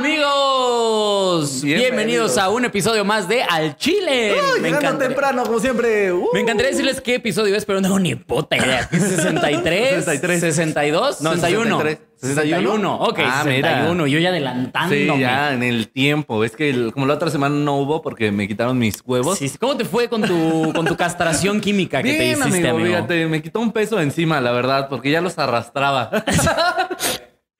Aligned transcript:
Amigos, 0.00 1.62
bienvenidos. 1.62 2.38
A 2.38 2.48
un 2.48 2.64
episodio 2.64 3.04
más 3.04 3.28
de 3.28 3.42
Al 3.42 3.76
Chile. 3.76 4.34
Me, 4.62 4.70
encantaría, 4.70 5.08
temprano, 5.08 5.42
como 5.42 5.60
siempre. 5.60 6.10
Uh. 6.10 6.26
me 6.32 6.40
encantaría 6.40 6.70
decirles 6.70 7.02
qué 7.02 7.16
episodio 7.16 7.54
es, 7.54 7.66
pero 7.66 7.80
no 7.82 7.88
tengo 7.88 7.98
ni 7.98 8.14
puta 8.14 8.56
idea. 8.56 8.88
¿Qué 8.88 8.96
es 8.96 9.02
63, 9.02 9.96
63. 10.06 10.40
62, 10.40 11.20
No, 11.20 11.34
61. 11.34 11.76
63. 11.80 11.98
61. 12.18 12.94
Ok, 12.96 13.18
Ah, 13.22 13.42
mira. 13.44 13.68
61. 13.68 14.06
Yo 14.06 14.18
ya 14.20 14.30
adelantándome. 14.30 15.14
Sí, 15.16 15.20
ya 15.20 15.52
en 15.52 15.62
el 15.64 15.88
tiempo. 15.88 16.44
Es 16.44 16.56
que 16.56 16.70
el- 16.70 16.92
como 16.94 17.04
la 17.04 17.12
otra 17.14 17.28
semana 17.28 17.54
no 17.56 17.76
hubo 17.76 18.00
porque 18.00 18.32
me 18.32 18.48
quitaron 18.48 18.78
mis 18.78 19.02
huevos. 19.04 19.36
Sí. 19.38 19.52
¿Cómo 19.60 19.76
te 19.76 19.84
fue 19.84 20.08
con 20.08 20.22
tu, 20.22 20.72
con 20.74 20.86
tu 20.86 20.96
castración 20.96 21.60
química 21.60 22.02
que 22.02 22.10
te 22.12 22.18
Bien, 22.20 22.38
hiciste, 22.38 22.56
amigo, 22.68 22.76
amigo? 22.78 22.86
fíjate, 22.96 23.26
me 23.26 23.42
quitó 23.42 23.60
un 23.60 23.70
peso 23.70 24.00
encima, 24.00 24.40
la 24.40 24.52
verdad, 24.52 24.88
porque 24.88 25.10
ya 25.10 25.20
los 25.20 25.38
arrastraba. 25.38 26.10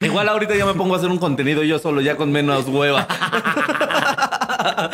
Igual 0.02 0.28
ahorita 0.30 0.56
ya 0.56 0.64
me 0.64 0.72
pongo 0.74 0.94
a 0.94 0.98
hacer 0.98 1.10
un 1.10 1.18
contenido 1.18 1.62
yo 1.62 1.78
solo, 1.78 2.00
ya 2.00 2.16
con 2.16 2.32
menos 2.32 2.66
hueva. 2.68 3.06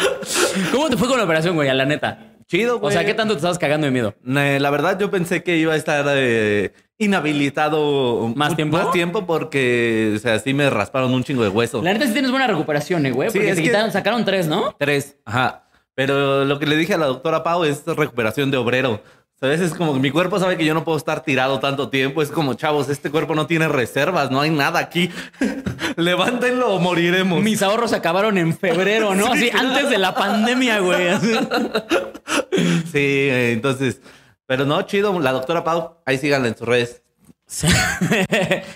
¿Cómo 0.72 0.88
te 0.90 0.96
fue 0.96 1.08
con 1.08 1.18
la 1.18 1.24
operación, 1.24 1.54
güey? 1.54 1.68
A 1.68 1.74
la 1.74 1.84
neta. 1.84 2.32
Chido, 2.48 2.76
O 2.76 2.78
güey. 2.80 2.92
sea, 2.92 3.04
¿qué 3.04 3.14
tanto 3.14 3.34
te 3.34 3.38
estabas 3.38 3.58
cagando 3.58 3.86
de 3.86 3.90
miedo? 3.92 4.14
La 4.24 4.70
verdad, 4.70 4.98
yo 4.98 5.10
pensé 5.10 5.42
que 5.42 5.56
iba 5.56 5.74
a 5.74 5.76
estar 5.76 6.04
eh, 6.08 6.72
inhabilitado 6.98 8.32
¿Más 8.36 8.54
tiempo? 8.56 8.76
Más 8.78 8.90
tiempo 8.92 9.26
porque, 9.26 10.12
o 10.16 10.18
sea, 10.18 10.38
sí 10.38 10.54
me 10.54 10.70
rasparon 10.70 11.12
un 11.12 11.24
chingo 11.24 11.42
de 11.42 11.48
hueso. 11.48 11.82
La 11.82 11.92
neta 11.92 12.06
sí 12.06 12.12
tienes 12.12 12.30
buena 12.30 12.46
recuperación, 12.46 13.04
eh, 13.06 13.10
güey. 13.12 13.30
Sí, 13.30 13.38
Porque 13.38 13.50
es 13.50 13.56
te 13.56 13.62
que- 13.62 13.68
quitaron, 13.68 13.92
sacaron 13.92 14.24
tres, 14.24 14.46
¿no? 14.46 14.74
Tres, 14.78 15.16
ajá. 15.24 15.64
Pero 15.94 16.44
lo 16.44 16.58
que 16.58 16.66
le 16.66 16.76
dije 16.76 16.94
a 16.94 16.98
la 16.98 17.06
doctora 17.06 17.42
Pau 17.42 17.64
es 17.64 17.84
recuperación 17.86 18.50
de 18.50 18.58
obrero. 18.58 19.00
¿Sabes? 19.38 19.60
Es 19.60 19.74
como 19.74 19.92
que 19.92 20.00
mi 20.00 20.10
cuerpo 20.10 20.38
sabe 20.38 20.56
que 20.56 20.64
yo 20.64 20.72
no 20.72 20.82
puedo 20.82 20.96
estar 20.96 21.22
tirado 21.22 21.60
tanto 21.60 21.90
tiempo. 21.90 22.22
Es 22.22 22.30
como, 22.30 22.54
chavos, 22.54 22.88
este 22.88 23.10
cuerpo 23.10 23.34
no 23.34 23.46
tiene 23.46 23.68
reservas, 23.68 24.30
no 24.30 24.40
hay 24.40 24.48
nada 24.50 24.78
aquí. 24.78 25.10
Levántenlo 25.96 26.74
o 26.74 26.78
moriremos. 26.80 27.42
Mis 27.42 27.60
ahorros 27.62 27.92
acabaron 27.92 28.38
en 28.38 28.56
febrero, 28.56 29.14
¿no? 29.14 29.26
Así, 29.32 29.50
antes 29.50 29.90
de 29.90 29.98
la 29.98 30.14
pandemia, 30.14 30.78
güey. 30.80 31.08
Sí, 32.90 32.98
eh, 32.98 33.52
entonces. 33.52 34.00
Pero 34.46 34.64
no, 34.64 34.80
chido. 34.82 35.18
La 35.20 35.32
doctora 35.32 35.64
Pau, 35.64 35.98
ahí 36.06 36.16
síganla 36.18 36.48
en 36.48 36.56
sus 36.56 36.66
redes. 36.66 37.02
Sí. 37.46 37.66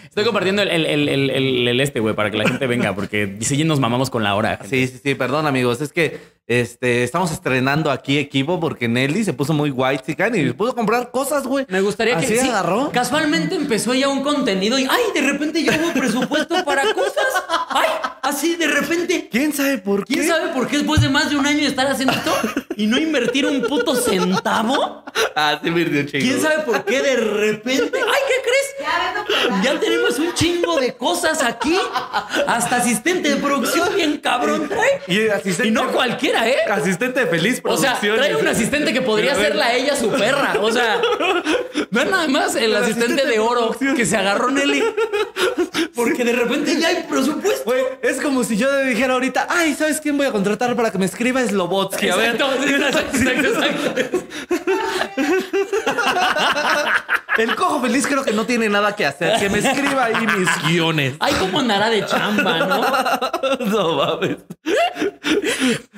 Estoy 0.04 0.24
compartiendo 0.24 0.62
el, 0.62 0.68
el- 0.68 0.86
el- 0.86 1.08
el- 1.08 1.30
el- 1.30 1.68
el 1.68 1.80
este, 1.80 2.00
güey, 2.00 2.14
para 2.14 2.30
que 2.30 2.36
la 2.36 2.46
gente 2.48 2.66
venga, 2.66 2.94
porque 2.94 3.38
sí 3.40 3.64
nos 3.64 3.80
mamamos 3.80 4.10
con 4.10 4.22
la 4.22 4.34
hora. 4.34 4.58
gente. 4.58 4.68
Sí, 4.68 4.86
sí, 4.88 5.00
sí, 5.02 5.14
perdón, 5.14 5.46
amigos. 5.46 5.80
Es 5.80 5.92
que 5.92 6.20
este, 6.50 7.04
estamos 7.04 7.30
estrenando 7.30 7.92
aquí 7.92 8.18
equipo 8.18 8.58
porque 8.58 8.88
Nelly 8.88 9.22
se 9.22 9.32
puso 9.32 9.52
muy 9.52 9.70
white 9.70 10.02
chican 10.04 10.34
y 10.34 10.52
pudo 10.52 10.74
comprar 10.74 11.12
cosas, 11.12 11.46
güey. 11.46 11.64
Me 11.68 11.80
gustaría 11.80 12.16
que 12.18 12.26
Así 12.26 12.38
sí, 12.38 12.48
agarró. 12.48 12.90
casualmente 12.90 13.54
empezó 13.54 13.94
ya 13.94 14.08
un 14.08 14.24
contenido 14.24 14.76
y 14.76 14.82
ay, 14.82 15.02
de 15.14 15.20
repente 15.20 15.62
ya 15.62 15.78
hubo 15.80 15.92
presupuesto 15.92 16.64
para 16.64 16.82
cosas. 16.92 17.24
Ay, 17.68 17.88
así 18.22 18.56
de 18.56 18.66
repente. 18.66 19.28
¿Quién 19.30 19.52
sabe 19.52 19.78
por 19.78 20.04
qué? 20.04 20.14
¿Quién 20.14 20.26
sabe 20.26 20.48
por 20.48 20.66
qué 20.66 20.78
después 20.78 21.00
de 21.00 21.08
más 21.08 21.30
de 21.30 21.36
un 21.36 21.46
año 21.46 21.60
de 21.60 21.66
estar 21.66 21.86
haciendo 21.86 22.14
esto 22.14 22.32
y 22.74 22.88
no 22.88 22.98
invertir 22.98 23.46
un 23.46 23.62
puto 23.62 23.94
centavo? 23.94 25.04
Ah, 25.36 25.60
sí, 25.62 25.70
me 25.70 25.84
dio 25.84 26.02
chingo. 26.02 26.24
¿Quién 26.24 26.40
sabe 26.40 26.62
por 26.64 26.84
qué 26.84 27.00
de 27.00 27.14
repente? 27.16 27.96
¡Ay, 27.98 28.20
¿qué 28.28 28.34
crees! 28.42 29.62
Ya 29.62 29.78
tenemos 29.78 30.18
un 30.18 30.32
chingo 30.34 30.80
de 30.80 30.94
cosas 30.94 31.42
aquí. 31.42 31.76
Hasta 32.46 32.76
asistente 32.76 33.28
de 33.28 33.36
producción 33.36 33.94
bien 33.94 34.18
cabrón 34.18 34.68
trae. 34.68 35.00
Y 35.06 35.28
asistente. 35.28 35.68
Y 35.68 35.70
no 35.70 35.92
cualquiera, 35.92 36.39
¿eh? 36.48 36.56
Asistente 36.70 37.20
de 37.20 37.26
feliz 37.26 37.60
O 37.64 37.76
sea, 37.76 37.98
trae 37.98 38.36
un 38.36 38.46
asistente 38.46 38.92
que 38.92 39.02
podría 39.02 39.34
Pero, 39.34 39.38
a 39.38 39.42
ver, 39.42 39.52
serla 39.52 39.74
ella 39.74 39.96
su 39.96 40.10
perra. 40.10 40.54
O 40.60 40.70
sea, 40.70 41.00
vean 41.90 42.10
nada 42.10 42.28
más 42.28 42.54
el, 42.54 42.64
El 42.64 42.76
asistente, 42.76 43.04
asistente 43.04 43.32
de 43.32 43.38
oro 43.38 43.76
que 43.96 44.06
se 44.06 44.16
agarró 44.16 44.50
Nelly. 44.50 44.82
Porque 45.94 46.24
de 46.24 46.32
repente 46.32 46.78
ya 46.78 46.88
hay 46.88 47.04
presupuesto. 47.08 47.64
Güey, 47.64 47.82
es 48.02 48.20
como 48.20 48.44
si 48.44 48.56
yo 48.56 48.70
le 48.72 48.86
dijera 48.86 49.14
ahorita, 49.14 49.46
ay, 49.48 49.74
¿sabes 49.74 50.00
quién 50.00 50.16
voy 50.16 50.26
a 50.26 50.32
contratar 50.32 50.74
para 50.76 50.90
que 50.90 50.98
me 50.98 51.06
escriba 51.06 51.44
Slobotsky? 51.44 52.08
A 52.08 52.16
ver, 52.16 52.36
exacto, 52.36 52.64
exacto, 52.64 53.48
exacto. 53.48 54.26
el 57.38 57.54
cojo 57.54 57.80
feliz 57.80 58.06
creo 58.06 58.24
que 58.24 58.32
no 58.32 58.44
tiene 58.46 58.68
nada 58.68 58.94
que 58.94 59.06
hacer. 59.06 59.38
Que 59.38 59.48
me 59.48 59.58
escriba 59.58 60.06
ahí 60.06 60.26
mis 60.38 60.48
guiones. 60.68 61.14
Ay, 61.20 61.34
cómo 61.38 61.60
andará 61.60 61.90
de 61.90 62.04
chamba, 62.06 62.58
¿no? 62.66 62.80
No 63.66 63.96
mames. 63.96 64.36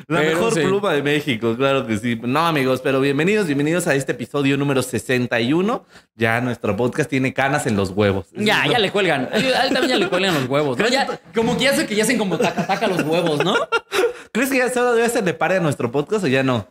La 0.09 0.21
Pero 0.21 0.34
mejor 0.34 0.55
sí. 0.55 0.61
pluma 0.61 0.93
de 0.93 1.03
México, 1.03 1.56
claro 1.56 1.87
que 1.87 1.97
sí. 1.97 2.19
No, 2.23 2.47
amigos, 2.47 2.81
pero 2.83 3.00
bienvenidos, 3.00 3.47
bienvenidos 3.47 3.87
a 3.87 3.95
este 3.95 4.12
episodio 4.12 4.56
número 4.56 4.83
61. 4.83 5.84
Ya 6.17 6.41
nuestro 6.41 6.77
podcast 6.77 7.09
tiene 7.09 7.33
canas 7.33 7.67
en 7.67 7.77
los 7.77 7.91
huevos. 7.91 8.27
Ya, 8.34 8.67
ya 8.67 8.79
le 8.79 8.91
cuelgan. 8.91 9.29
A 9.33 9.37
él 9.37 9.73
también 9.73 9.89
ya 9.89 9.97
le 9.97 10.09
cuelgan 10.09 10.34
los 10.34 10.49
huevos. 10.49 10.79
¿no? 10.79 10.89
Ya, 10.89 11.21
como 11.34 11.56
que 11.56 11.65
ya 11.65 11.75
sé 11.75 11.87
que 11.87 11.94
ya 11.94 12.05
hacen 12.05 12.19
como 12.19 12.39
taca 12.39 12.67
taca 12.67 12.87
los 12.89 13.03
huevos, 13.03 13.44
¿no? 13.44 13.55
¿Crees 14.33 14.50
que 14.50 14.59
ya 14.59 14.71
solo 14.71 14.94
debe 14.94 15.09
ser 15.09 15.25
de 15.25 15.34
pare 15.34 15.56
a 15.56 15.61
nuestro 15.61 15.91
podcast 15.93 16.25
o 16.25 16.29
ya 16.29 16.43
no? 16.43 16.69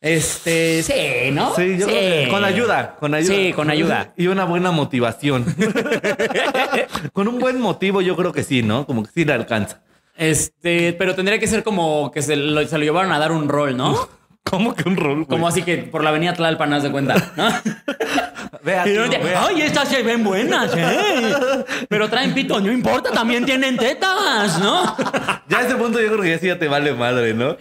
Este, 0.00 0.82
sí, 0.84 1.30
¿no? 1.32 1.54
Sí, 1.56 1.76
yo 1.76 1.86
creo 1.86 2.24
que 2.24 2.28
con 2.30 2.44
ayuda, 2.44 2.96
con 3.00 3.14
ayuda. 3.14 3.34
Sí, 3.34 3.52
con 3.52 3.68
ayuda. 3.68 4.12
Y 4.16 4.28
una 4.28 4.44
buena 4.44 4.70
motivación. 4.70 5.44
con 7.12 7.26
un 7.26 7.40
buen 7.40 7.60
motivo 7.60 8.00
yo 8.00 8.16
creo 8.16 8.32
que 8.32 8.44
sí, 8.44 8.62
¿no? 8.62 8.86
Como 8.86 9.02
que 9.02 9.10
sí 9.10 9.24
le 9.24 9.32
alcanza. 9.32 9.82
Este, 10.16 10.92
pero 10.92 11.14
tendría 11.14 11.38
que 11.38 11.46
ser 11.46 11.64
como 11.64 12.10
que 12.12 12.22
se 12.22 12.36
lo, 12.36 12.64
se 12.66 12.78
lo 12.78 12.84
llevaron 12.84 13.12
a 13.12 13.18
dar 13.18 13.32
un 13.32 13.48
rol, 13.48 13.76
¿no? 13.76 14.08
¿Cómo 14.44 14.74
que 14.74 14.88
un 14.88 14.96
rol? 14.96 15.26
Como 15.26 15.46
así 15.46 15.62
que 15.62 15.78
por 15.78 16.02
la 16.02 16.10
avenida 16.10 16.32
Tlalpan, 16.32 16.72
haz 16.72 16.82
de 16.84 16.90
cuenta, 16.90 17.32
¿no? 17.36 17.48
Vea, 18.62 18.84
tío, 18.84 19.04
no 19.04 19.10
te- 19.10 19.18
vea. 19.18 19.44
Ay, 19.46 19.62
estas 19.62 19.88
se 19.88 20.02
ven 20.02 20.22
buenas, 20.24 20.70
¿eh? 20.76 21.64
Pero 21.88 22.08
traen 22.08 22.34
pito, 22.34 22.60
no 22.60 22.70
importa, 22.72 23.10
también 23.10 23.44
tienen 23.44 23.76
tetas, 23.76 24.58
¿no? 24.58 24.96
Ya 25.48 25.58
a 25.58 25.62
ese 25.62 25.76
punto 25.76 25.98
yo 25.98 26.08
creo 26.08 26.20
que 26.20 26.30
ya 26.30 26.38
sí 26.38 26.46
ya 26.46 26.58
te 26.58 26.68
vale 26.68 26.92
madre, 26.92 27.32
¿no? 27.32 27.56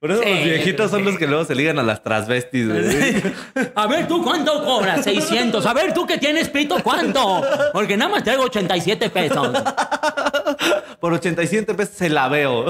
Por 0.00 0.10
eso 0.10 0.22
Sí, 0.24 0.28
los 0.28 0.42
viejitos 0.44 0.90
son 0.90 1.04
los 1.04 1.16
que 1.18 1.28
luego 1.28 1.44
se 1.44 1.54
ligan 1.54 1.78
a 1.78 1.84
las 1.84 2.02
transvestis, 2.02 2.68
güey. 2.68 3.22
A 3.76 3.86
ver, 3.86 4.08
¿tú 4.08 4.24
cuánto 4.24 4.64
cobras? 4.64 5.04
600. 5.04 5.64
A 5.64 5.72
ver, 5.72 5.94
¿tú 5.94 6.04
que 6.04 6.18
tienes 6.18 6.48
pito 6.48 6.82
cuánto? 6.82 7.40
Porque 7.72 7.96
nada 7.96 8.10
más 8.10 8.24
traigo 8.24 8.42
87 8.44 9.10
pesos. 9.10 9.56
Por 11.00 11.12
87 11.12 11.74
pesos 11.74 11.94
se 11.96 12.08
la 12.08 12.26
veo. 12.28 12.68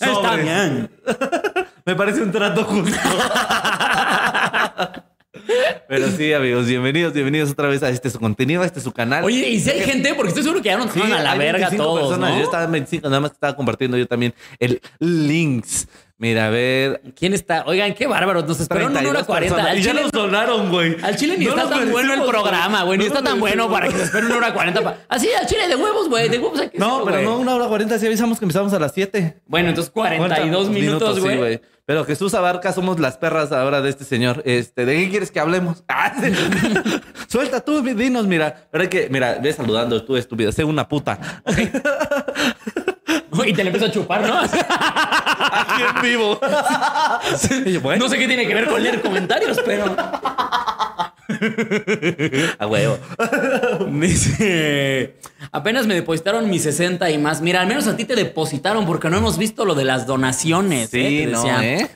Está 0.00 0.36
bien. 0.36 0.88
Me 1.84 1.96
parece 1.96 2.22
un 2.22 2.30
trato 2.30 2.64
justo. 2.64 2.96
Pero 5.88 6.10
sí, 6.10 6.32
amigos, 6.32 6.66
bienvenidos, 6.66 7.12
bienvenidos 7.12 7.50
otra 7.50 7.68
vez 7.68 7.82
a 7.82 7.90
este 7.90 8.08
su 8.08 8.18
contenido, 8.18 8.62
a 8.62 8.66
este 8.66 8.80
su 8.80 8.92
canal. 8.92 9.24
Oye, 9.24 9.48
¿y 9.48 9.60
si 9.60 9.70
hay 9.70 9.80
gente? 9.80 10.14
Porque 10.14 10.28
estoy 10.28 10.42
seguro 10.42 10.62
que 10.62 10.70
ya 10.70 10.78
nos 10.78 10.90
Sí, 10.90 11.00
a 11.02 11.22
la 11.22 11.34
verga 11.34 11.68
25 11.68 11.76
todos, 11.84 12.00
personas. 12.08 12.30
¿no? 12.30 12.38
Yo 12.38 12.44
estaba 12.44 12.64
en 12.64 12.72
25, 12.72 13.08
nada 13.08 13.20
más 13.20 13.30
que 13.30 13.34
estaba 13.34 13.54
compartiendo 13.54 13.96
yo 13.98 14.06
también 14.06 14.34
el 14.58 14.80
links. 14.98 15.86
Mira, 16.20 16.46
a 16.46 16.50
ver. 16.50 17.00
¿Quién 17.16 17.32
está? 17.32 17.62
Oigan, 17.66 17.94
qué 17.94 18.08
bárbaro. 18.08 18.42
Nos 18.42 18.58
esperaron 18.58 18.90
una 18.90 18.98
hora 19.00 19.24
32 19.24 19.26
40. 19.26 19.54
personas. 19.54 19.72
Al 19.72 19.78
Y 19.78 19.82
ya 19.82 19.90
chile, 19.92 20.02
nos 20.02 20.10
donaron, 20.10 20.68
güey. 20.70 20.96
al 21.00 21.16
chile 21.16 21.36
ni 21.38 21.44
No 21.44 21.50
está 21.56 21.68
tan 21.70 21.92
bueno 21.92 22.14
el 22.14 22.22
programa, 22.22 22.82
güey. 22.82 22.98
Ni 22.98 23.04
No 23.04 23.08
está 23.14 23.22
tan 23.22 23.38
bueno 23.38 23.70
para 23.70 23.86
que 23.88 23.94
se 23.96 24.02
esperen 24.02 24.26
una 24.26 24.36
hora 24.38 24.52
40. 24.52 24.80
pa- 24.82 24.96
Así, 25.08 25.28
al 25.40 25.46
chile 25.46 25.68
de 25.68 25.76
huevos, 25.76 26.08
güey. 26.08 26.28
De 26.28 26.38
huevos 26.40 26.58
hay 26.58 26.70
que 26.70 26.78
No, 26.78 27.04
pero 27.04 27.22
no 27.22 27.38
una 27.38 27.54
hora 27.54 27.66
40, 27.68 27.98
sí 28.00 28.06
avisamos 28.06 28.40
que 28.40 28.46
empezamos 28.46 28.72
a 28.72 28.80
las 28.80 28.92
7. 28.94 29.40
Bueno, 29.46 29.68
entonces 29.68 29.92
42 29.92 30.68
minutos, 30.70 31.14
sí, 31.22 31.36
güey. 31.36 31.60
Pero 31.86 32.04
Jesús 32.04 32.34
Abarca 32.34 32.72
somos 32.74 32.98
las 33.00 33.16
perras 33.16 33.50
ahora 33.50 33.80
de 33.80 33.88
este 33.88 34.04
señor. 34.04 34.42
Este, 34.44 34.84
¿de 34.84 34.94
qué 34.96 35.08
quieres 35.08 35.30
que 35.30 35.40
hablemos? 35.40 35.84
Ah, 35.88 36.12
sí. 36.20 36.32
Suelta 37.28 37.60
tú, 37.60 37.80
dinos, 37.82 38.26
mira. 38.26 38.66
Pero 38.70 38.82
hay 38.82 38.88
que, 38.88 39.08
mira, 39.10 39.38
ve 39.42 39.52
saludando 39.52 40.04
tú, 40.04 40.16
estúpida. 40.16 40.52
Sé 40.52 40.64
una 40.64 40.86
puta. 40.88 41.18
y 43.48 43.52
te 43.54 43.64
le 43.64 43.70
empieza 43.70 43.86
a 43.86 43.90
chupar, 43.90 44.26
¿no? 44.26 44.38
Aquí 44.38 45.82
en 45.82 46.02
vivo. 46.02 46.38
Y 47.66 47.72
yo, 47.72 47.80
bueno, 47.80 48.04
No 48.04 48.10
sé 48.10 48.18
qué 48.18 48.26
tiene 48.26 48.46
que 48.46 48.54
ver 48.54 48.66
con 48.66 48.82
leer 48.82 49.00
comentarios, 49.00 49.58
pero. 49.64 49.96
a 52.58 52.66
huevo. 52.66 52.98
Dice, 53.90 55.16
apenas 55.52 55.86
me 55.86 55.94
depositaron 55.94 56.48
mis 56.50 56.62
60 56.62 57.10
y 57.10 57.18
más. 57.18 57.40
Mira, 57.40 57.60
al 57.60 57.66
menos 57.66 57.86
a 57.86 57.96
ti 57.96 58.04
te 58.04 58.14
depositaron 58.14 58.86
porque 58.86 59.08
no 59.10 59.18
hemos 59.18 59.38
visto 59.38 59.64
lo 59.64 59.74
de 59.74 59.84
las 59.84 60.06
donaciones. 60.06 60.90
Sí, 60.90 61.22
¿eh? 61.22 61.26
No, 61.26 61.42
decía, 61.42 61.64
¿eh? 61.64 61.90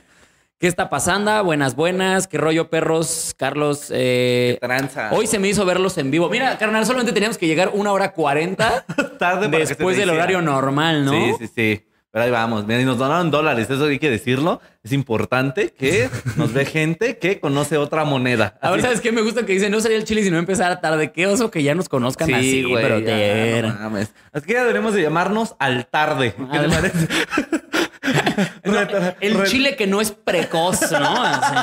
¿Qué 0.63 0.69
está 0.69 0.89
pasando? 0.89 1.43
Buenas, 1.43 1.75
buenas. 1.75 2.29
¿Qué 2.29 2.39
rollo, 2.39 2.71
perros? 2.71 3.35
Carlos. 3.37 3.89
eh, 3.91 4.59
tranza. 4.61 5.11
Hoy 5.11 5.27
se 5.27 5.41
me 5.41 5.49
hizo 5.49 5.65
verlos 5.65 5.99
en 5.99 6.13
vivo. 6.13 6.29
Mira, 6.31 6.57
carnal, 6.57 6.87
solamente 6.87 7.11
teníamos 7.13 7.37
que 7.37 7.49
llegar 7.49 7.73
una 7.75 7.91
hora 7.91 8.13
cuarenta 8.13 8.85
Tarde 9.19 9.49
para 9.49 9.65
después 9.65 9.97
del 9.97 10.11
horario 10.11 10.41
normal, 10.41 11.05
¿no? 11.05 11.11
Sí, 11.11 11.33
sí, 11.41 11.51
sí. 11.53 11.87
Pero 12.13 12.27
ahí 12.27 12.31
vamos. 12.31 12.65
Mira, 12.65 12.81
y 12.81 12.85
nos 12.85 12.97
donaron 12.97 13.33
dólares. 13.33 13.69
Eso 13.71 13.87
hay 13.87 13.99
que 13.99 14.09
decirlo. 14.09 14.61
Es 14.85 14.93
importante 14.93 15.71
que 15.77 16.09
nos 16.37 16.53
ve 16.53 16.65
gente 16.65 17.19
que 17.19 17.41
conoce 17.41 17.77
otra 17.77 18.05
moneda. 18.05 18.57
A 18.61 18.71
ver, 18.71 18.79
Así- 18.79 18.87
¿sabes 18.87 19.01
qué? 19.01 19.11
Me 19.11 19.23
gusta 19.23 19.45
que 19.45 19.55
dice 19.55 19.69
no 19.69 19.81
sería 19.81 19.97
el 19.97 20.05
chile 20.05 20.23
si 20.23 20.31
no 20.31 20.39
empezara 20.39 20.81
tarde. 20.81 21.11
Qué 21.11 21.27
oso 21.27 21.51
que 21.51 21.65
ya 21.65 21.75
nos 21.75 21.89
conozcan 21.89 22.33
así, 22.33 22.63
güey, 22.63 22.85
pero 22.85 23.01
ya, 23.01 23.63
no 23.63 23.75
mames. 23.81 24.13
Es 24.33 24.45
que 24.45 24.53
ya 24.53 24.61
deberíamos 24.61 24.95
de 24.95 25.03
llamarnos 25.03 25.57
al 25.59 25.87
tarde. 25.87 26.37
¿Qué 26.53 26.59
te 26.61 26.69
parece? 26.69 27.09
No, 28.65 28.79
el 29.21 29.35
re- 29.35 29.47
chile 29.49 29.77
que 29.77 29.87
no 29.87 30.01
es 30.01 30.11
precoz, 30.13 30.91
¿no? 30.93 31.23
Así. 31.23 31.55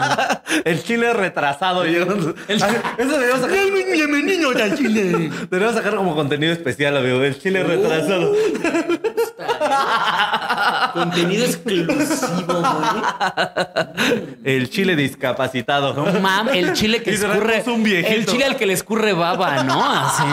El 0.65 0.83
chile 0.83 1.13
retrasado. 1.13 1.85
llegó- 1.85 2.33
Ay, 2.47 2.59
Eso 2.97 3.11
deberíamos 3.13 3.41
sacar. 3.41 3.57
Bienvenido 3.71 4.49
al 4.49 4.75
chile. 4.77 5.29
Deberíamos 5.49 5.75
sacar 5.75 5.95
como 5.95 6.15
contenido 6.15 6.51
especial, 6.53 6.97
amigo. 6.97 7.21
El 7.23 7.39
chile 7.39 7.63
retrasado. 7.63 8.33
Está- 8.35 8.85
Contenido 10.93 11.45
exclusivo, 11.45 12.45
güey. 12.47 13.03
El 14.43 14.69
chile 14.69 14.95
discapacitado. 14.95 15.93
No 15.93 16.51
el 16.51 16.73
chile 16.73 17.01
que 17.03 17.11
escurre. 17.11 17.63
un 17.67 17.83
viejito. 17.83 18.13
el 18.15 18.25
chile 18.25 18.45
al 18.45 18.55
que 18.57 18.65
le 18.65 18.73
escurre 18.73 19.13
baba, 19.13 19.63
¿no? 19.63 19.83
Así. 19.85 20.23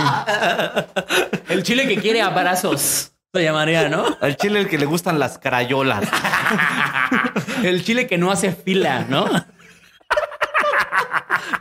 El 1.48 1.62
chile 1.62 1.86
que 1.86 1.96
quiere 1.98 2.22
abrazos. 2.22 3.12
Se 3.34 3.42
llamaría, 3.42 3.88
¿no? 3.88 4.16
Al 4.20 4.36
chile 4.36 4.60
el 4.60 4.68
que 4.68 4.78
le 4.78 4.86
gustan 4.86 5.18
las 5.18 5.38
crayolas. 5.38 6.08
El 7.62 7.84
chile 7.84 8.06
que 8.06 8.18
no 8.18 8.30
hace 8.30 8.52
fila, 8.52 9.06
¿no? 9.08 9.26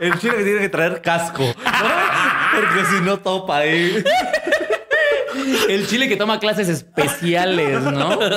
El 0.00 0.18
chile 0.18 0.36
que 0.36 0.44
tiene 0.44 0.60
que 0.60 0.68
traer 0.68 1.00
casco. 1.02 1.42
¿no? 1.42 2.60
Porque 2.60 2.84
si 2.90 3.00
no 3.02 3.18
topa 3.18 3.58
ahí. 3.58 4.04
El 5.68 5.86
chile 5.86 6.08
que 6.08 6.16
toma 6.16 6.38
clases 6.38 6.68
especiales, 6.68 7.82
¿no? 7.82 8.18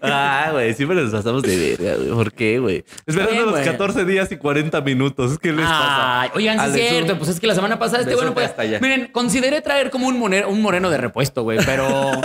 Ah, 0.00 0.50
güey, 0.52 0.74
siempre 0.74 0.96
nos 1.02 1.10
pasamos 1.10 1.42
de 1.42 1.76
verga, 1.76 1.96
güey. 1.96 2.10
¿Por 2.10 2.32
qué, 2.32 2.58
güey? 2.58 2.84
Esperando 3.06 3.42
los 3.42 3.50
güey. 3.52 3.64
14 3.64 4.04
días 4.04 4.30
y 4.30 4.36
40 4.36 4.80
minutos. 4.82 5.38
¿Qué 5.38 5.52
les 5.52 5.66
pasa? 5.66 6.22
Ay, 6.22 6.30
oigan, 6.34 6.72
sí 6.72 6.80
es 6.80 6.88
cierto. 6.90 7.18
Pues 7.18 7.30
es 7.30 7.40
que 7.40 7.46
la 7.46 7.54
semana 7.54 7.78
pasada 7.78 8.02
este 8.02 8.14
bueno, 8.14 8.32
pues. 8.32 8.54
Miren, 8.80 9.08
consideré 9.12 9.60
traer 9.60 9.90
como 9.90 10.06
un, 10.06 10.18
moreno 10.60 10.90
de 10.90 10.98
repuesto, 10.98 11.42
güey, 11.42 11.58
pero. 11.64 11.86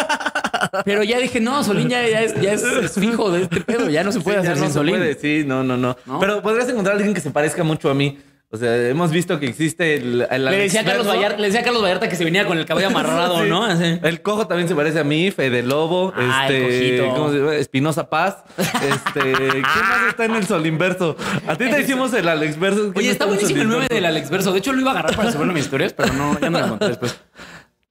Pero 0.85 1.03
ya 1.03 1.19
dije, 1.19 1.39
no, 1.39 1.63
Solín 1.63 1.89
ya, 1.89 2.07
ya 2.07 2.21
es, 2.21 2.39
ya 2.41 2.53
es, 2.53 2.63
es 2.63 2.93
fijo 2.93 3.29
de 3.31 3.43
este 3.43 3.61
pedo, 3.61 3.89
ya 3.89 4.03
no 4.03 4.11
se 4.11 4.21
puede 4.21 4.41
Sí, 4.41 4.47
hacer 4.47 4.57
no 4.57 4.63
sin 4.63 4.73
Solín. 4.73 4.95
puede, 4.95 5.15
sí, 5.15 5.43
no, 5.45 5.63
no, 5.63 5.77
no, 5.77 5.97
¿No? 6.05 6.19
Pero 6.19 6.41
podrías 6.41 6.69
encontrar 6.69 6.95
a 6.95 6.97
alguien 6.97 7.13
que 7.13 7.21
se 7.21 7.31
parezca 7.31 7.63
mucho 7.63 7.89
a 7.89 7.93
mí. 7.93 8.17
O 8.53 8.57
sea, 8.57 8.87
hemos 8.87 9.09
visto 9.09 9.39
que 9.39 9.47
existe 9.47 9.95
el, 9.95 10.27
el 10.29 10.45
Le 10.45 10.57
decía, 10.57 10.85
Carlos 10.85 11.07
Vallarta, 11.07 11.39
le 11.39 11.47
decía 11.47 11.61
a 11.61 11.63
Carlos 11.63 11.81
Vallarta 11.81 12.07
que 12.07 12.15
se 12.15 12.23
venía 12.23 12.45
con 12.45 12.59
el 12.59 12.65
cabello 12.67 12.87
amarrado, 12.91 13.41
Sí. 13.41 13.49
¿no? 13.49 13.63
Así. 13.65 13.97
El 14.03 14.21
cojo 14.21 14.45
también 14.45 14.67
se 14.67 14.75
parece 14.75 14.99
a 14.99 15.03
mí, 15.03 15.31
Fede 15.31 15.63
Lobo, 15.63 16.13
Ah, 16.15 16.45
el 16.47 16.53
este, 16.53 17.01
cojito. 17.01 17.15
¿cómo 17.15 17.31
se 17.31 17.37
llama? 17.39 17.55
Espinosa 17.55 18.09
Paz. 18.11 18.43
Este, 18.57 19.21
¿quién 19.31 19.61
más 19.63 20.07
está 20.09 20.25
en 20.25 20.35
el 20.35 20.45
Sol 20.45 20.65
Inverso? 20.67 21.17
A 21.47 21.55
ti 21.55 21.67
te 21.67 21.81
hicimos 21.81 22.13
el 22.13 22.27
Alex 22.29 22.59
Verso. 22.59 22.81
¿quién 22.93 22.97
Oye, 22.97 23.09
está 23.09 23.23
en 23.25 23.31
el 23.31 23.35
buenísimo 23.37 23.61
el 23.61 23.67
meme 23.67 23.73
Solinverso? 23.87 23.95
del 23.95 24.05
Alex 24.05 24.29
Verso. 24.29 24.51
De 24.53 24.59
hecho, 24.59 24.71
lo 24.73 24.81
iba 24.81 24.91
a 24.91 24.93
agarrar 24.93 25.15
para 25.15 25.31
subirlo 25.31 25.51
a 25.51 25.55
mis 25.55 25.63
historias, 25.65 25.93
pero 25.93 26.13
no, 26.13 26.39
ya 26.39 26.49
me 26.51 26.59
lo 26.61 26.69
conté 26.69 26.87
después. 26.89 27.19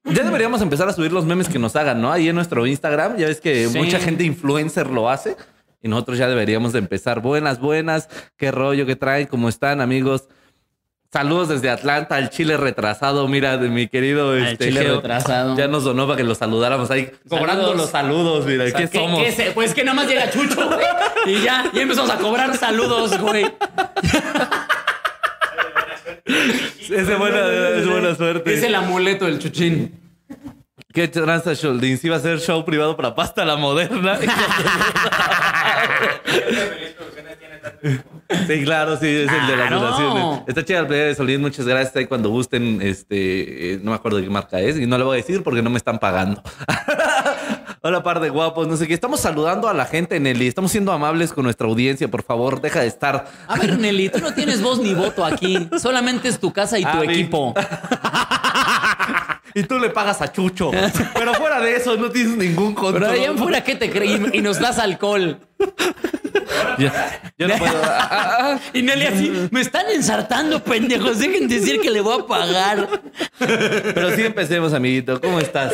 Ya 0.04 0.22
deberíamos 0.22 0.62
empezar 0.62 0.88
a 0.88 0.92
subir 0.92 1.12
los 1.12 1.24
memes 1.24 1.48
que 1.48 1.58
nos 1.58 1.74
hagan, 1.74 2.00
¿no? 2.00 2.12
Ahí 2.12 2.28
en 2.28 2.36
nuestro 2.36 2.66
Instagram. 2.68 3.16
Ya 3.16 3.26
ves 3.26 3.40
que 3.40 3.66
Sí. 3.68 3.76
mucha 3.78 3.98
gente 3.98 4.22
influencer 4.22 4.88
lo 4.90 5.10
hace. 5.10 5.36
Y 5.82 5.88
nosotros 5.88 6.18
ya 6.18 6.28
deberíamos 6.28 6.72
de 6.72 6.78
empezar. 6.78 7.20
Buenas, 7.20 7.58
buenas. 7.58 8.08
¿Qué 8.36 8.52
rollo 8.52 8.86
que 8.86 8.94
traen? 8.94 9.26
¿Cómo 9.26 9.48
están, 9.48 9.80
amigos? 9.80 10.28
Saludos 11.12 11.48
desde 11.50 11.68
Atlanta, 11.68 12.16
al 12.16 12.30
Chile 12.30 12.56
retrasado. 12.56 13.28
Mira, 13.28 13.58
de 13.58 13.68
mi 13.68 13.86
querido 13.86 14.30
Al 14.30 14.46
este, 14.46 14.68
chile 14.68 14.80
Geo. 14.80 14.96
retrasado. 14.96 15.54
Ya 15.58 15.68
nos 15.68 15.84
donó 15.84 16.06
para 16.06 16.16
que 16.16 16.24
lo 16.24 16.34
saludáramos 16.34 16.90
ahí. 16.90 17.10
Cobrando 17.28 17.64
Saludos. 17.64 17.76
los 17.76 17.90
saludos, 17.90 18.46
mira. 18.46 18.64
O 18.64 18.68
sea, 18.68 18.78
¿Qué, 18.88 18.98
somos? 18.98 19.22
qué 19.22 19.50
pues 19.54 19.74
que 19.74 19.84
nada 19.84 19.94
más 19.94 20.08
llega 20.08 20.30
Chucho, 20.30 20.66
güey. 20.68 20.80
Y 21.26 21.42
ya, 21.42 21.70
ya 21.72 21.82
empezamos 21.82 22.10
a 22.10 22.16
cobrar 22.16 22.56
saludos, 22.56 23.18
güey. 23.18 23.44
Es 26.24 27.06
de 27.06 27.14
buena, 27.14 27.48
es 27.76 27.86
buena 27.88 28.14
suerte. 28.14 28.52
Es 28.54 28.62
el 28.62 28.74
amuleto 28.74 29.24
del 29.26 29.38
Chuchín. 29.38 29.98
¿Qué 30.92 31.08
tranza 31.08 31.54
Sholdin? 31.54 31.96
Sí 31.96 32.08
va 32.10 32.16
a 32.16 32.20
ser 32.20 32.38
show 32.38 32.64
privado 32.66 32.96
para 32.96 33.14
pasta 33.14 33.44
la 33.46 33.56
moderna. 33.56 34.18
sí, 38.46 38.64
claro, 38.64 38.96
sí, 38.96 39.06
es 39.06 39.30
el 39.32 39.46
de 39.46 39.56
las 39.56 39.70
donaciones. 39.70 40.40
Está 40.46 40.64
chida 40.64 40.80
el 40.80 40.86
playa 40.86 41.04
de 41.04 41.14
Solín, 41.14 41.40
muchas 41.40 41.66
gracias. 41.66 41.94
Ahí 41.96 42.06
cuando 42.06 42.30
gusten, 42.30 42.80
este, 42.82 43.74
eh, 43.74 43.80
no 43.82 43.90
me 43.90 43.96
acuerdo 43.96 44.18
de 44.18 44.24
qué 44.24 44.30
marca 44.30 44.60
es 44.60 44.76
y 44.78 44.86
no 44.86 44.98
le 44.98 45.04
voy 45.04 45.14
a 45.14 45.16
decir 45.22 45.42
porque 45.42 45.62
no 45.62 45.70
me 45.70 45.76
están 45.78 45.98
pagando. 45.98 46.42
Hola, 47.84 48.02
par 48.04 48.20
de 48.20 48.30
guapos, 48.30 48.68
no 48.68 48.76
sé 48.76 48.86
qué. 48.86 48.94
Estamos 48.94 49.18
saludando 49.20 49.68
a 49.68 49.74
la 49.74 49.86
gente, 49.86 50.20
Nelly. 50.20 50.46
Estamos 50.46 50.70
siendo 50.70 50.92
amables 50.92 51.32
con 51.32 51.44
nuestra 51.44 51.66
audiencia, 51.66 52.06
por 52.08 52.22
favor, 52.22 52.60
deja 52.60 52.80
de 52.80 52.86
estar. 52.86 53.26
A 53.48 53.56
ver, 53.56 53.76
Nelly, 53.78 54.08
tú 54.08 54.20
no 54.20 54.32
tienes 54.34 54.62
voz 54.62 54.78
ni 54.78 54.94
voto 54.94 55.24
aquí. 55.24 55.68
Solamente 55.80 56.28
es 56.28 56.38
tu 56.38 56.52
casa 56.52 56.78
y 56.78 56.82
tu 56.82 56.88
Ah, 56.88 57.04
equipo. 57.04 57.54
Y 59.54 59.64
tú 59.64 59.78
le 59.78 59.90
pagas 59.90 60.22
a 60.22 60.32
Chucho. 60.32 60.70
Pero 61.14 61.34
fuera 61.34 61.60
de 61.60 61.76
eso, 61.76 61.94
no 61.98 62.08
tienes 62.10 62.38
ningún 62.38 62.72
control. 62.74 63.10
Pero 63.10 63.12
allá 63.30 63.34
fuera, 63.36 63.62
¿qué 63.62 63.74
te 63.74 63.90
crees? 63.90 64.18
Y 64.32 64.40
nos 64.40 64.58
das 64.58 64.78
alcohol. 64.78 65.40
Ya- 66.78 67.32
yo 67.38 67.48
no 67.48 67.56
puedo. 67.56 67.82
Ah, 67.84 68.08
ah, 68.10 68.36
ah. 68.40 68.60
Y 68.72 68.82
Nelly 68.82 69.06
así, 69.06 69.48
me 69.50 69.60
están 69.60 69.86
ensartando, 69.90 70.62
pendejos. 70.62 71.18
Dejen 71.18 71.48
decir 71.48 71.80
que 71.80 71.90
le 71.90 72.00
voy 72.00 72.20
a 72.20 72.26
pagar. 72.26 72.88
Pero 73.38 74.14
sí 74.14 74.22
empecemos, 74.22 74.72
amiguito. 74.72 75.20
¿Cómo 75.20 75.38
estás? 75.40 75.72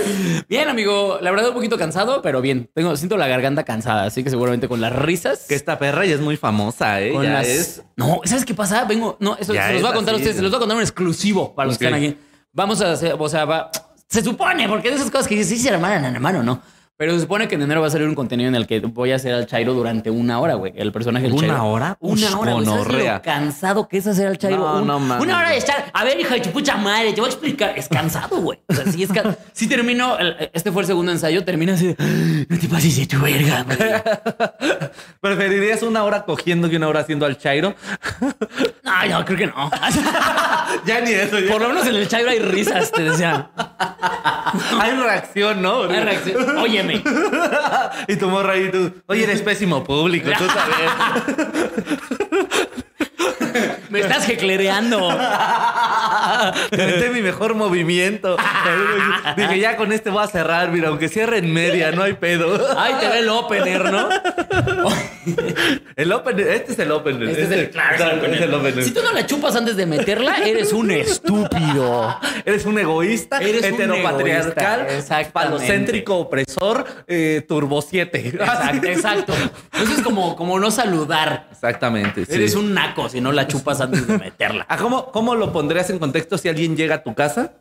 Bien, 0.49 0.69
amigo. 0.69 1.19
La 1.21 1.31
verdad, 1.31 1.49
un 1.49 1.55
poquito 1.55 1.79
cansado, 1.79 2.23
pero 2.23 2.41
bien. 2.41 2.71
Tengo, 2.75 2.97
siento 2.97 3.17
la 3.17 3.29
garganta 3.29 3.65
cansada, 3.65 4.05
así 4.05 4.25
que 4.25 4.31
seguramente 4.31 4.69
con 4.69 4.81
las 4.81 4.93
risas. 4.95 5.47
Que 5.49 5.55
esta 5.55 5.79
perra 5.79 6.05
ya 6.07 6.15
es 6.15 6.21
muy 6.21 6.37
famosa, 6.37 7.01
¿eh? 7.01 7.13
con 7.13 7.23
ya 7.23 7.35
las... 7.35 7.47
es. 7.49 7.83
No, 7.97 8.21
¿sabes 8.25 8.45
qué 8.45 8.55
pasa? 8.55 8.85
Vengo. 8.85 9.17
No, 9.21 9.37
eso 9.39 9.55
Ya 9.55 9.69
se 9.69 9.75
los 9.75 9.83
voy 9.83 9.91
a 9.91 9.95
contar 9.95 10.15
a 10.15 10.17
así, 10.17 10.23
ustedes. 10.23 10.37
Se 10.37 10.43
los 10.43 10.51
voy 10.51 10.57
a 10.59 10.61
contar 10.61 10.77
un 10.77 10.83
exclusivo 10.83 11.55
para 11.55 11.69
los 11.69 11.79
que 11.79 11.85
están 11.85 11.99
aquí. 12.01 12.17
Vamos 12.53 12.81
a 12.81 12.93
hacer, 12.93 13.15
o 13.19 13.29
sea, 13.29 13.45
va. 13.45 13.71
Se 14.09 14.23
supone, 14.23 14.69
porque 14.69 14.89
de 14.91 14.97
esas 14.97 15.11
cosas 15.11 15.29
que 15.29 15.35
dices, 15.35 15.51
sí 15.51 15.59
se 15.59 15.69
hermanan 15.69 16.05
en 16.07 16.15
hermano, 16.15 16.43
¿no? 16.43 16.63
Pero 16.99 17.13
se 17.15 17.21
supone 17.21 17.47
que 17.47 17.55
en 17.55 17.63
enero 17.63 17.81
va 17.81 17.87
a 17.87 17.91
salir 17.91 18.09
un 18.09 18.17
contenido 18.17 18.49
en 18.49 18.57
el 18.57 18.67
que 18.67 18.81
voy 18.81 19.13
a 19.13 19.17
hacer 19.17 19.33
al 19.33 19.47
Chairo 19.47 19.73
durante 19.73 20.11
una 20.11 20.41
hora, 20.41 20.55
güey. 20.55 20.73
El 20.77 20.91
personaje 20.91 21.27
del 21.27 21.33
¿Una 21.33 21.47
Chairo. 21.47 21.65
hora? 21.67 21.97
Una 22.01 22.13
Ush, 22.27 22.35
hora, 22.35 22.53
güey. 22.55 22.65
¿Sabes 22.65 22.79
gonorrea. 22.85 23.15
lo 23.15 23.23
cansado 23.23 23.89
que 23.89 23.99
es 23.99 24.07
hacer 24.09 24.27
al 24.27 24.37
Chairo? 24.37 24.59
No, 24.59 24.81
Un- 24.81 24.87
no 24.89 24.99
mames. 24.99 25.23
Una 25.25 25.39
hora 25.39 25.51
de 25.51 25.59
estar, 25.59 25.91
a 25.93 26.05
ver, 26.05 26.19
hija 26.19 26.35
de 26.35 26.41
tu 26.41 26.51
pucha 26.51 26.77
madre, 26.77 27.13
te 27.13 27.21
voy 27.21 27.31
a 27.31 27.33
explicar. 27.33 27.75
Es 27.79 27.87
cansado, 27.89 28.39
güey. 28.41 28.59
O 28.67 28.75
sea, 28.75 28.85
sí 28.87 29.05
es 29.05 29.13
ca- 29.13 29.37
Sí 29.53 29.69
termino, 29.69 30.19
el- 30.19 30.51
este 30.53 30.73
fue 30.73 30.83
el 30.83 30.89
segundo 30.89 31.13
ensayo, 31.13 31.45
termina 31.45 31.75
así, 31.75 31.95
no 32.49 32.59
te 32.59 32.69
pases 32.69 32.97
de 32.97 33.07
tu 33.07 33.21
verga, 33.23 33.63
güey. 33.63 33.79
¿Preferirías 35.21 35.83
una 35.85 36.03
hora 36.03 36.25
cogiendo 36.25 36.69
que 36.69 36.77
una 36.79 36.89
hora 36.89 37.01
haciendo 37.01 37.27
al 37.27 37.39
chairo? 37.39 37.77
No, 39.11 39.25
creo 39.25 39.39
que 39.39 39.47
no. 39.47 39.71
ya 40.87 41.01
ni 41.01 41.13
eso. 41.13 41.39
ya. 41.39 41.51
Por 41.53 41.63
lo 41.63 41.69
menos 41.69 41.87
en 41.87 41.95
el 41.95 42.09
Chairo 42.09 42.31
hay 42.31 42.41
risas, 42.41 42.91
te 42.91 43.03
decía. 43.05 43.49
Hay 44.81 44.93
reacción, 44.93 45.63
¿no? 45.63 45.85
Hay 45.85 46.01
reacción. 46.01 46.59
Y 48.09 48.17
tu 48.17 48.29
morra 48.29 48.53
ahí 48.53 48.71
tú. 48.71 48.93
Oye, 49.07 49.25
eres 49.25 49.43
pésimo 49.43 49.85
público, 49.85 50.31
tú 50.39 50.45
sabes. 50.49 50.91
Me 53.91 54.01
estás 54.01 54.27
jeclereando. 54.27 55.09
Te 56.71 56.83
aventé 56.83 57.11
mi 57.11 57.23
mejor 57.23 57.55
movimiento. 57.55 58.37
Dije, 59.37 59.59
ya 59.61 59.77
con 59.77 59.93
este 59.93 60.11
voy 60.11 60.23
a 60.23 60.27
cerrar, 60.27 60.71
mira, 60.71 60.89
aunque 60.89 61.09
cierre 61.09 61.39
en 61.39 61.53
media, 61.53 61.91
no 61.93 62.03
hay 62.03 62.15
pedo. 62.15 62.59
Ay, 62.77 62.95
te 63.01 63.09
ve 63.09 63.19
el 63.21 63.29
opener, 63.29 63.93
¿no? 63.93 64.09
El 65.97 66.13
opener, 66.13 66.49
este 66.49 66.73
es 66.73 66.79
el 66.79 66.91
opener. 66.91 67.29
Este 67.29 67.43
es 67.43 67.51
el, 67.51 67.71
claro, 67.71 67.95
es 67.95 68.25
el 68.25 68.35
es 68.35 68.41
el 68.41 68.55
opener. 68.55 68.85
Si 68.85 68.91
tú 68.91 69.01
no 69.03 69.13
la 69.13 69.27
chupas 69.27 69.57
antes 69.57 69.77
de 69.77 69.87
meterla, 69.87 70.39
eres 70.39 70.73
un 70.73 70.91
estúpido. 70.91 72.19
Eres 72.45 72.65
un 72.65 72.79
egoísta, 72.79 73.39
Eres 73.39 73.61
un 73.61 73.75
heteropatriarcal, 73.75 74.87
egoísta, 74.89 75.25
falocéntrico, 75.27 76.17
opresor, 76.17 76.87
eh, 77.07 77.45
turbo 77.47 77.83
7. 77.83 78.29
Exacto, 78.29 78.87
exacto. 78.87 79.35
Eso 79.73 79.93
es 79.93 80.03
como, 80.03 80.35
como 80.37 80.59
no 80.59 80.71
saludar. 80.71 81.49
Exactamente. 81.51 82.25
sí. 82.25 82.33
Eres 82.35 82.55
un 82.55 82.73
naco 82.73 83.09
si 83.09 83.21
no 83.21 83.33
la 83.33 83.47
chupas 83.47 83.78
antes 83.81 84.07
de 84.07 84.19
meterla. 84.19 84.67
Ah, 84.69 84.77
¿cómo, 84.77 85.11
¿Cómo 85.13 85.35
lo 85.35 85.53
pondrías 85.53 85.91
en 85.91 85.99
contexto 85.99 86.39
si 86.39 86.49
alguien 86.49 86.77
llega 86.77 86.97
a 86.97 87.03
tu 87.03 87.15
casa 87.15 87.53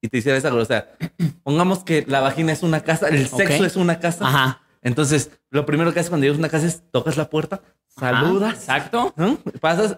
y 0.00 0.08
te 0.08 0.18
hiciera 0.18 0.36
esa 0.38 0.52
sea, 0.64 0.88
pongamos 1.44 1.84
que 1.84 2.04
la 2.06 2.20
vagina 2.20 2.52
es 2.52 2.62
una 2.62 2.80
casa, 2.80 3.08
el 3.08 3.26
sexo 3.28 3.56
Ok. 3.60 3.66
es 3.66 3.76
una 3.76 3.98
casa. 4.00 4.26
Ajá. 4.26 4.60
Entonces, 4.82 5.30
lo 5.50 5.64
primero 5.64 5.92
que 5.92 6.00
haces 6.00 6.10
cuando 6.10 6.24
llegas 6.24 6.38
a 6.38 6.40
una 6.40 6.48
casa 6.48 6.66
es 6.66 6.82
tocas 6.90 7.16
la 7.16 7.30
puerta, 7.30 7.60
saludas, 7.88 8.54
Exacto. 8.54 9.14
¿no? 9.16 9.38
pasas. 9.60 9.96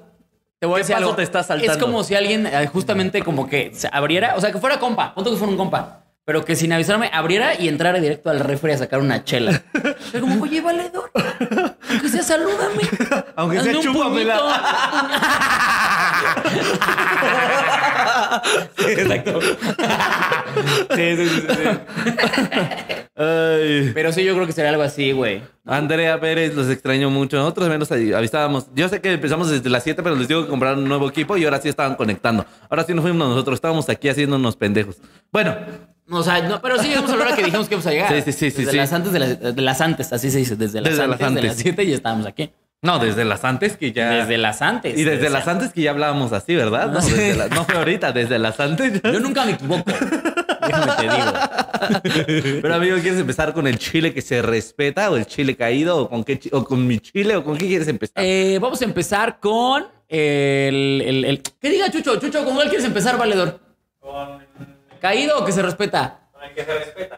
Te 0.59 0.67
voy 0.67 0.75
a 0.75 0.77
¿Qué 0.77 0.83
decir 0.83 0.97
algo. 0.97 1.15
te 1.15 1.23
está 1.23 1.43
saltando? 1.43 1.73
Es 1.73 1.79
como 1.79 2.05
si 2.05 2.15
alguien 2.15 2.47
eh, 2.47 2.67
justamente 2.67 3.23
como 3.23 3.49
que 3.49 3.73
se 3.75 3.89
abriera, 3.91 4.35
o 4.37 4.41
sea, 4.41 4.53
que 4.53 4.59
fuera 4.59 4.79
compa, 4.79 5.15
punto 5.15 5.31
que 5.31 5.37
fuera 5.37 5.51
un 5.51 5.57
compa, 5.59 6.04
pero 6.25 6.45
que 6.45 6.57
sin 6.57 6.73
avisarme 6.73 7.11
abriera 7.13 7.53
y 7.59 7.69
entrara 7.69 8.01
directo 8.01 8.31
al 8.31 8.41
refri 8.41 8.73
a 8.73 8.79
sacar 8.79 9.01
una 9.01 9.25
chela. 9.25 9.63
Era 10.11 10.21
como, 10.21 10.43
oye, 10.43 10.61
valedor, 10.61 11.11
aunque 11.91 12.09
sea 12.09 12.23
salúdame. 12.23 12.83
Aunque 13.37 13.61
sea, 13.61 13.81
chúpamela. 13.81 14.39
Exacto. 18.79 19.41
Sí, 20.95 21.17
sí, 21.17 21.29
sí, 21.29 21.41
sí. 21.49 21.69
Ay. 23.17 23.91
Pero 23.95 24.13
sí, 24.13 24.25
yo 24.25 24.35
creo 24.35 24.47
que 24.47 24.53
sería 24.53 24.71
algo 24.71 24.83
así, 24.83 25.13
güey. 25.13 25.43
Andrea 25.67 26.21
Pérez, 26.21 26.55
los 26.55 26.69
extraño 26.69 27.11
mucho. 27.11 27.37
Nosotros 27.37 27.69
menos 27.69 27.91
avistábamos. 27.91 28.67
Yo 28.75 28.89
sé 28.89 29.01
que 29.01 29.13
empezamos 29.13 29.51
desde 29.51 29.71
las 29.71 29.83
7, 29.83 30.03
pero 30.03 30.17
les 30.17 30.29
digo 30.29 30.45
que 30.45 30.49
compraron 30.49 30.81
un 30.81 30.89
nuevo 30.89 31.09
equipo 31.09 31.37
y 31.37 31.45
ahora 31.45 31.61
sí 31.61 31.69
estaban 31.69 31.97
conectando. 31.97 32.45
Ahora 32.69 32.85
sí 32.85 32.95
nos 32.95 33.03
fuimos 33.03 33.29
nosotros, 33.29 33.57
estábamos 33.57 33.89
aquí 33.89 34.09
haciendo 34.09 34.37
unos 34.37 34.57
pendejos. 34.57 34.97
Bueno, 35.33 35.57
O 36.11 36.23
sea, 36.23 36.43
no, 36.47 36.61
pero 36.61 36.79
sí 36.79 36.89
llegamos 36.89 37.11
a 37.11 37.17
la 37.17 37.25
hora 37.25 37.37
que 37.37 37.43
dijimos 37.45 37.67
que 37.69 37.75
íbamos 37.75 37.87
a 37.87 37.91
llegar. 37.91 38.13
Sí, 38.15 38.23
sí, 38.27 38.33
sí, 38.33 38.51
sí, 38.51 38.57
Desde 38.59 38.71
sí. 38.73 38.77
las 38.77 38.93
antes 38.93 39.13
de 39.13 39.19
las, 39.19 39.41
de 39.57 39.63
las 39.63 39.81
antes, 39.81 40.13
así 40.13 40.31
se 40.31 40.39
dice, 40.39 40.55
desde 40.57 40.81
las 40.83 40.91
Desde 40.91 41.07
las 41.09 41.21
antes 41.21 41.43
de 41.43 41.49
las 41.49 41.57
7 41.57 41.83
y 41.85 41.93
estábamos 41.95 42.27
aquí. 42.27 42.51
no, 42.83 42.99
desde 42.99 43.25
las 43.25 43.43
antes 43.45 43.77
que 43.79 43.93
ya. 43.93 44.11
Desde 44.11 44.37
las 44.37 44.61
antes. 44.61 44.99
Y 44.99 45.05
desde 45.05 45.31
las 45.31 45.49
antes 45.49 45.73
que 45.73 45.81
ya 45.83 45.91
hablábamos 45.93 46.33
así, 46.33 46.55
¿verdad? 46.55 46.91
No, 46.93 47.01
Sí. 47.01 47.13
desde 47.13 47.37
las- 47.37 47.51
no 47.51 47.65
fue 47.65 47.77
ahorita, 47.77 48.13
desde 48.13 48.39
las 48.39 48.61
antes. 48.61 49.01
Yo 49.03 49.21
nunca 49.21 49.47
me 49.47 49.53
equivoco. 49.53 49.91
Déjame 50.67 50.93
te 50.97 51.03
digo. 51.03 51.33
Pero 52.63 52.75
amigo, 52.75 52.97
¿quieres 52.99 53.21
empezar 53.21 53.53
con 53.55 53.67
el 53.67 53.79
chile 53.79 54.13
que 54.13 54.21
se 54.23 54.43
respeta 54.43 55.11
o 55.11 55.17
el 55.17 55.27
chile 55.27 55.57
caído 55.57 55.97
o 55.99 56.09
con 56.11 56.23
qué 56.25 56.39
chi- 56.39 56.51
o 56.53 56.65
con 56.65 56.87
mi 56.87 56.99
chile 56.99 57.37
o 57.37 57.45
con 57.45 57.57
qué 57.57 57.67
quieres 57.67 57.89
empezar? 57.89 58.23
Eh, 58.23 58.59
vamos 58.61 58.81
a 58.83 58.85
empezar 58.85 59.41
con 59.41 59.87
el, 60.09 61.03
el, 61.05 61.25
el- 61.25 61.43
¿Qué 61.43 61.71
diga 61.71 61.91
Chucho? 61.91 62.17
Chucho, 62.21 62.45
¿con 62.45 62.55
cuál 62.55 62.69
quieres 62.69 62.87
empezar, 62.87 63.17
valedor? 63.19 63.59
¿Caído 65.05 65.39
o 65.39 65.45
que 65.45 65.53
se 65.53 65.61
respeta? 65.61 66.21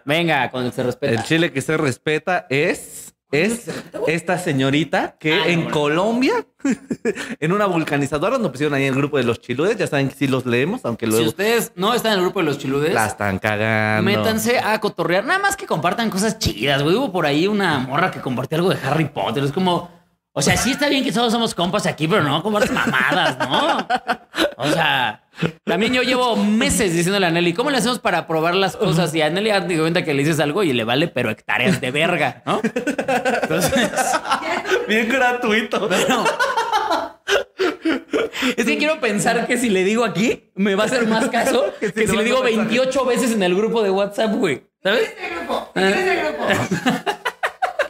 Venga, 0.05 0.51
con 0.51 0.65
el 0.65 0.71
que 0.71 0.75
se 0.77 0.83
respeta. 0.83 1.13
El 1.15 1.23
chile 1.23 1.53
que 1.53 1.63
se 1.63 1.77
respeta 1.77 2.47
es 2.51 3.13
es 3.31 3.69
esta 4.09 4.39
señorita 4.39 5.17
que 5.21 5.33
Ah, 5.35 5.47
en 5.49 5.61
bueno. 5.65 5.71
Colombia 5.73 6.47
en 7.41 7.53
una 7.53 7.67
vulcanizadora 7.67 8.39
nos 8.39 8.51
pusieron 8.51 8.75
ahí 8.75 8.85
el 8.87 8.95
grupo 8.95 9.19
de 9.19 9.25
los 9.25 9.41
chiludes, 9.41 9.77
ya 9.77 9.87
saben 9.87 10.09
que 10.09 10.17
sí 10.17 10.27
los 10.27 10.47
leemos, 10.47 10.85
aunque 10.85 11.07
Si 11.07 11.11
luego 11.13 11.29
ustedes 11.29 11.71
no 11.77 11.95
están 11.95 12.13
en 12.15 12.19
el 12.19 12.25
grupo 12.25 12.41
de 12.41 12.47
los 12.47 12.59
chiludes, 12.59 12.93
la 12.93 13.07
están 13.07 13.39
cagando. 13.39 14.03
métanse 14.03 14.59
a 14.59 14.81
cotorrear. 14.81 15.25
Nada 15.25 15.39
más 15.39 15.57
que 15.57 15.67
compartan 15.67 16.11
cosas 16.11 16.39
chidas, 16.41 16.83
güey. 16.83 16.97
Hubo 16.97 17.13
por 17.13 17.25
ahí 17.27 17.47
una 17.47 17.79
morra 17.79 18.11
que 18.11 18.21
compartió 18.21 18.59
algo 18.59 18.71
de 18.71 18.79
Harry 18.85 19.05
Potter. 19.07 19.45
Es 19.45 19.53
como, 19.53 19.91
o 20.39 20.43
sea, 20.43 20.55
sí 20.59 20.73
está 20.73 20.91
bien 20.91 21.03
que 21.03 21.13
todos 21.13 21.33
somos 21.33 21.55
compas 21.55 21.87
aquí, 21.87 22.07
pero 22.07 22.23
no 22.23 22.43
compartes 22.43 22.71
mamadas, 22.71 23.39
¿no? 23.39 23.89
O 24.59 24.71
sea, 24.71 25.25
también 25.65 25.95
yo 25.95 26.03
llevo 26.03 26.37
meses 26.37 26.93
diciéndole 26.93 27.25
a 27.25 27.31
Nelly, 27.31 27.55
¿cómo 27.55 27.71
le 27.71 27.79
hacemos 27.79 28.01
para 28.01 28.27
probar 28.27 28.55
las 28.55 28.77
cosas? 28.77 29.15
Y 29.15 29.23
a 29.23 29.31
Nelly 29.31 29.51
te 29.67 29.79
cuenta 29.79 30.05
que 30.05 30.13
le 30.13 30.23
dices 30.23 30.39
algo 30.39 30.63
y 30.63 30.75
le 30.75 30.85
vale, 30.85 31.09
pero 31.09 31.31
hectáreas 31.31 31.81
de 31.81 31.91
verga, 31.91 32.43
¿no? 32.45 32.61
Entonces, 32.63 33.73
Bien 34.87 35.09
gratuito. 35.09 35.89
Es 38.59 38.67
que 38.67 38.77
quiero 38.77 39.01
pensar 39.01 39.47
que 39.47 39.57
si 39.57 39.71
le 39.71 39.85
digo 39.85 40.05
aquí, 40.05 40.51
me 40.55 40.75
va 40.75 40.83
a 40.83 40.87
hacer 40.87 41.07
más 41.07 41.31
caso 41.31 41.73
que, 41.81 41.89
si 41.89 42.15
le 42.15 42.25
digo 42.25 42.41
a 42.41 42.43
pensar. 42.43 42.67
28 42.67 43.05
veces 43.07 43.33
en 43.33 43.43
el 43.43 43.55
grupo 43.55 43.83
de 43.83 43.91
WhatsApp, 43.91 44.35
güey. 44.35 44.67
¿Sabes? 44.83 45.15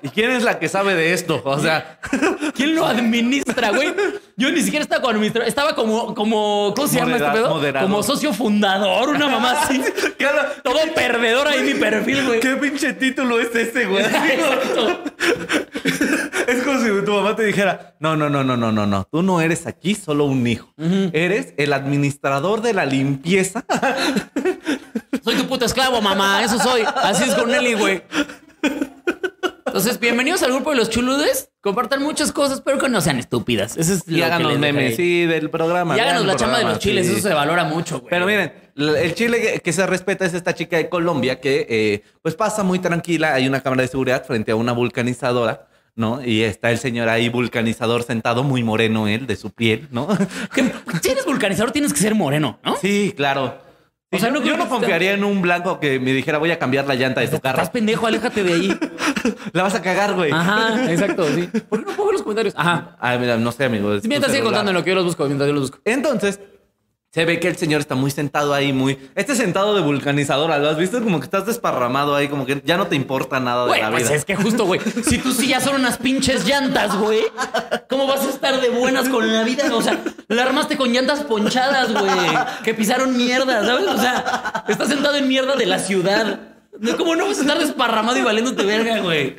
¿Y 0.03 0.09
quién 0.09 0.31
es 0.31 0.43
la 0.43 0.59
que 0.59 0.69
sabe 0.69 0.95
de 0.95 1.13
esto? 1.13 1.41
O 1.45 1.59
sea, 1.59 1.99
¿Quién 2.55 2.75
lo 2.75 2.87
administra, 2.87 3.71
güey? 3.71 3.95
Yo 4.37 4.51
ni 4.51 4.63
siquiera 4.63 4.83
estaba 4.83 5.01
como 5.03 5.13
administrador, 5.13 5.49
estaba 5.49 5.75
como, 5.75 6.15
como, 6.15 6.73
¿cómo 6.75 6.89
se 6.89 6.97
llama 6.97 7.17
este 7.17 7.31
pedo? 7.31 7.51
moderador. 7.51 7.89
Como 7.89 8.03
socio 8.03 8.33
fundador, 8.33 9.09
una 9.11 9.29
mamá 9.29 9.63
así. 9.63 9.83
Todo 10.65 10.79
perdedor 10.95 11.49
ahí 11.49 11.63
mi 11.63 11.75
perfil, 11.75 12.27
güey. 12.27 12.41
¿qué 12.41 12.57
pinche 12.57 12.93
título 12.95 13.41
es 13.41 13.55
ese, 13.55 13.87
güey? 13.87 14.05
Es 16.47 16.63
como 16.63 16.79
si 16.79 17.05
tu 17.05 17.13
mamá 17.13 17.35
te 17.35 17.45
dijera, 17.45 17.97
no, 17.99 18.17
no, 18.17 18.31
no, 18.31 18.45
no, 18.45 18.57
no, 18.57 18.71
no, 18.71 18.87
no, 18.87 19.09
tú 19.11 19.23
no 19.23 19.41
eres 19.41 19.67
aquí 19.67 19.97
solo 19.97 20.27
un 20.27 20.47
hijo. 20.47 20.73
Eres 21.13 21.55
el 21.57 21.73
administrador 21.73 22.63
de 22.63 22.73
la 22.73 22.87
limpieza. 22.87 23.65
Soy 25.25 25.35
tu 25.35 25.49
puto 25.49 25.65
esclavo, 25.65 26.01
mamá. 26.01 26.45
Eso 26.45 26.59
soy. 26.61 26.83
Así 27.03 27.25
es 27.25 27.35
con 27.35 27.51
Nelly, 27.51 27.75
güey. 27.75 28.03
Entonces, 29.77 30.01
bienvenidos 30.01 30.43
al 30.43 30.53
grupo 30.55 30.71
de 30.71 30.77
los 30.79 30.89
chuludes. 30.89 31.51
Compartan 31.61 32.03
muchas 32.03 32.33
cosas, 32.33 32.63
pero 32.63 32.79
que 32.79 32.89
no 32.89 33.03
sean 33.03 33.19
estúpidas. 33.19 33.77
Eso 33.77 33.93
es 33.93 34.09
Y 34.09 34.23
hagan 34.23 34.43
los 34.43 34.59
memes, 34.59 34.97
sí, 34.97 35.27
del 35.27 35.51
programa. 35.51 35.95
Y 35.99 36.01
háganos 36.01 36.25
la 36.25 36.33
el 36.33 36.39
chamba 36.39 36.57
de 36.57 36.63
programa, 36.63 36.71
los 36.77 36.79
chiles. 36.83 37.07
sí. 37.07 37.13
Eso 37.13 37.29
se 37.29 37.35
valora 37.35 37.65
mucho, 37.65 37.99
güey. 38.01 38.09
Pero 38.09 38.25
miren, 38.25 38.55
el 38.75 39.15
chile 39.15 39.39
que- 39.39 39.61
que 39.61 39.73
se 39.75 39.87
respeta 39.87 40.25
es 40.25 40.33
esta 40.33 40.55
chica 40.55 40.79
de 40.79 40.89
Colombia 40.89 41.41
que 41.43 41.67
eh, 41.69 42.03
pues 42.23 42.35
pasa 42.35 42.63
muy 42.63 42.79
tranquila. 42.79 43.35
Hay 43.35 43.47
una 43.47 43.61
cámara 43.61 43.83
de 43.83 43.89
seguridad 43.89 44.25
frente 44.25 44.51
a 44.51 44.57
una 44.57 44.73
vulcanizadora, 44.73 45.69
¿no? 45.95 46.25
Y 46.25 46.43
está 46.43 46.71
el 46.71 46.79
señor 46.79 47.11
ahí 47.11 47.29
vulcanizador 47.29 48.03
sentado, 48.03 48.45
muy 48.45 48.63
moreno 48.63 49.07
él, 49.09 49.27
de 49.27 49.37
su 49.37 49.51
piel, 49.51 49.89
¿no? 49.91 50.09
Que 50.55 50.73
si 51.03 51.11
eres 51.11 51.27
vulcanizador, 51.27 51.71
tienes 51.73 51.93
que 51.93 52.01
ser 52.01 52.15
moreno, 52.15 52.59
¿no? 52.65 52.79
Sí, 52.81 53.13
claro. 53.15 53.67
O 54.13 54.19
sea, 54.19 54.29
yo, 54.33 54.35
no 54.41 54.47
yo 54.47 54.57
no 54.57 54.69
confiaría 54.69 55.13
en 55.15 55.25
un 55.25 55.43
blanco 55.43 55.81
que 55.81 55.99
me 55.99 56.13
dijera 56.13 56.39
voy 56.39 56.53
a 56.53 56.59
cambiar 56.61 56.87
la 56.87 56.95
llanta 56.95 57.21
de 57.21 57.27
tu 57.29 57.41
carro. 57.41 57.57
Estás 57.59 57.71
pendejo, 57.71 58.07
aléjate 58.07 58.45
de 58.45 58.53
ahí. 58.53 58.69
La 59.53 59.63
vas 59.63 59.75
a 59.75 59.83
cagar, 59.83 60.15
güey. 60.15 60.31
Ajá, 60.33 60.91
exacto, 60.93 61.27
sí. 61.35 61.49
¿Por 61.69 61.85
qué 61.85 61.93
no 61.97 62.05
ver 62.05 62.13
los 62.13 62.23
comentarios? 62.23 62.55
Ajá. 62.57 62.97
Ay, 63.01 63.19
mira, 63.19 63.37
no 63.37 63.53
sé, 63.53 63.65
amigo. 63.65 63.91
mientras 64.05 64.33
sigue 64.33 64.45
contando 64.45 64.73
lo 64.73 64.83
que 64.85 64.91
yo 64.91 64.97
los 64.97 65.05
busco, 65.05 65.25
mientras 65.27 65.47
yo 65.49 65.53
los 65.55 65.63
busco. 65.63 65.79
Entonces, 65.85 66.41
se 67.13 67.25
ve 67.25 67.41
que 67.41 67.49
el 67.49 67.57
señor 67.57 67.81
está 67.81 67.95
muy 67.95 68.11
sentado 68.11 68.53
ahí, 68.53 68.75
muy... 68.75 68.99
Este 69.15 69.35
sentado 69.35 69.75
de 69.75 69.81
vulcanizadora, 69.81 70.59
¿lo 70.59 70.69
has 70.69 70.77
visto? 70.77 71.03
Como 71.03 71.19
que 71.19 71.25
estás 71.25 71.47
desparramado 71.47 72.15
ahí, 72.15 72.29
como 72.29 72.45
que 72.45 72.61
ya 72.63 72.77
no 72.77 72.89
te 72.89 72.97
importa 72.97 73.41
nada 73.41 73.63
de 73.63 73.69
Güey, 73.69 73.81
la 73.81 73.91
pues 73.91 74.03
vida. 74.05 74.15
es 74.17 74.25
que 74.27 74.37
justo, 74.37 74.67
güey. 74.67 74.81
Si 75.03 75.17
tus 75.17 75.37
sillas 75.37 75.63
son 75.63 75.77
unas 75.77 75.97
pinches 75.97 76.47
llantas, 76.47 76.95
güey. 76.99 77.23
¿Cómo 77.89 78.07
vas 78.07 78.21
a 78.21 78.29
estar 78.29 78.61
de 78.61 78.69
buenas 78.69 79.09
con 79.09 79.33
la 79.33 79.45
vida? 79.45 79.65
O 79.75 79.81
sea, 79.81 79.99
la 80.29 80.43
armaste 80.43 80.77
con 80.77 80.93
llantas 80.93 81.21
ponchadas, 81.23 81.91
güey. 81.93 82.13
Que 82.65 82.75
pisaron 82.75 83.17
mierda, 83.17 83.65
¿sabes? 83.65 83.87
O 83.87 83.99
sea, 83.99 84.65
estás 84.69 84.89
sentado 84.89 85.17
en 85.17 85.27
mierda 85.27 85.57
de 85.57 85.65
la 85.65 85.79
ciudad. 85.79 86.56
¿Cómo 86.97 87.17
no 87.17 87.27
vas 87.27 87.39
a 87.39 87.41
estar 87.43 87.59
desparramado 87.59 88.19
y 88.19 88.23
valiéndote 88.23 88.65
verga, 88.65 89.01
güey? 89.01 89.37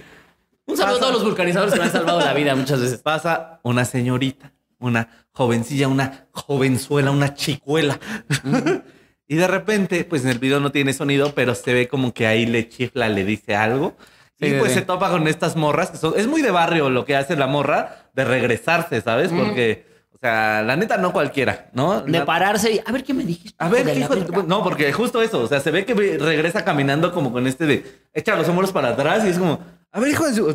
Un 0.65 0.75
saludo 0.75 0.98
a 0.98 1.00
todos 1.00 1.13
los 1.13 1.24
vulcanizadores 1.24 1.74
que 1.74 1.79
me 1.79 1.86
han 1.86 1.91
salvado 1.91 2.20
la 2.20 2.34
vida 2.34 2.56
muchas 2.56 2.82
veces. 2.82 3.00
Pasa 3.01 3.60
una 3.63 3.86
señorita, 3.86 4.51
una 4.79 5.25
jovencilla, 5.32 5.88
una 5.88 6.27
jovenzuela, 6.32 7.12
una 7.12 7.34
chicuela. 7.36 8.00
y 9.27 9.36
de 9.36 9.48
repente, 9.48 10.03
pues 10.03 10.24
en 10.24 10.32
el 10.32 10.39
video 10.39 10.60
no 10.60 10.72
tiene 10.72 10.94
sonido, 10.94 11.34
pero 11.34 11.56
se 11.56 11.74
ve 11.74 11.88
como 11.88 12.13
que 12.13 12.27
ahí 12.27 12.46
le 12.46 12.67
chifla, 12.67 13.08
le 13.08 13.24
dice 13.24 13.56
algo. 13.56 13.96
Sí, 14.39 14.48
y 14.48 14.60
pues 14.60 14.74
se 14.74 14.82
topa 14.82 15.10
con 15.10 15.27
estas 15.27 15.56
morras 15.56 15.89
que 15.89 15.98
son... 15.98 16.13
Es 16.15 16.27
muy 16.27 16.41
de 16.41 16.51
barrio 16.51 16.89
lo 16.89 17.06
que 17.06 17.15
hace 17.15 17.36
la 17.36 17.48
morra 17.48 18.10
de 18.13 18.25
regresarse, 18.25 19.01
¿sabes? 19.01 19.32
Porque, 19.32 19.87
o 20.18 20.20
sea, 20.20 20.64
la 20.64 20.76
neta 20.76 20.98
no 20.98 21.14
cualquiera, 21.14 21.70
¿no? 21.74 22.02
De 22.02 22.12
La- 22.12 22.26
pararse 22.26 22.72
y 22.72 22.82
a 22.84 22.92
ver 22.92 23.04
qué 23.04 23.14
me 23.14 23.24
dijiste. 23.24 23.56
A 23.60 23.70
ver, 23.70 23.88
hijo 23.96 24.16
de. 24.16 24.44
No, 24.48 24.64
porque 24.64 24.92
justo 24.92 25.22
eso, 25.22 25.42
o 25.42 25.48
sea, 25.48 25.60
se 25.60 25.70
ve 25.70 25.86
que 25.86 25.94
regresa 25.94 26.66
caminando 26.66 27.14
como 27.14 27.32
con 27.32 27.46
este 27.46 27.68
de 27.68 28.02
echa 28.16 28.36
los 28.36 28.50
hombros 28.50 28.72
para 28.72 28.90
atrás 28.90 29.24
y 29.26 29.30
es 29.30 29.38
como, 29.38 29.60
a 29.92 30.00
ver, 30.00 30.10
hijo 30.10 30.26
de 30.26 30.34
su. 30.34 30.52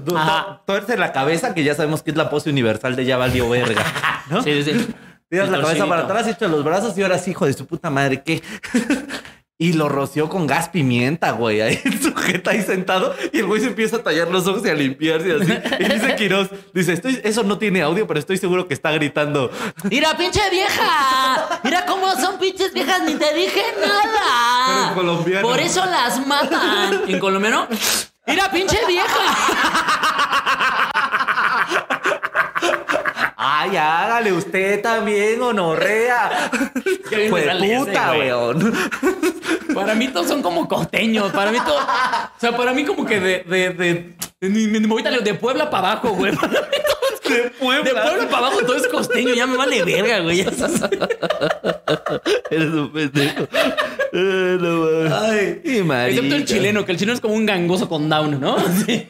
Tuerce 0.67 0.97
la 0.97 1.13
cabeza, 1.13 1.55
que 1.55 1.63
ya 1.63 1.77
sabemos 1.77 2.03
que 2.03 2.11
es 2.11 2.17
la 2.17 2.29
pose 2.29 2.51
universal 2.51 2.97
de 2.97 3.05
ya 3.05 3.17
valió 3.17 3.49
verga. 3.49 3.85
¿no? 4.31 4.43
Sí, 4.43 4.65
sí. 4.65 4.95
Tiras 5.29 5.49
la 5.49 5.61
cabeza 5.63 5.87
para 5.87 6.03
atrás, 6.03 6.27
echa 6.27 6.49
los 6.49 6.65
brazos 6.65 6.99
y 6.99 7.03
ahora 7.03 7.19
sí, 7.19 7.31
hijo 7.31 7.47
de 7.47 7.53
su 7.53 7.65
puta 7.67 7.89
madre, 7.89 8.23
¿qué? 8.23 8.43
Y 9.63 9.75
lo 9.75 9.89
roció 9.89 10.29
con 10.29 10.49
gas 10.49 10.71
pimienta, 10.71 11.31
güey. 11.31 11.61
Ahí 11.61 11.81
el 11.85 12.03
sujeto 12.03 12.51
ahí 12.51 12.63
sentado 12.63 13.15
y 13.33 13.39
el 13.39 13.47
güey 13.47 13.61
se 13.61 13.69
empieza 13.69 13.99
a 13.99 14.03
tallar 14.03 14.27
los 14.27 14.45
ojos 14.49 14.67
y 14.67 14.69
a 14.69 14.75
limpiarse 14.75 15.37
así. 15.37 15.53
Y 15.79 15.85
dice 15.85 16.17
Quiroz, 16.17 16.51
dice, 16.75 16.95
estoy, 16.95 17.21
eso 17.23 17.45
no 17.45 17.59
tiene 17.59 17.81
audio, 17.81 18.09
pero 18.09 18.19
estoy 18.19 18.39
seguro 18.39 18.67
que 18.67 18.75
está 18.75 18.91
gritando. 18.91 19.53
Mira, 19.85 20.17
pinche 20.17 20.41
vieja. 20.51 21.61
Mira 21.63 21.87
cómo 21.87 22.11
son 22.17 22.41
pinches 22.41 22.73
viejas, 22.75 23.03
ni 23.07 23.15
te 23.15 23.33
dije 23.35 23.63
nada. 23.81 24.67
Pero 24.67 24.89
en 24.89 24.95
colombiano. 24.95 25.47
Por 25.47 25.61
eso 25.61 25.87
las 25.87 26.27
matan. 26.27 27.03
¿En 27.07 27.21
colombiano? 27.21 27.69
Mira, 28.27 28.51
pinche 28.51 28.81
vieja. 28.89 29.07
Ay, 33.45 33.77
hágale 33.77 34.33
usted 34.33 34.81
también, 34.83 35.41
honorrea. 35.43 36.51
Ese, 37.11 37.29
puta, 37.85 38.13
weón. 38.13 38.73
Para 39.75 39.95
mí 39.95 40.09
todos 40.09 40.29
son 40.29 40.43
como 40.43 40.69
costeños. 40.69 41.33
Para 41.33 41.51
mí 41.51 41.59
todo. 41.65 41.77
O 41.79 42.41
sea, 42.41 42.57
para 42.57 42.73
mí 42.73 42.85
como 42.85 43.05
que 43.05 43.19
de. 43.21 43.45
de, 43.45 43.71
de, 43.71 44.15
de, 44.41 45.21
de 45.23 45.35
Puebla 45.35 45.71
para 45.71 45.93
abajo, 45.93 46.11
güey. 46.11 46.35
Para 46.37 46.49
mí 46.49 46.57
todo 46.87 46.99
es- 47.15 47.23
De 47.33 47.51
Puebla. 47.59 47.85
De 47.85 47.91
Puebla 47.93 48.25
para 48.29 48.47
abajo 48.47 48.61
todo 48.65 48.77
es 48.77 48.87
costeño. 48.89 49.35
Ya 49.35 49.47
me 49.47 49.57
vale 49.57 49.83
verga, 49.85 50.21
güey. 50.21 50.41
Eres 52.51 52.69
un 52.69 52.93
pendejo. 52.93 53.49
Ay, 54.13 54.59
no. 54.61 55.17
Ay. 55.17 55.61
Excepto 56.11 56.35
el 56.37 56.45
chileno, 56.45 56.85
que 56.85 56.93
el 56.93 56.99
chileno 56.99 57.15
es 57.15 57.21
como 57.21 57.35
un 57.35 57.47
gangoso 57.47 57.89
con 57.89 58.09
down, 58.09 58.41
¿no? 58.41 58.57
Sí. 58.87 59.07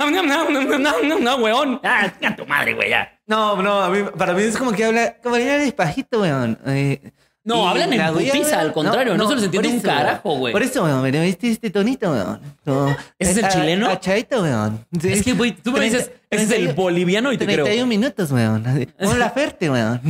No, 0.00 0.10
no, 0.10 0.22
no, 0.22 0.50
no, 0.50 0.78
no, 0.78 1.02
no, 1.02 1.18
no, 1.20 1.36
weón. 1.36 1.80
Ah, 1.84 2.10
chinga 2.18 2.34
tu 2.36 2.44
madre, 2.46 2.74
güey, 2.74 2.90
ya. 2.90 3.08
No, 3.26 3.62
no, 3.62 3.80
a 3.80 3.88
mí, 3.90 4.00
para 4.18 4.34
mí 4.34 4.42
es 4.42 4.56
como 4.56 4.72
que 4.72 4.84
habla, 4.84 5.16
como 5.22 5.36
habla 5.36 5.56
despacito, 5.58 6.20
weón. 6.20 6.58
Eh, 6.66 7.00
No, 7.44 7.68
hablan 7.68 7.92
en 7.92 7.98
la 8.00 8.12
putiza, 8.12 8.58
al 8.60 8.72
contrario, 8.72 9.16
no 9.16 9.28
se 9.28 9.34
les 9.36 9.44
entiende 9.44 9.68
un 9.68 9.80
carajo, 9.80 10.28
weón. 10.30 10.40
güey. 10.40 10.52
Por 10.52 10.62
eso, 10.62 10.82
weón, 10.82 11.00
pero 11.02 11.20
viste 11.22 11.48
este 11.50 11.70
tonito, 11.70 12.10
weón. 12.10 12.40
No, 12.64 12.96
¿Ese 13.18 13.30
es 13.32 13.36
el 13.38 13.44
a- 13.44 13.48
chileno? 13.50 13.88
Achadito, 13.88 14.42
weón. 14.42 14.84
Sí. 15.00 15.12
Es 15.12 15.22
que, 15.22 15.32
güey, 15.32 15.52
tú 15.52 15.70
me 15.72 15.80
dices, 15.84 16.10
ese 16.28 16.42
es 16.42 16.50
el 16.50 16.56
31 16.74 16.74
boliviano 16.74 17.32
y 17.32 17.38
te 17.38 17.44
creo. 17.44 17.64
31 17.64 17.86
minutos, 17.86 18.32
weón. 18.32 18.66
Así, 18.66 18.88
Hola, 18.98 19.30
Ferte, 19.30 19.70
weón. 19.70 20.00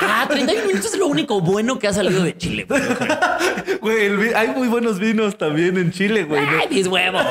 Ah, 0.00 0.26
31 0.28 0.66
minutos 0.66 0.92
es 0.92 0.98
lo 0.98 1.06
único 1.06 1.40
bueno 1.40 1.78
que 1.78 1.88
ha 1.88 1.92
salido 1.94 2.22
de 2.22 2.36
Chile, 2.36 2.66
güey. 2.68 2.82
Güey, 3.80 4.06
el 4.06 4.16
vi- 4.18 4.34
hay 4.34 4.48
muy 4.48 4.66
buenos 4.68 4.98
vinos 4.98 5.38
también 5.38 5.76
en 5.78 5.90
Chile, 5.92 6.24
güey. 6.24 6.42
¿no? 6.44 6.58
¡Ay, 6.60 6.66
mis 6.70 6.86
huevos! 6.88 7.22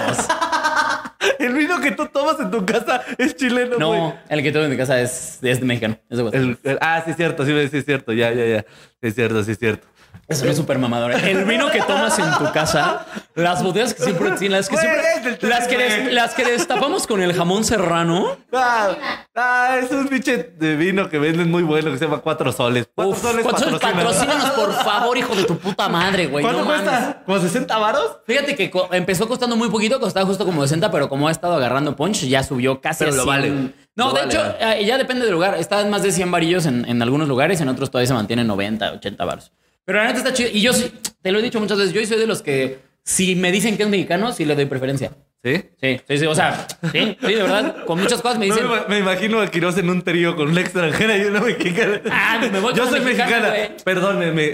El 1.39 1.53
vino 1.53 1.79
que 1.81 1.91
tú 1.91 2.05
tomas 2.07 2.39
en 2.39 2.51
tu 2.51 2.65
casa 2.65 3.01
es 3.17 3.35
chileno, 3.35 3.75
güey. 3.77 3.99
No, 3.99 4.15
el 4.29 4.43
que 4.43 4.51
tengo 4.51 4.65
en 4.65 4.71
mi 4.71 4.77
casa 4.77 4.99
es, 5.01 5.39
es 5.41 5.59
de 5.59 5.65
mexicano. 5.65 5.97
Es 6.09 6.17
de 6.17 6.23
el- 6.63 6.77
ah, 6.81 7.01
sí 7.05 7.11
es 7.11 7.17
cierto, 7.17 7.45
sí, 7.45 7.51
sí 7.69 7.77
es 7.77 7.85
cierto, 7.85 8.13
ya, 8.13 8.31
ya, 8.33 8.45
ya. 8.45 8.61
Sí 9.01 9.07
es 9.07 9.15
cierto, 9.15 9.43
sí 9.43 9.51
es 9.51 9.59
cierto. 9.59 9.87
Eso 10.27 10.43
no 10.45 10.51
es 10.51 10.57
súper 10.57 10.79
mamador. 10.79 11.11
El 11.11 11.45
vino 11.45 11.69
que 11.69 11.81
tomas 11.81 12.17
en 12.17 12.31
tu 12.39 12.51
casa, 12.51 13.05
las 13.35 13.61
botellas 13.61 13.93
que 13.93 14.01
siempre 14.03 14.31
tienen, 14.31 14.53
las 14.57 14.67
que 14.69 14.77
siempre, 14.77 15.37
las 15.47 15.67
que, 15.67 15.77
des- 15.77 16.13
las 16.13 16.33
que 16.33 16.43
destapamos 16.45 17.05
con 17.05 17.21
el 17.21 17.31
jamón 17.33 17.63
serrano. 17.63 18.35
Ah, 18.51 18.89
ah, 19.35 19.77
es 19.83 19.91
un 19.91 20.07
pinche 20.07 20.37
de 20.57 20.75
vino 20.77 21.09
que 21.09 21.19
venden 21.19 21.51
muy 21.51 21.61
bueno 21.61 21.91
que 21.91 21.99
se 21.99 22.05
llama 22.05 22.19
Cuatro 22.19 22.51
Soles. 22.51 22.89
Cuatro 22.95 23.11
Uf, 23.13 23.21
Soles 23.21 23.45
patrocina. 23.45 23.79
patrocínanos, 23.79 24.49
por 24.51 24.73
favor, 24.73 25.15
hijo 25.15 25.35
de 25.35 25.43
tu 25.43 25.57
puta 25.59 25.87
madre, 25.89 26.25
güey. 26.25 26.43
¿Cuánto 26.43 26.61
no 26.63 26.65
mames. 26.69 26.89
cuesta? 26.89 27.23
¿Como 27.23 27.39
60 27.39 27.77
varos? 27.77 28.17
Fíjate 28.25 28.55
que 28.55 28.71
empezó 28.93 29.27
costando 29.27 29.55
muy 29.55 29.69
poquito, 29.69 29.99
costaba 29.99 30.25
justo 30.25 30.43
como 30.43 30.63
60, 30.63 30.89
pero 30.89 31.07
como 31.07 31.27
ha 31.27 31.31
estado 31.31 31.53
agarrando 31.53 31.95
punch, 31.95 32.21
ya 32.25 32.41
subió 32.41 32.81
casi 32.81 33.03
Pero 33.03 33.13
a 33.13 33.15
lo 33.17 33.23
100. 33.23 33.27
vale. 33.35 33.49
No, 33.95 34.07
Lo 34.07 34.13
de 34.13 34.19
vale, 34.21 34.33
hecho, 34.33 34.39
vale. 34.59 34.81
eh, 34.81 34.85
ya 34.85 34.97
depende 34.97 35.23
del 35.25 35.33
lugar. 35.33 35.55
Está 35.59 35.81
en 35.81 35.89
más 35.91 36.01
de 36.01 36.11
100 36.11 36.31
varillos 36.31 36.65
en, 36.65 36.83
en 36.89 37.01
algunos 37.03 37.27
lugares, 37.27 37.61
en 37.61 37.69
otros 37.69 37.91
todavía 37.91 38.07
se 38.07 38.13
mantienen 38.15 38.47
90, 38.47 38.91
80 38.93 39.23
varos. 39.23 39.51
Pero 39.85 39.99
la 39.99 40.05
neta 40.05 40.17
está 40.17 40.33
chido. 40.33 40.49
Y 40.51 40.61
yo 40.61 40.73
sí, 40.73 40.91
te 41.21 41.31
lo 41.31 41.39
he 41.39 41.41
dicho 41.41 41.59
muchas 41.59 41.77
veces, 41.77 41.93
yo 41.93 42.05
soy 42.05 42.17
de 42.19 42.27
los 42.27 42.41
que 42.41 42.79
si 43.03 43.35
me 43.35 43.51
dicen 43.51 43.77
que 43.77 43.83
es 43.83 43.89
mexicano, 43.89 44.33
sí 44.33 44.45
le 44.45 44.55
doy 44.55 44.65
preferencia. 44.65 45.11
¿Sí? 45.43 45.61
Sí, 45.79 46.01
sí, 46.07 46.17
sí. 46.17 46.25
O 46.25 46.33
sea, 46.33 46.65
sí, 46.91 47.15
sí, 47.21 47.27
de 47.35 47.43
verdad. 47.43 47.85
Con 47.85 47.99
muchas 47.99 48.19
cosas 48.19 48.39
me 48.39 48.47
No, 48.47 48.55
dicen. 48.55 48.67
me, 48.67 48.95
me 48.95 48.97
imagino 48.97 49.39
a 49.39 49.47
Quiroz 49.51 49.77
en 49.77 49.91
un 49.91 50.01
trío 50.01 50.35
con 50.35 50.49
una 50.49 50.61
extranjera 50.61 51.15
y 51.17 51.21
una 51.25 51.39
mexicana. 51.39 52.01
Ah, 52.09 52.39
me 52.51 52.59
voy 52.59 52.73
Yo 52.73 52.87
soy 52.89 53.01
mexicana, 53.01 53.51
mexicana. 53.51 53.77
Perdónenme. 53.83 54.53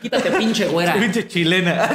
Quítate, 0.00 0.30
pinche 0.30 0.64
güera. 0.66 0.94
Pinche 0.98 1.28
chilena. 1.28 1.90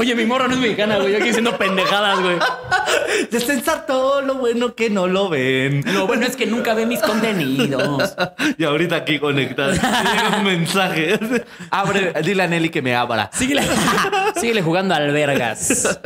Oye, 0.00 0.14
mi 0.14 0.24
morra 0.24 0.48
no 0.48 0.54
es 0.54 0.60
mexicana, 0.60 0.96
güey. 0.96 1.12
Yo 1.12 1.18
aquí 1.18 1.26
diciendo 1.26 1.58
pendejadas, 1.58 2.22
güey. 2.22 2.38
Descensar 3.30 3.84
todo 3.84 4.22
lo 4.22 4.36
bueno 4.36 4.74
que 4.74 4.88
no 4.88 5.06
lo 5.06 5.28
ven. 5.28 5.84
Lo 5.92 6.06
bueno 6.06 6.24
es 6.24 6.36
que 6.36 6.46
nunca 6.46 6.72
ve 6.72 6.86
mis 6.86 7.00
contenidos. 7.00 8.16
Y 8.56 8.64
ahorita 8.64 8.96
aquí 8.96 9.18
conectado. 9.18 9.74
Un 10.38 10.44
mensaje. 10.44 11.20
Abre, 11.70 12.14
dile 12.22 12.44
a 12.44 12.46
Nelly 12.46 12.70
que 12.70 12.80
me 12.80 12.94
abra. 12.94 13.28
Síguele, 13.34 13.62
síguele 14.40 14.62
jugando 14.62 14.94
al 14.94 15.12
vergas. 15.12 16.00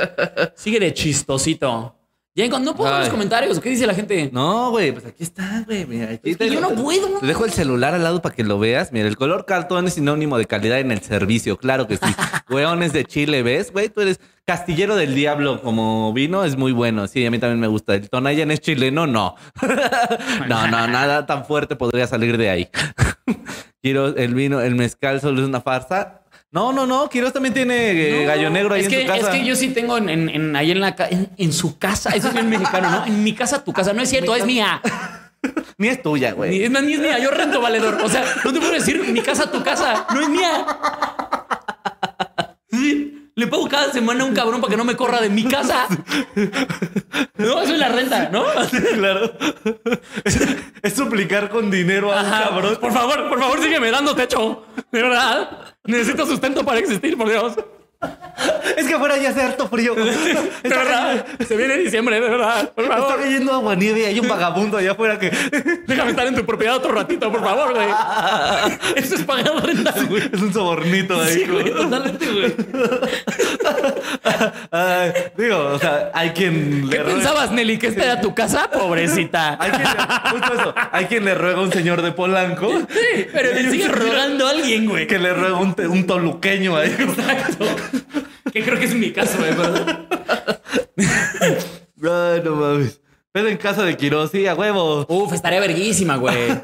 Sigue 0.56 0.80
de 0.80 0.92
chistosito. 0.92 1.94
Ya 2.36 2.48
no 2.48 2.74
puedo 2.74 2.90
ver 2.90 3.02
los 3.02 3.10
comentarios. 3.10 3.60
¿Qué 3.60 3.70
dice 3.70 3.86
la 3.86 3.94
gente? 3.94 4.28
No, 4.32 4.70
güey, 4.70 4.90
pues 4.90 5.06
aquí 5.06 5.22
está, 5.22 5.62
güey. 5.66 5.86
Mira, 5.86 6.10
aquí 6.10 6.30
Es 6.30 6.36
que 6.36 6.50
yo 6.50 6.60
no 6.60 6.70
puedo. 6.70 7.20
Te 7.20 7.26
dejo 7.26 7.44
el 7.44 7.52
celular 7.52 7.94
al 7.94 8.02
lado 8.02 8.22
para 8.22 8.34
que 8.34 8.42
lo 8.42 8.58
veas. 8.58 8.90
Mira, 8.90 9.06
el 9.06 9.16
color 9.16 9.46
cartón 9.46 9.86
es 9.86 9.94
sinónimo 9.94 10.36
de 10.36 10.46
calidad 10.46 10.80
en 10.80 10.90
el 10.90 11.00
servicio. 11.00 11.56
Claro 11.56 11.86
que 11.86 11.96
sí. 11.96 12.02
Hueones 12.50 12.92
de 12.92 13.04
Chile, 13.04 13.44
¿ves? 13.44 13.72
Güey, 13.72 13.88
tú 13.88 14.00
eres 14.00 14.18
castillero 14.44 14.96
del 14.96 15.14
diablo 15.14 15.62
como 15.62 16.12
vino. 16.12 16.42
Es 16.42 16.56
muy 16.56 16.72
bueno. 16.72 17.06
Sí, 17.06 17.24
a 17.24 17.30
mí 17.30 17.38
también 17.38 17.60
me 17.60 17.68
gusta. 17.68 17.94
¿El 17.94 18.10
Tonayan 18.10 18.50
es 18.50 18.58
chileno? 18.60 19.06
No. 19.06 19.36
no, 20.48 20.66
no, 20.66 20.88
nada 20.88 21.26
tan 21.26 21.44
fuerte 21.44 21.76
podría 21.76 22.08
salir 22.08 22.36
de 22.36 22.50
ahí. 22.50 22.68
Quiero 23.80 24.08
el 24.16 24.34
vino, 24.34 24.60
el 24.60 24.74
mezcal 24.74 25.20
solo 25.20 25.40
es 25.40 25.46
una 25.46 25.60
farsa. 25.60 26.23
No, 26.54 26.72
no, 26.72 26.86
no. 26.86 27.08
Quiroz 27.10 27.32
también 27.32 27.52
tiene 27.52 27.90
eh, 27.90 28.20
No, 28.22 28.28
gallo 28.28 28.48
negro 28.48 28.74
ahí 28.74 28.82
es 28.82 28.86
en 28.86 28.90
que, 28.92 29.00
su 29.02 29.06
casa. 29.08 29.20
Es 29.32 29.40
que 29.40 29.44
yo 29.44 29.56
sí 29.56 29.68
tengo 29.70 29.98
en, 29.98 30.08
en- 30.08 30.28
en- 30.28 30.54
ahí 30.54 30.70
en 30.70 30.80
la 30.80 30.94
en, 31.10 31.28
en 31.36 31.52
su 31.52 31.78
casa. 31.80 32.10
Eso 32.10 32.28
es 32.28 32.34
bien 32.34 32.48
mexicano, 32.48 32.88
¿no? 32.90 33.04
En 33.06 33.24
mi 33.24 33.34
casa, 33.34 33.64
tu 33.64 33.72
casa. 33.72 33.92
No 33.92 34.00
es 34.02 34.08
cierto, 34.08 34.36
es 34.36 34.46
mía. 34.46 34.80
Ni 35.78 35.88
es 35.88 36.00
tuya, 36.00 36.30
güey. 36.32 36.50
Ni, 36.50 36.62
es 36.64 36.70
ni 36.84 36.92
es 36.94 37.00
mía. 37.00 37.18
Yo 37.18 37.32
rento 37.32 37.60
valedor. 37.60 38.00
O 38.02 38.08
sea, 38.08 38.24
no 38.44 38.52
te 38.52 38.60
puedo 38.60 38.72
decir 38.72 39.02
mi 39.12 39.20
casa, 39.20 39.50
tu 39.50 39.62
casa. 39.64 40.06
No 40.14 40.20
es 40.20 40.28
mía. 40.28 40.64
Le 43.36 43.46
pago 43.48 43.68
cada 43.68 43.90
semana 43.92 44.22
a 44.22 44.26
un 44.26 44.34
cabrón 44.34 44.60
para 44.60 44.70
que 44.70 44.76
no 44.76 44.84
me 44.84 44.96
corra 44.96 45.20
de 45.20 45.28
mi 45.30 45.44
casa. 45.44 45.86
No, 47.36 47.60
eso 47.62 47.72
es 47.74 47.78
la 47.78 47.88
renta, 47.88 48.28
¿no? 48.30 48.44
claro. 48.94 49.32
Es, 50.24 50.40
es 50.82 50.94
suplicar 50.94 51.50
con 51.50 51.68
dinero 51.70 52.12
a 52.12 52.20
un 52.20 52.26
Ajá, 52.26 52.44
cabrón. 52.48 52.78
Por 52.80 52.92
favor, 52.92 53.28
por 53.28 53.38
favor, 53.40 53.60
sígueme 53.60 53.90
dando 53.90 54.14
techo. 54.14 54.64
De 54.90 55.02
verdad. 55.02 55.74
Necesito 55.84 56.26
sustento 56.26 56.64
para 56.64 56.78
existir, 56.78 57.16
por 57.18 57.28
Dios. 57.28 57.54
Es 58.76 58.86
que 58.88 58.94
afuera 58.94 59.16
ya 59.18 59.30
hace 59.30 59.40
harto 59.42 59.68
frío. 59.68 59.94
De 59.94 60.10
Está, 60.64 60.76
verdad. 60.76 61.26
Se 61.46 61.56
viene 61.56 61.76
diciembre, 61.76 62.16
de 62.20 62.28
verdad. 62.28 62.70
Por 62.70 62.84
está 62.84 62.96
favor. 62.96 63.20
cayendo 63.20 63.52
agua 63.52 63.74
nieve 63.76 64.00
y 64.00 64.04
hay 64.06 64.18
un 64.18 64.26
vagabundo 64.28 64.78
allá 64.78 64.92
afuera 64.92 65.18
que 65.18 65.30
Déjame 65.86 66.10
estar 66.10 66.26
en 66.26 66.34
tu 66.34 66.44
propiedad 66.44 66.74
otro 66.76 66.92
ratito, 66.92 67.30
por 67.30 67.40
favor, 67.42 67.72
güey. 67.74 67.86
Eso 68.96 69.14
es 69.14 69.22
pagar 69.22 69.52
renta, 69.64 69.94
güey. 70.08 70.22
es 70.32 70.40
un 70.42 70.52
sobornito 70.52 71.20
ahí. 71.20 71.32
Sí, 71.34 71.44
güey, 71.46 71.70
totalmente, 71.72 72.26
güey. 72.26 72.54
Ay, 74.70 75.12
digo, 75.36 75.58
o 75.74 75.78
sea, 75.78 76.10
hay 76.14 76.30
quien 76.30 76.88
¿Qué 76.90 76.96
le 76.96 77.02
ruega- 77.04 77.14
pensabas, 77.18 77.50
Nelly? 77.52 77.78
¿Que 77.78 77.86
esta 77.88 78.04
era 78.04 78.20
tu 78.20 78.34
casa? 78.34 78.68
Pobrecita. 78.70 79.56
Hay 79.60 79.70
quien, 79.70 79.82
le- 79.82 80.30
justo 80.30 80.54
eso, 80.54 80.74
hay 80.92 81.04
quien 81.06 81.24
le 81.24 81.34
ruega 81.34 81.58
a 81.58 81.62
un 81.62 81.72
señor 81.72 82.02
de 82.02 82.12
Polanco 82.12 82.70
Sí, 82.90 83.26
pero 83.32 83.52
le 83.52 83.70
sigue 83.70 83.88
rogando 83.88 84.46
a 84.46 84.50
alguien, 84.50 84.86
güey. 84.86 85.06
que 85.06 85.18
le 85.18 85.32
ruega 85.32 85.56
un, 85.56 85.74
te- 85.74 85.86
un 85.86 86.06
toluqueño 86.06 86.76
ahí. 86.76 86.94
Exacto. 86.98 87.66
Que 88.52 88.62
creo 88.62 88.78
que 88.78 88.84
es 88.84 88.94
mi 88.94 89.10
caso, 89.12 89.38
güey. 89.38 89.50
pero- 89.56 90.06
Ay, 92.02 92.42
no 92.44 92.54
mames. 92.56 93.00
Pero 93.32 93.48
en 93.48 93.56
casa 93.56 93.82
de 93.82 93.96
Quiroz, 93.96 94.30
sí, 94.30 94.46
a 94.46 94.54
huevo. 94.54 95.04
Uf, 95.08 95.32
estaría 95.32 95.58
verguísima, 95.58 96.16
güey. 96.16 96.36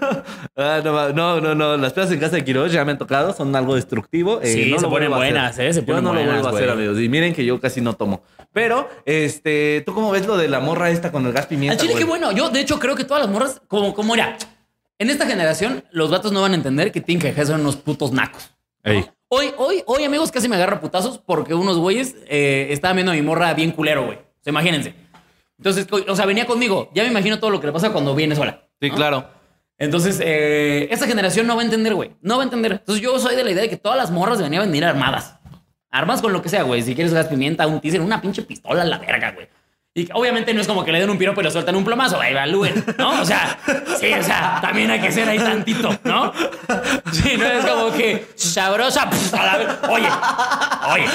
Ah, 0.57 0.81
no, 0.85 1.13
no, 1.13 1.41
no, 1.41 1.55
no. 1.55 1.77
Las 1.79 1.95
pedas 1.95 2.11
en 2.13 2.21
casa 2.21 2.37
de 2.37 2.45
Quiroz 2.45 2.71
ya 2.71 2.85
me 2.85 2.93
han 2.93 2.99
tocado, 2.99 3.33
son 3.33 3.55
algo 3.57 3.75
destructivo. 3.77 4.41
Eh, 4.43 4.47
Sí, 4.53 4.71
no 4.71 4.77
se 4.77 4.83
lo 4.83 4.91
ponen 4.91 5.11
buenas, 5.11 5.59
¿eh? 5.59 5.73
Se 5.73 5.81
Yo 5.81 5.87
ponen 5.87 6.05
no 6.05 6.13
lo 6.13 6.17
buenas, 6.21 6.43
vuelvo 6.43 6.49
a 6.49 6.61
hacer, 6.61 6.71
amigos. 6.71 7.01
Y 7.01 7.09
miren 7.09 7.33
que 7.35 7.45
yo 7.47 7.59
casi 7.59 7.81
no 7.81 7.95
tomo. 7.95 8.23
Pero, 8.53 8.89
este, 9.07 9.83
¿tú 9.87 9.95
cómo 9.95 10.11
ves 10.11 10.27
lo 10.27 10.37
de 10.37 10.49
la 10.49 10.61
morra 10.61 10.91
esta 10.91 11.11
con 11.11 11.25
el 11.27 11.33
gas 11.33 11.45
Al 11.45 11.49
pimienta? 11.49 11.79
chile, 11.79 11.93
güey? 11.95 12.05
qué 12.05 12.09
bueno. 12.09 12.31
Yo, 12.33 12.51
de 12.51 12.61
hecho, 12.61 12.79
creo 12.79 12.95
que 12.95 13.05
todas 13.05 13.23
las 13.23 13.33
morras, 13.33 13.63
como, 13.69 13.95
como 13.95 14.15
era, 14.15 14.37
en 14.99 15.09
esta 15.09 15.25
generación, 15.27 15.83
los 15.93 16.11
vatos 16.11 16.31
no 16.31 16.43
van 16.43 16.53
a 16.53 16.57
entender 16.57 16.93
que 16.93 17.01
tienen 17.01 17.23
que 17.23 17.29
dejar 17.29 17.47
de 17.47 17.53
ser 17.53 17.61
unos 17.61 17.77
putos 17.77 18.13
nacos. 18.13 18.51
Ey. 18.85 19.07
Hoy, 19.33 19.55
hoy, 19.59 19.85
hoy, 19.87 20.03
amigos, 20.03 20.33
casi 20.33 20.49
me 20.49 20.57
agarra 20.57 20.81
putazos 20.81 21.19
porque 21.19 21.55
unos 21.55 21.79
güeyes 21.79 22.17
eh, 22.27 22.67
estaban 22.71 22.97
viendo 22.97 23.13
a 23.13 23.15
mi 23.15 23.23
morra 23.23 23.55
bien 23.55 23.71
culero, 23.71 24.05
güey. 24.05 24.19
O 24.19 24.43
sea, 24.43 24.51
imagínense. 24.51 24.93
Entonces, 25.57 25.87
o 25.93 26.17
sea, 26.17 26.27
venía 26.27 26.47
conmigo. 26.47 26.91
Ya 26.95 27.05
me 27.05 27.11
imagino 27.11 27.39
todo 27.39 27.51
lo 27.51 27.61
que 27.61 27.69
le 27.69 27.73
pasa 27.73 27.93
cuando 27.93 28.13
viene 28.17 28.35
sola. 28.35 28.67
Sí, 28.81 28.89
¿no? 28.89 28.97
claro. 28.97 29.31
Entonces, 29.79 30.21
eh, 30.21 30.89
esta 30.91 31.07
generación 31.07 31.47
no 31.47 31.55
va 31.55 31.63
a 31.63 31.65
entender, 31.65 31.95
güey. 31.95 32.11
No 32.21 32.39
va 32.39 32.43
a 32.43 32.45
entender. 32.45 32.73
Entonces, 32.73 33.01
yo 33.01 33.17
soy 33.21 33.37
de 33.37 33.45
la 33.45 33.53
idea 33.53 33.63
de 33.63 33.71
que 33.71 33.77
todas 33.77 33.97
las 33.97 34.11
morras 34.11 34.39
deberían 34.39 34.65
venir 34.65 34.85
armadas. 34.85 35.37
Armadas 35.93 36.23
con 36.23 36.33
lo 36.33 36.43
que 36.43 36.49
sea, 36.49 36.65
güey. 36.65 36.83
Si 36.83 36.97
quieres 36.97 37.15
gas 37.15 37.29
pimienta, 37.29 37.69
un 37.69 37.81
teaser, 37.81 38.01
una 38.01 38.21
pinche 38.21 38.43
pistola 38.43 38.83
a 38.83 38.85
la 38.85 38.99
verga, 38.99 39.31
güey. 39.31 39.47
Y 39.93 40.09
obviamente 40.13 40.55
no 40.55 40.61
es 40.61 40.69
como 40.69 40.85
que 40.85 40.93
le 40.93 41.01
den 41.01 41.11
un 41.11 41.19
piropo 41.19 41.41
y 41.41 41.45
le 41.45 41.51
sueltan 41.51 41.75
un 41.75 41.85
plomazo, 41.85 42.23
evalúen, 42.23 42.85
¿no? 42.97 43.21
O 43.21 43.25
sea, 43.25 43.59
sí, 43.99 44.13
o 44.13 44.23
sea, 44.23 44.61
también 44.63 44.89
hay 44.89 45.01
que 45.01 45.11
ser 45.11 45.29
ahí 45.29 45.39
tantito, 45.39 45.91
¿no? 46.05 46.33
Sí, 47.11 47.37
no 47.37 47.45
es 47.47 47.65
como 47.67 47.93
que 47.93 48.27
sabrosa, 48.37 49.11
pf, 49.11 49.35
a 49.37 49.45
la 49.47 49.59
ver- 49.59 49.69
Oye, 49.91 50.09
oye. 50.95 51.07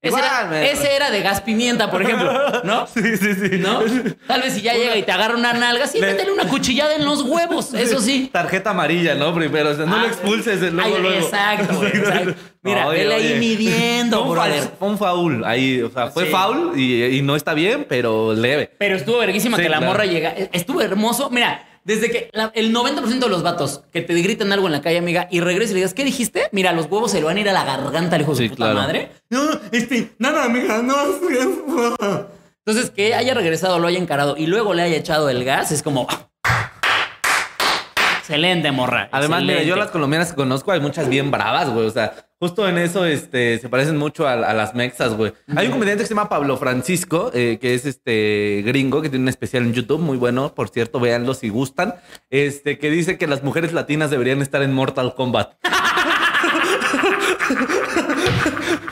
Ese, 0.00 0.18
era, 0.18 0.62
ese 0.62 0.94
era 0.94 1.10
de 1.10 1.22
gas 1.22 1.40
pimienta, 1.40 1.90
por 1.90 2.02
ejemplo, 2.02 2.62
¿no? 2.64 2.86
Sí, 2.86 3.16
sí, 3.16 3.34
sí. 3.34 3.58
¿No? 3.58 3.80
Tal 4.28 4.42
vez 4.42 4.54
si 4.54 4.60
ya 4.62 4.74
llega 4.74 4.94
y 4.96 5.02
te 5.02 5.10
agarra 5.10 5.34
una 5.34 5.52
nalga, 5.54 5.86
sí, 5.88 5.98
Le- 5.98 6.08
métele 6.08 6.30
una 6.30 6.44
cuchillada 6.46 6.94
en 6.94 7.04
los 7.04 7.22
huevos, 7.22 7.74
eso 7.74 7.98
sí. 8.00 8.28
Tarjeta 8.32 8.70
amarilla, 8.70 9.14
¿no? 9.16 9.34
Primero, 9.34 9.70
o 9.70 9.74
sea, 9.74 9.86
no 9.86 9.96
Ah, 9.96 10.00
lo 10.02 10.06
expulses 10.06 10.60
luego, 10.72 10.94
ay, 10.96 11.02
luego. 11.02 11.16
exacto, 11.26 11.74
güey, 11.78 11.88
exacto. 11.96 12.34
Mira, 12.62 12.88
vele 12.88 13.14
ahí 13.14 13.36
midiendo, 13.38 14.18
fue 14.18 14.28
un, 14.28 14.32
brother. 14.34 14.70
fue 14.78 14.88
un 14.88 14.98
foul 14.98 15.44
ahí, 15.44 15.80
o 15.82 15.90
sea, 15.90 16.08
fue 16.08 16.26
Sí. 16.26 16.32
y, 16.76 17.04
y 17.18 17.22
no 17.22 17.34
está 17.36 17.54
bien, 17.54 17.86
pero 17.88 18.17
leve. 18.34 18.70
Pero 18.78 18.96
estuvo 18.96 19.18
verguísima 19.18 19.56
Sí, 19.56 19.62
que 19.64 19.68
la 19.68 19.78
claro. 19.78 19.92
morra 19.92 20.04
llega. 20.06 20.30
Estuvo 20.52 20.80
hermoso. 20.82 21.30
Mira, 21.30 21.64
desde 21.84 22.10
que 22.10 22.28
la- 22.32 22.52
el 22.54 22.72
90% 22.72 23.26
de 23.26 23.30
los 23.30 23.42
vatos 23.42 23.82
que 23.92 24.02
te 24.02 24.12
gritan 24.14 24.52
algo 24.52 24.66
en 24.66 24.72
la 24.72 24.82
calle, 24.82 24.98
amiga, 24.98 25.26
y 25.30 25.40
regresas 25.40 25.70
y 25.70 25.74
le 25.74 25.78
digas, 25.80 25.94
¿qué 25.94 26.04
dijiste? 26.04 26.48
Mira, 26.52 26.72
los 26.72 26.86
huevos 26.86 27.10
se 27.12 27.18
le 27.18 27.24
van 27.24 27.36
a 27.36 27.40
ir 27.40 27.48
a 27.48 27.52
la 27.52 27.64
garganta 27.64 28.16
al 28.16 28.22
hijo 28.22 28.32
de 28.32 28.36
Sí, 28.38 28.44
su 28.44 28.50
puta 28.50 28.64
claro. 28.72 28.80
madre. 28.80 29.10
No, 29.30 29.40
este, 29.72 30.12
nada, 30.18 30.44
amiga, 30.44 30.82
no. 30.82 30.94
Entonces, 32.66 32.90
que 32.90 33.14
haya 33.14 33.32
regresado, 33.32 33.78
lo 33.78 33.86
haya 33.88 33.98
encarado 33.98 34.36
y 34.36 34.46
luego 34.46 34.74
le 34.74 34.82
haya 34.82 34.96
echado 34.96 35.30
el 35.30 35.42
gas, 35.44 35.72
es 35.72 35.82
como. 35.82 36.06
Excelente, 38.18 38.70
morra. 38.72 39.08
Además, 39.10 39.42
mira, 39.42 39.62
yo 39.62 39.74
las 39.76 39.90
colombianas 39.90 40.30
que 40.30 40.36
conozco 40.36 40.70
hay 40.72 40.80
muchas 40.80 41.08
bien 41.08 41.30
bravas, 41.30 41.70
güey. 41.70 41.86
O 41.86 41.90
sea, 41.90 42.27
justo 42.40 42.68
en 42.68 42.78
eso 42.78 43.04
este, 43.04 43.58
se 43.58 43.68
parecen 43.68 43.96
mucho 43.96 44.26
a, 44.26 44.32
a 44.32 44.54
las 44.54 44.74
mexas, 44.74 45.14
güey. 45.14 45.32
Hay 45.56 45.66
un 45.66 45.72
comediante 45.72 46.04
que 46.04 46.08
se 46.08 46.14
llama 46.14 46.28
Pablo 46.28 46.56
Francisco, 46.56 47.30
eh, 47.34 47.58
que 47.60 47.74
es 47.74 47.86
este 47.86 48.62
gringo, 48.64 49.02
que 49.02 49.08
tiene 49.08 49.24
un 49.24 49.28
especial 49.28 49.64
en 49.64 49.72
YouTube, 49.72 50.00
muy 50.00 50.16
bueno, 50.16 50.54
por 50.54 50.68
cierto, 50.68 51.00
véanlo 51.00 51.34
si 51.34 51.48
gustan. 51.48 51.94
Este, 52.30 52.78
que 52.78 52.90
dice 52.90 53.18
que 53.18 53.26
las 53.26 53.42
mujeres 53.42 53.72
latinas 53.72 54.10
deberían 54.10 54.42
estar 54.42 54.62
en 54.62 54.72
Mortal 54.72 55.14
Kombat. 55.14 55.54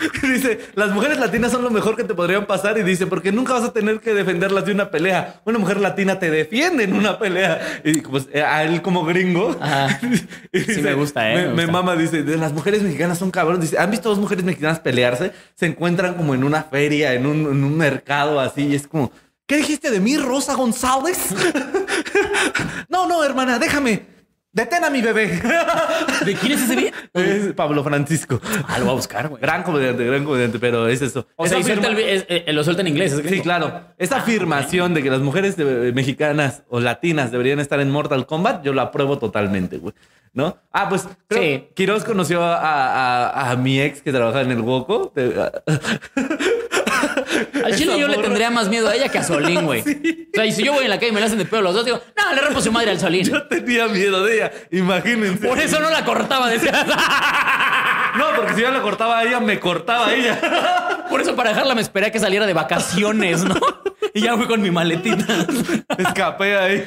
dice, 0.22 0.60
las 0.74 0.90
mujeres 0.92 1.18
latinas 1.18 1.52
son 1.52 1.62
lo 1.62 1.70
mejor 1.70 1.96
que 1.96 2.04
te 2.04 2.14
podrían 2.14 2.46
pasar 2.46 2.78
y 2.78 2.82
dice, 2.82 3.06
porque 3.06 3.32
nunca 3.32 3.54
vas 3.54 3.64
a 3.64 3.72
tener 3.72 4.00
que 4.00 4.14
defenderlas 4.14 4.66
de 4.66 4.72
una 4.72 4.90
pelea. 4.90 5.40
Una 5.44 5.58
mujer 5.58 5.80
latina 5.80 6.18
te 6.18 6.30
defiende 6.30 6.84
en 6.84 6.94
una 6.94 7.18
pelea. 7.18 7.80
Y 7.84 8.00
pues 8.00 8.28
eh, 8.32 8.42
a 8.42 8.64
él 8.64 8.82
como 8.82 9.04
gringo. 9.04 9.56
Ajá. 9.60 10.00
y 10.52 10.60
Sí 10.60 10.82
me 10.82 10.94
gusta, 10.94 11.32
¿eh? 11.32 11.48
Me, 11.48 11.66
Me 11.66 11.72
mama, 11.72 11.96
dice, 11.96 12.22
las 12.22 12.52
mujeres 12.52 12.82
mexicanas 12.82 13.18
son 13.18 13.30
cabrones. 13.30 13.62
Dice, 13.62 13.78
¿han 13.78 13.90
visto 13.90 14.08
dos 14.08 14.18
mujeres 14.18 14.44
mexicanas 14.44 14.80
pelearse? 14.80 15.32
Se 15.54 15.66
encuentran 15.66 16.14
como 16.14 16.34
en 16.34 16.44
una 16.44 16.62
feria, 16.62 17.14
en 17.14 17.26
un, 17.26 17.40
en 17.40 17.64
un 17.64 17.76
mercado 17.76 18.40
así, 18.40 18.66
y 18.66 18.74
es 18.74 18.86
como, 18.86 19.12
¿qué 19.46 19.56
dijiste 19.56 19.90
de 19.90 20.00
mí, 20.00 20.16
Rosa 20.16 20.54
González? 20.54 21.18
no, 22.88 23.06
no, 23.06 23.24
hermana, 23.24 23.58
déjame. 23.58 24.15
Detén 24.56 24.82
a 24.84 24.88
mi 24.90 25.02
bebé. 25.02 25.26
¿De 26.24 26.34
quién 26.34 26.52
es 26.52 26.62
ese 26.62 26.76
bien? 26.76 26.94
es 27.12 27.52
Pablo 27.52 27.84
Francisco. 27.84 28.40
Ah, 28.66 28.78
lo 28.78 28.86
voy 28.86 28.92
a 28.94 28.96
buscar, 28.96 29.28
güey. 29.28 29.42
Gran 29.42 29.62
comediante, 29.62 30.02
gran 30.06 30.24
comediante, 30.24 30.58
pero 30.58 30.88
es 30.88 31.02
eso. 31.02 31.26
O 31.36 31.46
sea, 31.46 31.62
suelta 31.62 31.88
el, 31.88 31.98
es- 31.98 32.24
eh, 32.30 32.50
lo 32.54 32.64
suelta 32.64 32.80
en 32.80 32.88
inglés. 32.88 33.12
es 33.12 33.28
Sí, 33.28 33.42
claro. 33.42 33.82
Esa 33.98 34.16
afirmación 34.16 34.94
de 34.94 35.02
que 35.02 35.10
las 35.10 35.20
mujeres 35.20 35.58
de- 35.58 35.92
mexicanas 35.92 36.62
o 36.70 36.80
latinas 36.80 37.30
deberían 37.32 37.60
estar 37.60 37.80
en 37.80 37.90
Mortal 37.90 38.24
Kombat, 38.24 38.64
yo 38.64 38.72
la 38.72 38.80
apruebo 38.84 39.18
totalmente, 39.18 39.76
güey. 39.76 39.92
¿No? 40.32 40.56
Ah, 40.72 40.88
pues 40.88 41.06
creo- 41.28 41.42
Sí. 41.42 41.68
Quiroz 41.74 42.04
conoció 42.04 42.42
a, 42.42 42.56
a- 43.28 43.50
a 43.50 43.56
mi 43.56 43.78
ex 43.82 44.00
que 44.00 44.10
trabajaba 44.10 44.40
en 44.42 44.52
el 44.52 44.60
Woco. 44.62 45.12
Al 47.64 47.76
chile 47.76 47.98
yo 47.98 48.08
le 48.08 48.18
tendría 48.18 48.50
más 48.50 48.68
miedo 48.68 48.88
a 48.88 48.94
ella 48.94 49.08
que 49.08 49.18
a 49.18 49.24
Solín, 49.24 49.64
güey. 49.64 49.82
O 50.36 50.36
sea, 50.36 50.44
y 50.44 50.52
si 50.52 50.62
yo 50.62 50.74
voy 50.74 50.84
en 50.84 50.90
la 50.90 50.98
calle 50.98 51.08
y 51.08 51.14
me 51.14 51.20
la 51.20 51.26
hacen 51.26 51.38
de 51.38 51.46
pedo 51.46 51.62
los 51.62 51.72
dos, 51.72 51.84
digo, 51.86 51.98
no, 52.14 52.34
le 52.34 52.42
rompo 52.42 52.60
su 52.60 52.70
madre 52.70 52.90
al 52.90 53.00
Solín. 53.00 53.24
Yo 53.24 53.44
tenía 53.44 53.88
miedo 53.88 54.22
de 54.22 54.34
ella, 54.34 54.52
imagínense. 54.70 55.48
Por 55.48 55.58
eso 55.58 55.80
no 55.80 55.88
la 55.88 56.04
cortaba, 56.04 56.50
decía. 56.50 56.72
No, 58.16 58.24
porque 58.36 58.54
si 58.54 58.60
yo 58.62 58.70
la 58.70 58.80
cortaba 58.82 59.18
a 59.18 59.24
ella, 59.24 59.40
me 59.40 59.58
cortaba 59.60 60.06
a 60.08 60.14
ella. 60.14 61.06
Por 61.10 61.20
eso 61.20 61.34
para 61.36 61.50
dejarla 61.50 61.74
me 61.74 61.80
esperé 61.82 62.06
a 62.06 62.10
que 62.10 62.18
saliera 62.18 62.46
de 62.46 62.52
vacaciones, 62.52 63.44
¿no? 63.44 63.54
Y 64.14 64.22
ya 64.22 64.36
fui 64.36 64.46
con 64.46 64.62
mi 64.62 64.70
maletita. 64.70 65.24
Escapé 65.98 66.56
ahí. 66.56 66.84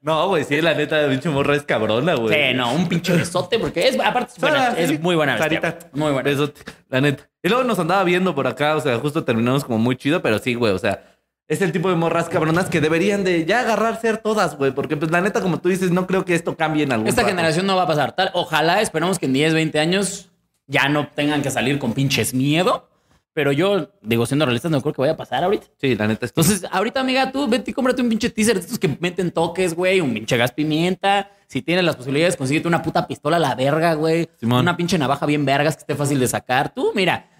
No, 0.00 0.28
güey, 0.28 0.44
sí, 0.44 0.60
la 0.60 0.74
neta, 0.74 1.08
pinche 1.08 1.28
morra 1.28 1.56
es 1.56 1.62
cabrona, 1.64 2.14
güey. 2.14 2.34
Sí, 2.34 2.54
no, 2.56 2.72
un 2.72 2.88
pinche 2.88 3.12
besote, 3.14 3.58
porque 3.58 3.88
es, 3.88 3.98
aparte, 3.98 4.32
es, 4.34 4.40
buena- 4.40 4.68
es 4.76 5.00
muy 5.00 5.16
buena 5.16 5.34
bestia, 5.36 5.60
Sarita. 5.60 5.88
Muy 5.92 6.12
buena. 6.12 6.28
Besote, 6.28 6.60
la 6.88 7.00
neta. 7.00 7.28
Y 7.42 7.48
luego 7.48 7.64
nos 7.64 7.78
andaba 7.78 8.04
viendo 8.04 8.34
por 8.34 8.46
acá, 8.46 8.76
o 8.76 8.80
sea, 8.80 8.96
justo 8.98 9.24
terminamos 9.24 9.64
como 9.64 9.78
muy 9.78 9.96
chido, 9.96 10.22
pero 10.22 10.38
sí, 10.38 10.54
güey, 10.54 10.72
o 10.72 10.78
sea, 10.78 11.11
es 11.48 11.60
el 11.60 11.72
tipo 11.72 11.90
de 11.90 11.96
morras 11.96 12.28
cabronas 12.28 12.68
que 12.70 12.80
deberían 12.80 13.24
de 13.24 13.44
ya 13.44 13.60
agarrar 13.60 14.00
ser 14.00 14.18
todas, 14.18 14.56
güey, 14.56 14.72
porque 14.72 14.96
pues 14.96 15.10
la 15.10 15.20
neta, 15.20 15.40
como 15.40 15.58
tú 15.60 15.68
dices, 15.68 15.90
no 15.90 16.06
creo 16.06 16.24
que 16.24 16.34
esto 16.34 16.56
cambie 16.56 16.84
en 16.84 16.92
algún 16.92 17.08
Esta 17.08 17.22
rato. 17.22 17.34
generación 17.34 17.66
no 17.66 17.76
va 17.76 17.82
a 17.82 17.86
pasar. 17.86 18.12
Tal, 18.12 18.30
ojalá 18.34 18.80
esperemos 18.80 19.18
que 19.18 19.26
en 19.26 19.32
10, 19.34 19.54
20 19.54 19.78
años 19.78 20.30
ya 20.66 20.88
no 20.88 21.08
tengan 21.08 21.42
que 21.42 21.50
salir 21.50 21.78
con 21.78 21.92
pinches 21.92 22.32
miedo. 22.32 22.88
Pero 23.34 23.50
yo, 23.50 23.90
digo, 24.02 24.26
siendo 24.26 24.44
realistas, 24.44 24.70
no 24.70 24.82
creo 24.82 24.92
que 24.92 25.00
vaya 25.00 25.14
a 25.14 25.16
pasar 25.16 25.42
ahorita. 25.42 25.66
Sí, 25.80 25.94
la 25.94 26.06
neta 26.06 26.26
es 26.26 26.32
que... 26.32 26.40
Entonces, 26.42 26.68
ahorita, 26.70 27.00
amiga, 27.00 27.32
tú 27.32 27.48
vete 27.48 27.70
y 27.70 27.74
cómprate 27.74 28.02
un 28.02 28.10
pinche 28.10 28.28
teaser 28.28 28.56
de 28.56 28.60
estos 28.60 28.78
que 28.78 28.94
meten 29.00 29.30
toques, 29.30 29.74
güey, 29.74 30.02
un 30.02 30.12
pinche 30.12 30.36
gas 30.36 30.52
pimienta. 30.52 31.30
Si 31.46 31.62
tienes 31.62 31.82
las 31.82 31.96
posibilidades, 31.96 32.36
consíguete 32.36 32.68
una 32.68 32.82
puta 32.82 33.08
pistola 33.08 33.38
a 33.38 33.40
la 33.40 33.54
verga, 33.54 33.94
güey. 33.94 34.28
Simón. 34.38 34.60
Una 34.60 34.76
pinche 34.76 34.98
navaja 34.98 35.24
bien 35.24 35.46
vergas 35.46 35.76
que 35.76 35.80
esté 35.80 35.94
fácil 35.94 36.20
de 36.20 36.28
sacar. 36.28 36.74
Tú, 36.74 36.92
mira, 36.94 37.30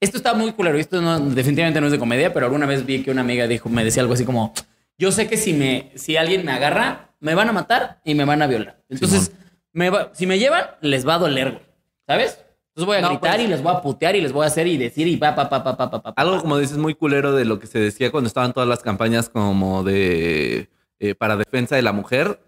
esto 0.00 0.16
está 0.16 0.34
muy 0.34 0.52
culero. 0.52 0.78
Esto 0.78 1.00
no- 1.00 1.18
definitivamente 1.20 1.80
no 1.80 1.86
es 1.86 1.92
de 1.92 1.98
comedia, 1.98 2.32
pero 2.32 2.46
alguna 2.46 2.66
vez 2.66 2.84
vi 2.86 3.02
que 3.02 3.10
una 3.10 3.20
amiga 3.22 3.46
dijo, 3.46 3.68
me 3.68 3.84
decía 3.84 4.02
algo 4.02 4.14
así 4.14 4.24
como: 4.24 4.52
Yo 4.98 5.12
sé 5.12 5.28
que 5.28 5.36
si, 5.36 5.52
me, 5.52 5.92
si 5.94 6.16
alguien 6.16 6.44
me 6.44 6.52
agarra, 6.52 7.10
me 7.20 7.34
van 7.34 7.48
a 7.48 7.52
matar 7.52 8.00
y 8.04 8.14
me 8.14 8.24
van 8.24 8.42
a 8.42 8.46
violar. 8.46 8.82
Entonces, 8.88 9.32
me 9.72 9.90
va- 9.90 10.10
si 10.14 10.26
me 10.26 10.38
llevan, 10.38 10.64
les 10.80 11.06
va 11.06 11.14
a 11.14 11.18
doler, 11.18 11.50
güey. 11.52 11.62
¿Sabes? 12.06 12.38
Entonces 12.74 12.86
voy 12.86 12.96
a 12.96 13.00
No, 13.00 13.08
gritar 13.08 13.34
pues- 13.36 13.44
y 13.44 13.48
les 13.48 13.62
voy 13.62 13.74
a 13.74 13.82
putear 13.82 14.14
y 14.16 14.20
les 14.20 14.32
voy 14.32 14.44
a 14.44 14.46
hacer 14.46 14.66
y 14.68 14.76
decir 14.76 15.06
y 15.08 15.16
pa, 15.16 15.34
pa, 15.34 15.48
pa, 15.50 15.62
pa, 15.64 15.76
pa, 15.76 15.90
pa, 15.90 16.00
pa. 16.02 16.12
Algo 16.16 16.40
como 16.40 16.58
dices 16.58 16.78
muy 16.78 16.94
culero 16.94 17.34
de 17.34 17.44
lo 17.44 17.58
que 17.58 17.66
se 17.66 17.78
decía 17.80 18.10
cuando 18.12 18.28
estaban 18.28 18.52
todas 18.52 18.68
las 18.68 18.80
campañas 18.80 19.28
como 19.28 19.82
de 19.82 20.68
eh, 21.00 21.14
para 21.16 21.36
defensa 21.36 21.74
de 21.76 21.82
la 21.82 21.92
mujer, 21.92 22.40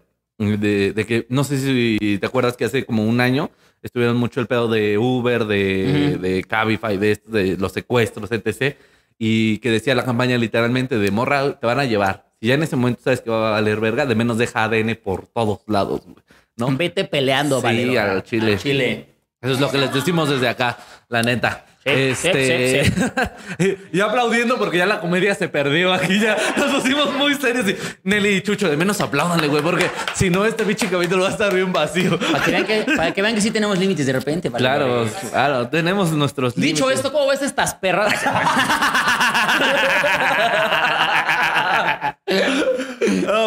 de, 0.49 0.93
de 0.93 1.05
que 1.05 1.25
no 1.29 1.43
sé 1.43 1.57
si 1.57 2.17
te 2.19 2.25
acuerdas 2.25 2.57
que 2.57 2.65
hace 2.65 2.85
como 2.85 3.05
un 3.05 3.19
año 3.21 3.49
estuvieron 3.81 4.17
mucho 4.17 4.39
el 4.39 4.47
pedo 4.47 4.67
de 4.67 4.97
Uber, 4.97 5.45
de, 5.45 6.11
Ujú. 6.13 6.21
de 6.21 6.43
Cabify, 6.43 6.97
de, 6.97 7.11
esto, 7.13 7.31
de 7.31 7.57
los 7.57 7.71
secuestros, 7.71 8.31
etc. 8.31 8.75
Y 9.17 9.57
que 9.59 9.69
decía 9.71 9.95
la 9.95 10.03
campaña 10.05 10.37
literalmente 10.37 10.97
de 10.97 11.11
morra, 11.11 11.59
te 11.59 11.65
van 11.67 11.79
a 11.79 11.85
llevar. 11.85 12.31
Si 12.39 12.47
ya 12.47 12.55
en 12.55 12.63
ese 12.63 12.75
momento 12.75 13.01
sabes 13.03 13.21
que 13.21 13.29
va 13.29 13.49
a 13.49 13.51
valer 13.51 13.79
verga, 13.79 14.05
de 14.05 14.15
menos 14.15 14.37
deja 14.37 14.63
ADN 14.63 14.95
por 15.03 15.27
todos 15.27 15.59
lados, 15.67 16.01
güey, 16.05 16.17
¿no? 16.57 16.75
Vete 16.75 17.05
peleando, 17.05 17.61
Sí, 17.61 17.95
al 17.97 18.23
chile. 18.23 18.57
Chile. 18.57 19.07
Eso 19.41 19.53
es 19.53 19.59
lo 19.59 19.71
que 19.71 19.77
les 19.79 19.93
decimos 19.93 20.29
desde 20.29 20.47
acá, 20.47 20.77
la 21.09 21.23
neta. 21.23 21.65
Sí, 21.83 21.89
este... 21.89 22.85
sí, 22.85 23.77
y 23.91 24.01
aplaudiendo 24.01 24.59
porque 24.59 24.77
ya 24.77 24.85
la 24.85 24.99
comedia 24.99 25.33
se 25.33 25.49
perdió 25.49 25.91
aquí, 25.91 26.19
ya 26.19 26.37
nos 26.55 26.75
pusimos 26.75 27.11
muy 27.15 27.33
serios. 27.33 27.67
Y 27.69 27.75
Nelly 28.03 28.35
y 28.35 28.41
Chucho, 28.41 28.69
de 28.69 28.77
menos 28.77 29.01
apláudanle, 29.01 29.47
güey, 29.47 29.63
porque 29.63 29.89
si 30.13 30.29
no, 30.29 30.45
este 30.45 30.63
pinche 30.63 30.87
capítulo 30.87 31.23
va 31.23 31.29
a 31.29 31.31
estar 31.31 31.51
bien 31.51 31.73
vacío. 31.73 32.19
Para 32.19 32.45
que, 32.45 32.51
vean 32.51 32.65
que, 32.65 32.85
para 32.95 33.11
que 33.13 33.21
vean 33.23 33.33
que 33.33 33.41
sí 33.41 33.49
tenemos 33.49 33.79
límites 33.79 34.05
de 34.05 34.13
repente. 34.13 34.51
Claro, 34.51 35.07
claro, 35.31 35.69
tenemos 35.69 36.11
nuestros 36.11 36.53
Dicho 36.53 36.85
límites. 36.85 36.97
esto, 36.97 37.11
¿cómo 37.11 37.29
ves 37.29 37.41
estas 37.41 37.73
perras? 37.73 38.13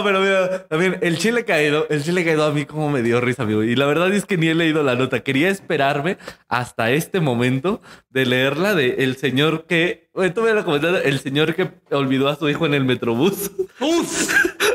Pero 0.04 0.20
mira, 0.20 0.66
también 0.68 0.98
el 1.00 1.18
chile 1.18 1.44
caído, 1.44 1.86
el 1.90 2.04
chile 2.04 2.24
caído 2.24 2.44
a 2.44 2.52
mí 2.52 2.64
como 2.66 2.90
me 2.90 3.02
dio 3.02 3.20
risa, 3.20 3.42
amigo. 3.42 3.62
Y 3.64 3.74
la 3.74 3.86
verdad 3.86 4.12
es 4.14 4.24
que 4.26 4.36
ni 4.36 4.48
he 4.48 4.54
leído 4.54 4.82
la 4.82 4.94
nota. 4.94 5.20
Quería 5.20 5.48
esperarme 5.48 6.18
hasta 6.48 6.90
este 6.92 7.18
momento 7.20 7.80
de 8.10 8.26
leerla 8.26 8.74
de 8.74 8.96
el 8.98 9.16
señor 9.16 9.66
que, 9.66 10.10
tú 10.34 10.42
me 10.42 10.52
lo 10.52 10.64
comentaste, 10.64 11.08
el 11.08 11.18
señor 11.18 11.54
que 11.54 11.70
olvidó 11.90 12.28
a 12.28 12.36
su 12.36 12.48
hijo 12.48 12.66
en 12.66 12.74
el 12.74 12.84
metrobús. 12.84 13.50
Uf. 13.80 14.34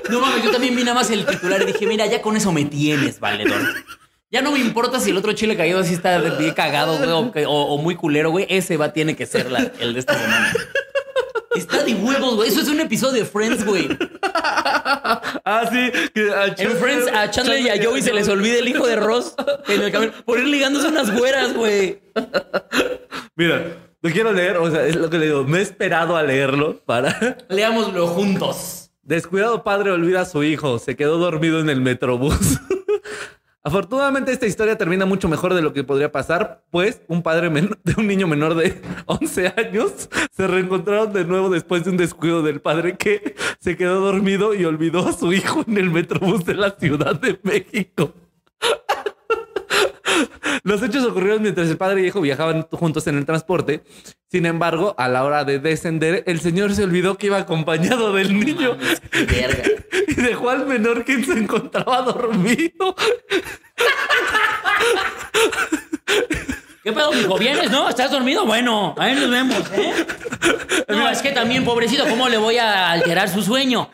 No 0.10 0.20
mames, 0.20 0.44
yo 0.44 0.52
también 0.52 0.76
vi 0.76 0.84
nada 0.84 0.96
más 0.96 1.12
el 1.12 1.26
titular 1.26 1.62
y 1.62 1.65
dije, 1.68 1.86
mira, 1.86 2.06
ya 2.08 2.22
con 2.22 2.36
eso 2.36 2.52
me 2.52 2.65
tienes, 2.65 3.20
valedor. 3.20 3.62
Ya 4.32 4.42
no 4.42 4.52
me 4.52 4.60
importa 4.60 5.00
si 5.00 5.10
el 5.12 5.18
otro 5.18 5.34
chile 5.34 5.56
caído 5.58 5.80
así 5.80 5.94
está 5.94 6.18
bien 6.20 6.54
cagado, 6.54 6.98
güey, 6.98 7.46
o- 7.46 7.50
o 7.52 7.78
muy 7.80 7.96
culero, 7.96 8.30
güey. 8.32 8.46
Ese 8.50 8.78
va, 8.78 8.92
tiene 8.94 9.15
que 9.15 9.26
ser 9.26 9.52
la- 9.52 9.72
el 9.80 9.94
de 9.94 10.00
esta 10.00 10.13
semana. 10.18 10.54
Está 11.56 11.84
de 11.84 11.96
huevos, 11.96 12.36
güey. 12.36 12.50
Eso 12.50 12.62
es 12.62 12.68
un 12.68 12.80
episodio 12.80 13.24
de 13.24 13.26
Friends, 13.26 13.66
güey. 13.66 13.90
Ah, 14.24 15.68
sí. 15.72 15.92
que 16.14 16.32
a 16.32 16.48
En 16.48 16.78
Friends, 16.78 17.08
a 17.12 17.30
Chandler 17.32 17.62
y 17.62 17.70
a 17.70 17.84
Joey 17.84 18.02
se 18.02 18.14
les 18.14 18.28
olvida 18.28 18.60
el 18.60 18.68
hijo 18.68 18.86
de 18.86 18.96
Ross 18.96 19.34
en 19.68 19.82
el 19.82 19.92
camino 19.92 20.12
por 20.26 20.40
ir 20.40 20.48
ligándose 20.48 20.88
unas 20.88 21.12
güeras, 21.16 21.54
güey. 21.54 22.02
Mira, 23.36 23.78
lo 24.02 24.10
quiero 24.12 24.32
leer, 24.32 24.58
o 24.58 24.70
sea, 24.72 24.86
es 24.86 24.96
lo 24.96 25.10
que 25.10 25.18
le 25.18 25.26
digo. 25.26 25.44
Me 25.44 25.60
he 25.60 25.62
esperado 25.62 26.16
a 26.16 26.24
leerlo 26.24 26.80
para. 26.86 27.38
Leámoslo 27.50 28.08
juntos. 28.08 28.92
Descuidado 29.02 29.64
padre 29.64 29.92
olvida 29.92 30.22
a 30.22 30.26
su 30.26 30.44
hijo. 30.44 30.78
Se 30.80 30.96
quedó 30.96 31.18
dormido 31.18 31.60
en 31.60 31.70
el 31.70 31.82
metrobús. 31.82 32.60
Afortunadamente 33.62 34.32
esta 34.32 34.48
historia 34.48 34.78
termina 34.78 35.06
mucho 35.06 35.28
mejor 35.28 35.54
de 35.54 35.62
lo 35.62 35.74
que 35.74 35.84
podría 35.84 36.13
pasar, 36.13 36.63
pues 36.72 37.02
un 37.10 37.22
padre 37.22 37.50
de 37.84 37.95
un 37.98 38.08
niño 38.08 38.26
menor 38.26 38.56
de 38.56 38.82
11 39.06 39.54
años 39.58 40.10
se 40.32 40.48
reencontraron 40.48 41.12
de 41.12 41.26
nuevo 41.26 41.50
después 41.50 41.84
de 41.84 41.89
un 41.89 41.98
descuido 41.98 42.41
del 42.41 42.62
padre 42.62 42.95
que 42.98 43.36
se 43.60 43.76
quedó 43.76 44.00
dormido 44.00 44.54
y 44.54 44.63
olvidó 44.63 45.08
a 45.08 45.13
su 45.13 45.34
hijo 45.34 45.65
en 45.67 45.78
el 45.78 45.89
metrobús 45.89 46.45
de 46.45 46.54
la 46.54 46.72
Ciudad 46.72 47.19
de 47.19 47.38
México. 47.43 48.13
Los 50.63 50.84
hechos 50.84 51.06
ocurrieron 51.06 51.41
mientras 51.41 51.69
el 51.69 51.78
padre 51.78 52.02
y 52.02 52.08
hijo 52.08 52.22
viajaban 52.22 52.67
juntos 52.72 53.08
en 53.08 53.17
el 53.17 53.26
transporte. 53.26 53.84
Sin 54.30 54.45
embargo, 54.45 54.95
a 54.98 55.08
la 55.08 55.24
hora 55.24 55.43
de 55.43 55.60
descender, 55.60 56.24
el 56.28 56.39
señor 56.39 56.74
se 56.74 56.84
olvidó 56.84 57.17
que 57.17 57.28
iba 57.28 57.38
acompañado 57.38 58.13
del 58.13 58.39
niño 58.39 58.78
y 60.08 60.13
dejó 60.15 60.50
al 60.50 60.67
menor 60.67 61.06
quien 61.06 61.26
se 61.26 61.34
encontraba 61.34 62.02
dormido. 62.02 62.95
¿Qué 66.89 66.95
pedo, 66.95 67.12
mijo? 67.12 67.38
¿Vienes, 67.38 67.69
no? 67.69 67.88
¿Estás 67.88 68.10
dormido? 68.10 68.47
Bueno, 68.47 68.95
ahí 68.97 69.13
nos 69.13 69.30
vemos, 69.30 69.62
¿eh? 69.75 69.93
No, 70.88 71.08
es 71.08 71.21
que 71.21 71.30
también, 71.30 71.63
pobrecito, 71.63 72.08
¿cómo 72.08 72.28
le 72.28 72.38
voy 72.38 72.58
a 72.58 72.89
alterar 72.89 73.30
su 73.30 73.43
sueño? 73.43 73.91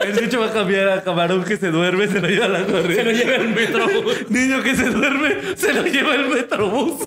El 0.00 0.12
bicho 0.12 0.40
va 0.40 0.46
a 0.46 0.52
cambiar 0.52 0.88
a 0.88 1.02
camarón 1.02 1.44
que 1.44 1.58
se 1.58 1.70
duerme, 1.70 2.08
se 2.08 2.22
lo 2.22 2.26
lleva 2.26 2.46
a 2.46 2.48
la 2.48 2.64
corriente. 2.64 2.94
Se 2.94 3.04
lo 3.04 3.10
lleva 3.10 3.34
el 3.34 3.48
metrobús. 3.48 4.30
Niño 4.30 4.62
que 4.62 4.74
se 4.74 4.88
duerme, 4.88 5.36
se 5.56 5.74
lo 5.74 5.82
lleva 5.82 6.14
el 6.14 6.28
metrobús. 6.28 7.06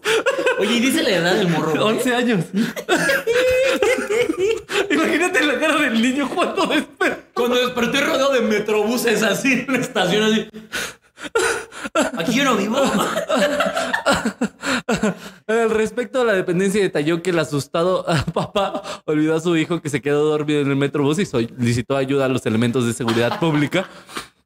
Oye, 0.60 0.76
y 0.76 0.80
dice 0.80 1.02
la 1.02 1.10
edad 1.10 1.34
del 1.34 1.48
morro, 1.48 1.72
güey. 1.72 1.96
11 1.96 2.16
años. 2.16 2.46
Imagínate 4.92 5.44
la 5.44 5.60
cara 5.60 5.78
del 5.78 6.00
niño 6.00 6.30
cuando 6.30 6.68
despertó. 6.68 7.22
Cuando 7.34 7.56
desperté 7.56 8.02
rodeado 8.02 8.34
de 8.34 8.42
metrobuses 8.42 9.24
así 9.24 9.54
en 9.54 9.74
la 9.74 9.80
estación, 9.80 10.22
así. 10.22 10.48
Aquí 12.20 12.34
yo 12.34 12.44
no 12.44 12.56
vivo. 12.56 12.80
Respecto 15.92 16.22
a 16.22 16.24
la 16.24 16.32
dependencia, 16.32 16.82
detalló 16.82 17.22
que 17.22 17.32
el 17.32 17.40
asustado 17.40 18.06
ah, 18.08 18.24
papá 18.34 18.82
olvidó 19.04 19.36
a 19.36 19.42
su 19.42 19.58
hijo 19.58 19.82
que 19.82 19.90
se 19.90 20.02
quedó 20.02 20.24
dormido 20.24 20.62
en 20.62 20.70
el 20.70 20.78
metrobús 20.78 21.20
y 21.20 21.26
solicitó 21.26 21.98
ayuda 21.98 22.26
a 22.26 22.28
los 22.30 22.46
elementos 22.46 22.86
de 22.86 22.94
seguridad 22.94 23.42
pública. 23.42 23.90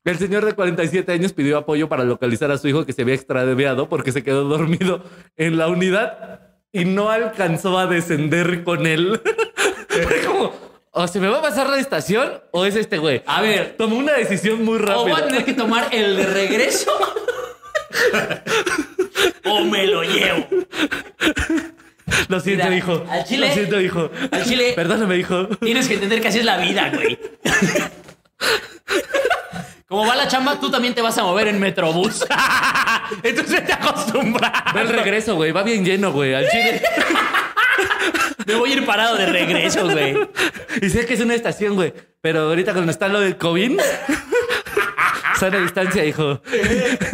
El 0.03 0.17
señor 0.17 0.43
de 0.43 0.53
47 0.53 1.11
años 1.11 1.33
pidió 1.33 1.59
apoyo 1.59 1.87
para 1.87 2.03
localizar 2.03 2.49
a 2.49 2.57
su 2.57 2.67
hijo 2.67 2.83
que 2.83 2.93
se 2.93 3.03
había 3.03 3.13
extraviado 3.13 3.87
porque 3.89 4.11
se 4.11 4.23
quedó 4.23 4.45
dormido 4.45 5.03
en 5.37 5.59
la 5.59 5.67
unidad 5.67 6.39
y 6.71 6.85
no 6.85 7.11
alcanzó 7.11 7.77
a 7.77 7.85
descender 7.85 8.63
con 8.63 8.87
él. 8.87 9.21
Como, 10.25 10.51
o 10.89 11.07
se 11.07 11.19
me 11.19 11.27
va 11.27 11.37
a 11.37 11.41
pasar 11.43 11.69
la 11.69 11.77
estación 11.77 12.41
o 12.49 12.65
es 12.65 12.75
este 12.75 12.97
güey. 12.97 13.21
A 13.27 13.43
ver, 13.43 13.75
Tomó 13.77 13.97
una 13.97 14.13
decisión 14.13 14.65
muy 14.65 14.79
o 14.79 15.03
voy 15.03 15.11
a 15.11 15.15
rápida. 15.17 15.27
tener 15.27 15.45
que 15.45 15.53
tomar 15.53 15.89
el 15.91 16.17
de 16.17 16.25
regreso. 16.25 16.91
o 19.45 19.61
me 19.65 19.87
lo 19.87 20.03
llevo. 20.03 20.47
Lo 22.27 22.39
siento, 22.39 22.65
Mira, 22.65 22.75
hijo. 22.77 23.05
al 23.09 23.23
chile- 23.25 23.47
Lo 23.47 23.53
siento, 23.53 23.81
hijo. 23.81 24.11
al 24.31 24.43
chile- 24.45 24.73
Perdóname, 24.75 25.17
hijo. 25.17 25.47
Tienes 25.61 25.87
que 25.87 25.95
entender 25.95 26.21
que 26.21 26.27
así 26.29 26.39
es 26.39 26.45
la 26.45 26.57
vida, 26.57 26.91
güey. 26.93 27.17
Como 29.87 30.07
va 30.07 30.15
la 30.15 30.27
chamba, 30.27 30.59
tú 30.59 30.69
también 30.71 30.93
te 30.95 31.01
vas 31.01 31.17
a 31.17 31.23
mover 31.23 31.47
en 31.47 31.59
Metrobús. 31.59 32.25
Entonces 33.23 33.65
te 33.65 33.73
acostumbras. 33.73 34.51
Va 34.75 34.81
el 34.81 34.89
regreso, 34.89 35.35
güey. 35.35 35.51
Va 35.51 35.63
bien 35.63 35.85
lleno, 35.85 36.11
güey. 36.11 36.33
Al 36.33 36.47
chile. 36.49 36.81
Me 38.47 38.55
voy 38.55 38.71
a 38.71 38.73
ir 38.75 38.85
parado 38.85 39.15
de 39.17 39.25
regreso, 39.27 39.87
güey. 39.89 40.15
Y 40.81 40.89
sé 40.89 41.05
que 41.05 41.13
es 41.15 41.19
una 41.21 41.33
estación, 41.35 41.75
güey. 41.75 41.93
Pero 42.21 42.41
ahorita 42.41 42.73
cuando 42.73 42.91
está 42.91 43.07
lo 43.07 43.19
del 43.19 43.37
COVID, 43.37 43.79
sana 45.39 45.59
distancia, 45.59 46.05
hijo. 46.05 46.41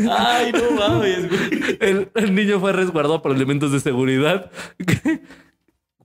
Ay, 0.10 0.52
no 0.52 0.72
mames, 0.72 1.30
güey. 1.30 1.78
El, 1.80 2.10
el 2.16 2.36
niño 2.36 2.60
fue 2.60 2.74
resguardado 2.74 3.22
por 3.22 3.32
elementos 3.36 3.72
de 3.72 3.80
seguridad. 3.80 4.52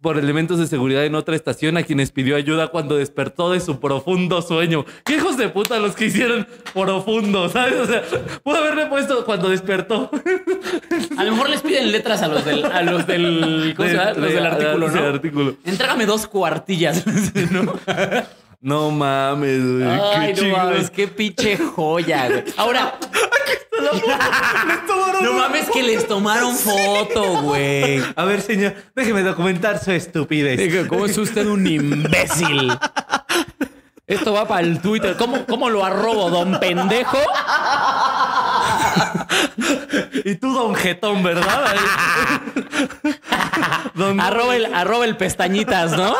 Por 0.02 0.18
elementos 0.18 0.58
de 0.58 0.66
seguridad 0.66 1.04
en 1.04 1.14
otra 1.16 1.34
estación 1.34 1.78
a 1.78 1.82
quienes 1.82 2.12
pidió 2.12 2.36
ayuda 2.36 2.68
cuando 2.68 2.96
despertó 2.96 3.50
de 3.50 3.60
su 3.60 3.80
profundo 3.80 4.40
sueño. 4.42 4.84
¿Qué 5.04 5.16
hijos 5.16 5.36
de 5.36 5.48
puta 5.48 5.80
los 5.80 5.96
que 5.96 6.04
hicieron 6.04 6.46
profundo? 6.74 7.48
¿Sabes? 7.48 7.80
O 7.80 7.86
sea, 7.86 8.02
pudo 8.44 8.56
haberle 8.56 8.86
puesto 8.86 9.24
cuando 9.24 9.48
despertó. 9.48 10.10
A 11.16 11.24
lo 11.24 11.32
mejor 11.32 11.48
les 11.48 11.62
piden 11.62 11.90
letras 11.90 12.22
a 12.22 12.28
los 12.28 12.44
del, 12.44 12.64
a 12.66 12.82
los 12.82 13.06
del, 13.06 13.72
¿cómo 13.76 13.88
se 13.88 13.96
llama? 13.96 14.12
Los 14.12 14.32
del 14.32 14.46
artículo, 14.46 14.88
¿no? 14.88 15.00
artículo. 15.06 15.56
Entrégame 15.64 16.06
dos 16.06 16.28
cuartillas, 16.28 17.02
¿no? 17.50 17.72
No 18.60 18.90
mames, 18.90 19.62
güey. 19.62 19.84
Ay, 19.84 20.34
qué 20.34 20.48
no 20.48 20.56
mames, 20.56 20.90
qué 20.90 21.08
pinche 21.08 21.56
joya, 21.56 22.28
güey. 22.28 22.44
Ahora. 22.56 22.98
no 25.22 25.32
mames 25.34 25.70
que 25.70 25.82
les 25.82 26.06
tomaron 26.06 26.56
foto, 26.56 27.42
güey. 27.42 28.02
A 28.14 28.24
ver, 28.24 28.40
señor, 28.40 28.74
déjeme 28.94 29.22
documentar 29.22 29.82
su 29.82 29.92
estupidez. 29.92 30.86
¿Cómo 30.88 31.06
es 31.06 31.16
usted 31.18 31.46
un 31.46 31.66
imbécil? 31.66 32.72
Esto 34.06 34.32
va 34.32 34.46
para 34.46 34.60
el 34.60 34.80
Twitter. 34.80 35.16
¿Cómo, 35.16 35.44
cómo 35.46 35.68
lo 35.68 35.84
arrobo, 35.84 36.30
don 36.30 36.60
pendejo? 36.60 37.18
Y 40.24 40.36
tú, 40.36 40.52
don 40.54 40.74
Jetón, 40.76 41.22
¿verdad? 41.24 41.74
Don- 43.94 44.20
Arroba 44.26 44.54
el, 44.56 44.72
arroba 44.74 45.04
el 45.06 45.16
pestañitas, 45.16 45.92
¿no? 45.92 46.14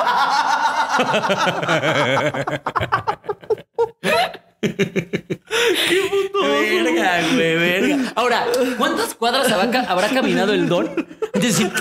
¡Qué 4.61 6.01
puto! 6.11 6.43
Verga, 6.43 7.21
güey, 7.35 7.57
verga. 7.57 8.13
Ahora, 8.15 8.47
¿cuántas 8.79 9.15
cuadras 9.15 9.51
habrá 9.53 10.09
caminado 10.09 10.53
el 10.53 10.69
don? 10.69 11.07
Decir, 11.47 11.73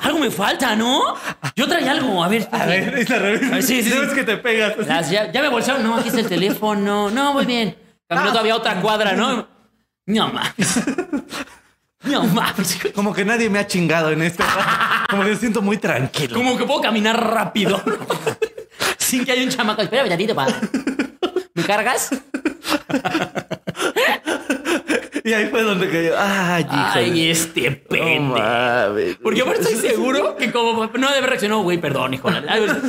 algo 0.00 0.18
me 0.18 0.30
falta, 0.30 0.74
¿no? 0.76 1.02
Yo 1.54 1.66
traía 1.68 1.92
algo. 1.92 2.22
A 2.22 2.28
ver, 2.28 2.48
A 2.52 2.66
ver, 2.66 2.98
es 2.98 3.08
la 3.08 3.18
revista. 3.18 3.62
Sí, 3.62 3.82
sí, 3.82 3.90
¿Sabes 3.90 4.10
sí. 4.10 4.14
que 4.16 4.24
te 4.24 4.36
pegas? 4.36 4.76
Las- 4.86 5.10
ya, 5.10 5.30
ya 5.32 5.42
me 5.42 5.48
bolsaron. 5.48 5.82
No, 5.82 5.96
aquí 5.96 6.08
está 6.08 6.20
el 6.20 6.28
teléfono. 6.28 7.10
No, 7.10 7.32
muy 7.32 7.44
bien. 7.46 7.76
Caminó 8.08 8.30
todavía 8.30 8.56
otra 8.56 8.80
cuadra, 8.80 9.12
¿no? 9.12 9.48
No 10.06 10.28
mames. 10.28 10.80
No 12.04 12.22
mames. 12.24 12.78
Como 12.94 13.12
que 13.12 13.24
nadie 13.24 13.50
me 13.50 13.58
ha 13.58 13.66
chingado 13.66 14.10
en 14.12 14.22
esto. 14.22 14.44
Como 15.10 15.24
que 15.24 15.30
me 15.30 15.36
siento 15.36 15.60
muy 15.62 15.78
tranquilo. 15.78 16.36
Como 16.36 16.56
que 16.56 16.64
puedo 16.64 16.80
caminar 16.80 17.20
rápido. 17.32 17.82
Sin 18.98 19.24
que 19.24 19.32
haya 19.32 19.42
un 19.42 19.48
chamaco. 19.48 19.82
Espérame 19.82 20.08
tantito, 20.08 20.34
pa. 20.34 20.46
¿Me 21.54 21.64
cargas? 21.64 22.10
Y 25.26 25.32
ahí 25.34 25.46
fue 25.46 25.64
donde 25.64 25.90
cayó. 25.90 26.14
Ay, 26.16 26.62
hijo. 26.62 26.90
Ay, 26.94 27.30
este 27.30 27.72
pendejo. 27.72 28.38
mames. 28.38 29.16
Porque 29.20 29.40
ahora 29.40 29.54
estoy 29.54 29.74
seguro 29.90 30.36
que 30.36 30.52
como 30.52 30.86
no 30.86 31.12
debe 31.12 31.26
reaccionar, 31.26 31.58
güey, 31.58 31.78
perdón, 31.78 32.14
hijo. 32.14 32.30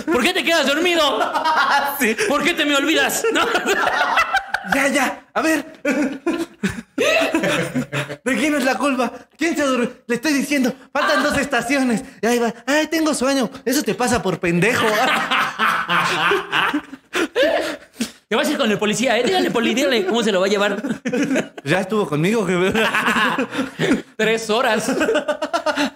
¿Por 0.05 0.21
qué 0.23 0.33
te 0.33 0.43
quedas 0.43 0.67
dormido? 0.67 1.01
Sí. 1.99 2.15
¿Por 2.29 2.43
qué 2.43 2.53
te 2.53 2.63
me 2.63 2.75
olvidas? 2.75 3.25
No. 3.33 3.41
Ya, 4.75 4.87
ya. 4.89 5.25
A 5.33 5.41
ver. 5.41 5.65
¿De 8.23 8.35
quién 8.37 8.53
es 8.53 8.65
la 8.65 8.75
culpa? 8.75 9.11
¿Quién 9.35 9.55
se 9.55 9.63
durmió? 9.63 9.91
Le 10.05 10.15
estoy 10.15 10.33
diciendo, 10.33 10.71
faltan 10.93 11.23
dos 11.23 11.35
estaciones. 11.39 12.03
Y 12.21 12.27
ahí 12.27 12.37
va. 12.37 12.53
Ay, 12.67 12.85
tengo 12.85 13.15
sueño. 13.15 13.49
Eso 13.65 13.81
te 13.81 13.95
pasa 13.95 14.21
por 14.21 14.39
pendejo. 14.39 14.85
Te 18.29 18.35
vas 18.35 18.47
a 18.47 18.51
ir 18.51 18.57
con 18.57 18.69
el 18.69 18.77
policía, 18.77 19.17
¿eh? 19.17 19.23
Dígale, 19.23 19.51
poli, 19.51 19.73
dígale 19.73 20.05
cómo 20.05 20.21
se 20.21 20.31
lo 20.33 20.41
va 20.41 20.47
a 20.47 20.49
llevar. 20.49 20.81
Ya 21.63 21.81
estuvo 21.81 22.07
conmigo, 22.07 22.47
Tres 24.15 24.49
horas. 24.49 24.89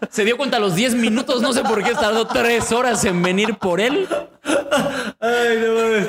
Se 0.10 0.26
dio 0.26 0.36
cuenta 0.36 0.58
a 0.58 0.60
los 0.60 0.76
10 0.76 0.96
minutos. 0.96 1.42
No 1.42 1.54
sé 1.54 1.62
por 1.64 1.82
qué 1.82 1.94
tardó 1.94 2.28
tres 2.28 2.74
horas 2.74 3.06
en 3.06 3.22
venir 3.22 3.56
por 3.56 3.80
él. 3.80 4.06
Ay, 4.44 5.60
no 5.66 5.74
mames. 5.74 6.08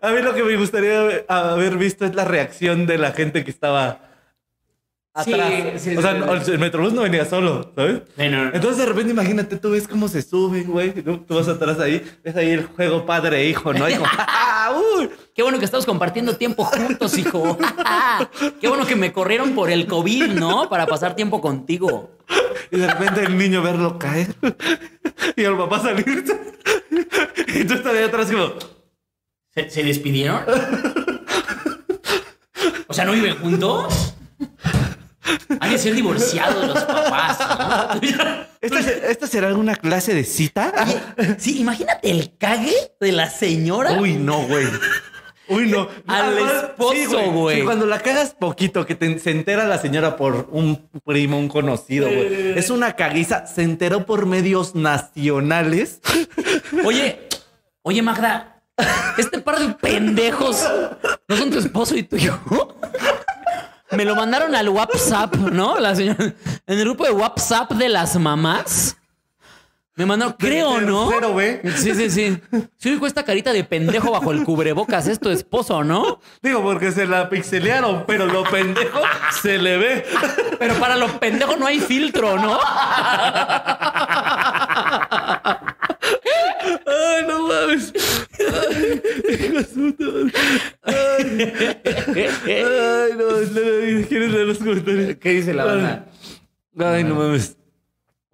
A 0.00 0.10
mí 0.10 0.22
lo 0.22 0.34
que 0.34 0.44
me 0.44 0.56
gustaría 0.56 1.00
haber- 1.28 1.76
visto 1.78 2.04
es 2.04 2.14
la 2.14 2.24
reacción 2.24 2.86
de 2.86 2.98
la 2.98 3.10
gente 3.10 3.44
que 3.44 3.50
estaba 3.50 3.98
atrás. 5.20 5.82
sí, 5.82 5.96
o 5.96 6.02
sea, 6.02 6.42
sí. 6.44 6.52
el 6.52 6.58
metrobús 6.58 6.92
no 6.92 7.02
venía 7.02 7.24
solo, 7.24 7.72
¿sabes? 7.74 8.02
Sí, 8.16 8.28
no, 8.28 8.44
no. 8.44 8.54
Entonces 8.54 8.78
de 8.78 8.86
repente 8.86 9.12
imagínate, 9.12 9.56
tú 9.56 9.70
ves 9.70 9.88
cómo 9.88 10.08
se 10.08 10.22
sube, 10.22 10.62
güey. 10.62 10.92
Tú, 11.02 11.18
tú 11.18 11.34
vas 11.34 11.48
atrás 11.48 11.80
ahí, 11.80 12.04
ves 12.22 12.36
ahí 12.36 12.50
el 12.50 12.66
juego 12.66 13.06
padre 13.06 13.40
e 13.42 13.48
hijo, 13.48 13.72
¿no? 13.72 13.88
Y 13.88 13.94
como, 13.94 14.06
¡ah, 14.18 14.78
uy! 14.98 15.10
Qué 15.34 15.42
bueno 15.42 15.58
que 15.58 15.64
estamos 15.64 15.86
compartiendo 15.86 16.36
tiempo 16.36 16.64
juntos, 16.64 17.16
hijo. 17.18 17.58
Qué 18.60 18.68
bueno 18.68 18.86
que 18.86 18.96
me 18.96 19.12
corrieron 19.12 19.54
por 19.54 19.70
el 19.70 19.86
COVID, 19.86 20.28
¿no? 20.32 20.68
Para 20.68 20.86
pasar 20.86 21.16
tiempo 21.16 21.40
contigo. 21.40 22.10
Y 22.70 22.78
de 22.78 22.86
repente 22.86 23.22
el 23.22 23.36
niño 23.36 23.62
verlo 23.62 23.98
caer 23.98 24.34
y 25.36 25.44
el 25.44 25.56
papá 25.56 25.80
salir. 25.80 26.24
Y 27.48 27.64
tú 27.64 27.74
estás 27.74 27.94
ahí 27.94 28.04
atrás 28.04 28.30
como, 28.30 28.54
¿Se, 29.54 29.70
se 29.70 29.82
despidieron? 29.82 30.42
O 32.88 32.94
sea, 32.94 33.04
¿no 33.04 33.12
viven 33.12 33.36
juntos? 33.36 34.14
Han 35.60 35.70
de 35.70 35.78
ser 35.78 35.94
divorciados 35.94 36.66
los 36.68 36.84
papás, 36.84 37.38
¿no? 38.00 38.46
¿esta, 38.60 38.82
se- 38.82 39.10
esta 39.10 39.26
será 39.26 39.48
alguna 39.48 39.76
clase 39.76 40.14
de 40.14 40.24
cita? 40.24 40.72
Sí, 41.38 41.60
imagínate 41.60 42.10
el 42.10 42.36
cague 42.38 42.74
de 43.00 43.12
la 43.12 43.28
señora. 43.30 43.92
Uy, 44.00 44.14
no, 44.14 44.42
güey. 44.46 44.66
Uy, 45.48 45.70
no. 45.70 45.88
Al 46.08 46.26
Además, 46.32 46.52
esposo, 46.64 47.30
güey. 47.30 47.58
sí, 47.58 47.62
cuando 47.64 47.86
la 47.86 48.00
cagas 48.00 48.34
poquito, 48.38 48.84
que 48.84 48.94
te- 48.96 49.18
se 49.20 49.30
entera 49.30 49.64
la 49.66 49.78
señora 49.78 50.16
por 50.16 50.48
un 50.50 50.88
primo, 51.04 51.38
un 51.38 51.48
conocido, 51.48 52.06
güey. 52.08 52.58
Es 52.58 52.70
una 52.70 52.94
caguiza. 52.96 53.46
Se 53.46 53.62
enteró 53.62 54.06
por 54.06 54.26
medios 54.26 54.74
nacionales. 54.74 56.00
Oye, 56.84 57.28
oye, 57.82 58.02
Magda, 58.02 58.60
este 59.18 59.38
par 59.40 59.58
de 59.60 59.72
pendejos 59.74 60.68
no 61.28 61.36
son 61.36 61.50
tu 61.50 61.58
esposo 61.58 61.96
y 61.96 62.02
tu 62.02 62.16
hijo. 62.16 62.76
Me 63.96 64.04
lo 64.04 64.14
mandaron 64.14 64.54
al 64.54 64.68
WhatsApp, 64.68 65.34
¿no? 65.36 65.78
La 65.78 65.94
señora. 65.94 66.34
En 66.66 66.78
el 66.78 66.80
grupo 66.80 67.04
de 67.04 67.12
WhatsApp 67.12 67.72
de 67.72 67.88
las 67.88 68.16
mamás. 68.18 68.96
Me 69.94 70.04
mandaron, 70.04 70.34
creo, 70.38 70.82
¿no? 70.82 71.10
güey. 71.32 71.60
Sí, 71.74 71.94
sí, 71.94 72.10
sí. 72.10 72.38
Sí, 72.76 72.90
hijo, 72.92 73.06
esta 73.06 73.24
carita 73.24 73.54
de 73.54 73.64
pendejo 73.64 74.10
bajo 74.10 74.30
el 74.30 74.44
cubrebocas 74.44 75.06
es 75.06 75.18
tu 75.18 75.30
esposo, 75.30 75.82
¿no? 75.82 76.20
Digo, 76.42 76.62
porque 76.62 76.92
se 76.92 77.06
la 77.06 77.30
pixelearon, 77.30 78.04
pero 78.06 78.26
lo 78.26 78.44
pendejo 78.44 79.00
se 79.40 79.56
le 79.56 79.78
ve. 79.78 80.04
Pero 80.58 80.74
para 80.74 80.96
los 80.96 81.12
pendejos 81.12 81.58
no 81.58 81.66
hay 81.66 81.80
filtro, 81.80 82.36
¿no? 82.36 82.58
Ay, 86.86 87.24
no 87.26 87.48
mames. 87.48 87.92
Ay. 90.82 91.52
Ay, 92.44 93.12
no. 93.16 93.30
no, 93.30 94.08
¿Quieres 94.08 94.30
leer 94.30 94.46
los 94.46 94.58
comentarios? 94.58 95.16
¿Qué 95.16 95.30
dice 95.30 95.54
la 95.54 95.64
banda? 95.64 96.06
Ay, 96.78 97.04
no 97.04 97.14
mames. 97.14 97.56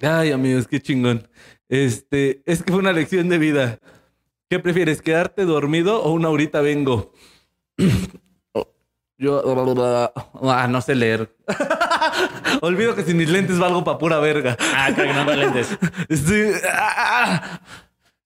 Ay, 0.01 0.33
amigos, 0.33 0.67
qué 0.67 0.81
chingón. 0.81 1.29
Este, 1.69 2.43
es 2.45 2.63
que 2.63 2.73
fue 2.73 2.81
una 2.81 2.93
lección 2.93 3.29
de 3.29 3.39
vida. 3.39 3.79
¿Qué 4.51 4.59
prefieres, 4.59 5.01
quedarte 5.01 5.45
dormido 5.45 6.03
o 6.03 6.13
una 6.13 6.29
horita 6.29 6.61
vengo? 6.61 7.13
Yo, 9.17 9.41
ah, 10.43 10.67
no 10.69 10.81
sé 10.81 10.95
leer. 10.97 11.35
Olvido 12.61 12.95
que 12.95 13.03
sin 13.03 13.17
mis 13.17 13.29
lentes 13.29 13.59
valgo 13.59 13.85
pa' 13.85 13.99
pura 13.99 14.19
verga. 14.19 14.57
Ah, 14.75 14.91
creo 14.95 15.09
que 15.09 15.15
no 15.15 15.25
me 15.25 15.37
lentes. 15.37 15.69
Sí, 16.11 16.53
ah, 16.73 17.61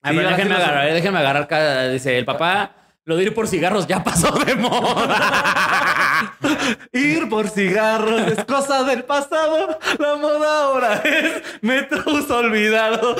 A 0.02 0.10
Sí, 0.10 0.16
déjenme 0.16 0.54
agarrar, 0.54 0.92
déjenme 0.92 1.18
agarrar 1.18 1.46
cada. 1.48 1.88
Dice, 1.88 2.16
el 2.16 2.24
papá, 2.24 2.70
lo 3.04 3.16
de 3.16 3.24
ir 3.24 3.34
por 3.34 3.48
cigarros 3.48 3.86
ya 3.86 4.02
pasó 4.02 4.32
de 4.32 4.54
moda. 4.56 6.32
Ir 6.92 7.28
por 7.28 7.48
cigarros 7.48 8.20
es 8.32 8.44
cosa 8.44 8.82
del 8.84 9.04
pasado. 9.04 9.78
La 9.98 10.16
moda 10.16 10.62
ahora 10.64 11.02
es 11.04 11.42
metros 11.60 12.30
olvidados. 12.30 13.16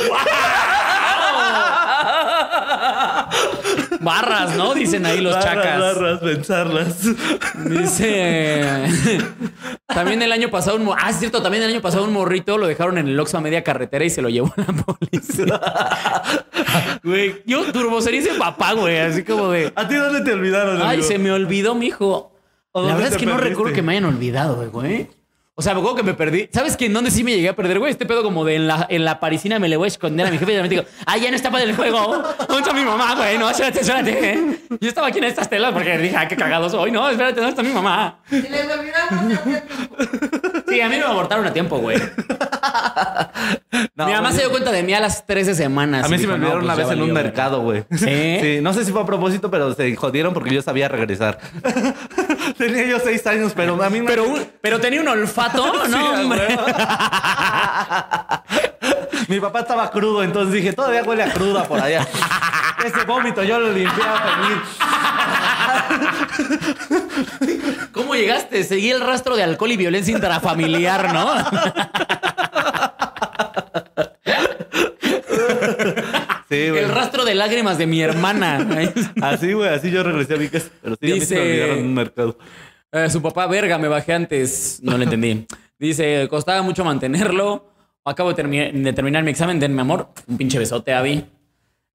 Barras, 4.00 4.56
¿no? 4.56 4.74
Dicen 4.74 5.06
ahí 5.06 5.20
los 5.20 5.34
Barras, 5.34 5.54
chacas. 5.54 5.80
barras, 5.80 6.20
pensarlas. 6.20 6.98
Dice. 7.64 8.84
También 9.86 10.20
el 10.22 10.32
año 10.32 10.50
pasado 10.50 10.76
un 10.76 10.88
Ah, 10.96 11.10
es 11.10 11.16
cierto, 11.18 11.42
también 11.42 11.62
el 11.62 11.70
año 11.70 11.80
pasado 11.80 12.04
un 12.04 12.12
morrito 12.12 12.58
lo 12.58 12.66
dejaron 12.66 12.98
en 12.98 13.08
el 13.08 13.18
Oxxo 13.18 13.38
a 13.38 13.40
media 13.40 13.62
carretera 13.64 14.04
y 14.04 14.10
se 14.10 14.20
lo 14.20 14.28
llevó 14.28 14.52
la 14.56 14.66
policía. 14.66 15.60
Güey, 17.02 17.42
yo 17.46 17.72
turbosería 17.72 18.20
ese 18.20 18.34
papá, 18.34 18.72
güey, 18.74 18.98
así 18.98 19.22
como 19.22 19.50
de. 19.50 19.72
¿A 19.74 19.88
ti 19.88 19.94
dónde 19.94 20.20
te 20.22 20.32
olvidaron? 20.32 20.76
Ay, 20.82 20.96
amigo? 20.96 21.02
se 21.08 21.18
me 21.18 21.32
olvidó, 21.32 21.74
mijo. 21.74 22.32
¿O 22.72 22.82
La 22.86 22.94
verdad 22.94 23.12
es 23.12 23.18
que 23.18 23.24
no 23.24 23.38
recuerdo 23.38 23.72
que 23.72 23.80
me 23.80 23.92
hayan 23.92 24.04
olvidado, 24.04 24.68
güey. 24.70 25.08
O 25.58 25.62
sea, 25.62 25.72
me 25.72 25.80
acuerdo 25.80 25.96
que 25.96 26.02
me 26.02 26.12
perdí. 26.12 26.50
¿Sabes 26.52 26.76
que 26.76 26.84
en 26.84 26.92
dónde 26.92 27.10
sí 27.10 27.24
me 27.24 27.32
llegué 27.34 27.48
a 27.48 27.56
perder, 27.56 27.78
güey? 27.78 27.90
Este 27.90 28.04
pedo 28.04 28.22
como 28.22 28.44
de 28.44 28.56
en 28.56 28.68
la, 28.68 28.86
en 28.90 29.06
la 29.06 29.18
parisina 29.20 29.58
me 29.58 29.70
le 29.70 29.78
voy 29.78 29.86
a 29.86 29.88
esconder 29.88 30.26
a 30.26 30.30
mi 30.30 30.36
jefe 30.36 30.52
y 30.52 30.56
repente 30.56 30.82
digo, 30.82 30.86
ah, 31.06 31.16
ya 31.16 31.30
no 31.30 31.36
está 31.36 31.50
para 31.50 31.64
el 31.64 31.74
juego. 31.74 32.22
¿Dónde 32.46 32.58
está 32.58 32.74
mi 32.74 32.84
mamá, 32.84 33.14
güey? 33.14 33.38
No, 33.38 33.48
espérate, 33.48 33.80
espérate. 33.80 34.58
Yo 34.78 34.88
estaba 34.90 35.06
aquí 35.06 35.16
en 35.16 35.24
estas 35.24 35.48
telas 35.48 35.72
porque 35.72 35.96
dije, 35.96 36.14
ah, 36.14 36.28
qué 36.28 36.36
cagado 36.36 36.68
soy. 36.68 36.90
No, 36.90 37.08
espérate, 37.08 37.36
¿dónde 37.36 37.50
está 37.52 37.62
mi 37.62 37.72
mamá? 37.72 38.18
Si 38.28 38.42
les 38.42 38.66
tiempo. 38.68 40.62
Sí, 40.68 40.80
a 40.82 40.88
mí 40.90 40.96
me 40.96 41.04
abortaron 41.04 41.46
a 41.46 41.52
tiempo, 41.54 41.78
güey. 41.78 41.96
No, 43.94 44.06
mi 44.06 44.12
mamá 44.12 44.32
se 44.32 44.40
dio 44.40 44.50
cuenta 44.50 44.70
de 44.72 44.82
mí 44.82 44.92
a 44.94 45.00
las 45.00 45.26
13 45.26 45.54
semanas. 45.54 46.04
A 46.04 46.08
mí 46.08 46.18
sí 46.18 46.26
me 46.26 46.34
dijo, 46.34 46.38
no, 46.38 46.52
olvidaron 46.54 46.64
pues 46.64 46.74
una 46.76 46.84
vez 46.84 46.96
en 46.96 47.02
un 47.02 47.12
mercado, 47.12 47.60
güey. 47.62 47.84
¿Sí? 47.90 48.06
Sí, 48.46 48.58
no 48.62 48.72
sé 48.74 48.84
si 48.84 48.92
fue 48.92 49.02
a 49.02 49.06
propósito, 49.06 49.50
pero 49.50 49.72
se 49.74 49.94
jodieron 49.96 50.34
porque 50.34 50.54
yo 50.54 50.60
sabía 50.62 50.88
regresar. 50.88 51.38
Tenía 52.58 52.86
yo 52.86 52.98
seis 53.00 53.26
años, 53.26 53.52
pero 53.54 53.82
a 53.82 53.90
mí 53.90 54.00
me... 54.00 54.06
Pero, 54.06 54.24
un- 54.24 54.46
pero 54.60 54.78
tenía 54.80 55.00
un 55.00 55.08
olfato, 55.08 55.64
Sí, 55.86 55.90
¿no? 55.90 56.28
huevo. 56.28 56.62
Mi 59.28 59.40
papá 59.40 59.60
estaba 59.60 59.90
crudo, 59.90 60.22
entonces 60.22 60.52
dije, 60.54 60.72
todavía 60.72 61.02
huele 61.02 61.22
a 61.24 61.32
cruda 61.32 61.64
por 61.64 61.80
allá. 61.80 62.06
Ese 62.84 63.04
vómito 63.06 63.42
yo 63.42 63.58
lo 63.58 63.72
limpié 63.72 64.04
a 64.04 64.36
venir. 64.36 64.62
¿Cómo 67.92 68.14
llegaste? 68.14 68.62
Seguí 68.64 68.90
el 68.90 69.00
rastro 69.00 69.36
de 69.36 69.42
alcohol 69.42 69.72
y 69.72 69.76
violencia 69.76 70.14
intrafamiliar, 70.14 71.12
¿no? 71.12 71.34
Sí, 76.64 76.70
güey. 76.70 76.82
El 76.84 76.88
rastro 76.90 77.24
de 77.24 77.34
lágrimas 77.34 77.78
de 77.78 77.86
mi 77.86 78.00
hermana. 78.02 78.66
Así, 79.22 79.52
güey, 79.52 79.68
así 79.68 79.90
yo 79.90 80.02
regresé 80.02 80.34
a 80.34 80.36
mi 80.38 80.48
casa. 80.48 80.68
Pero 80.82 80.96
sí, 81.00 81.10
a 81.12 81.14
mí 81.14 81.20
se 81.20 81.34
me 81.34 81.40
Dice- 81.40 81.50
olvidaron 81.50 81.78
en 81.78 81.84
un 81.86 81.94
mercado. 81.94 82.38
Eh, 82.92 83.10
su 83.10 83.20
papá, 83.22 83.46
verga, 83.46 83.78
me 83.78 83.88
bajé 83.88 84.12
antes. 84.12 84.80
No 84.82 84.96
le 84.96 85.04
entendí. 85.04 85.46
Dice, 85.78 86.26
costaba 86.30 86.62
mucho 86.62 86.84
mantenerlo. 86.84 87.70
Acabo 88.04 88.32
de, 88.32 88.42
termi- 88.42 88.72
de 88.72 88.92
terminar 88.92 89.22
mi 89.24 89.30
examen, 89.32 89.58
den 89.60 89.74
mi 89.74 89.80
amor. 89.80 90.08
Un 90.26 90.36
pinche 90.38 90.58
besote, 90.58 90.92
Abby. 90.94 91.24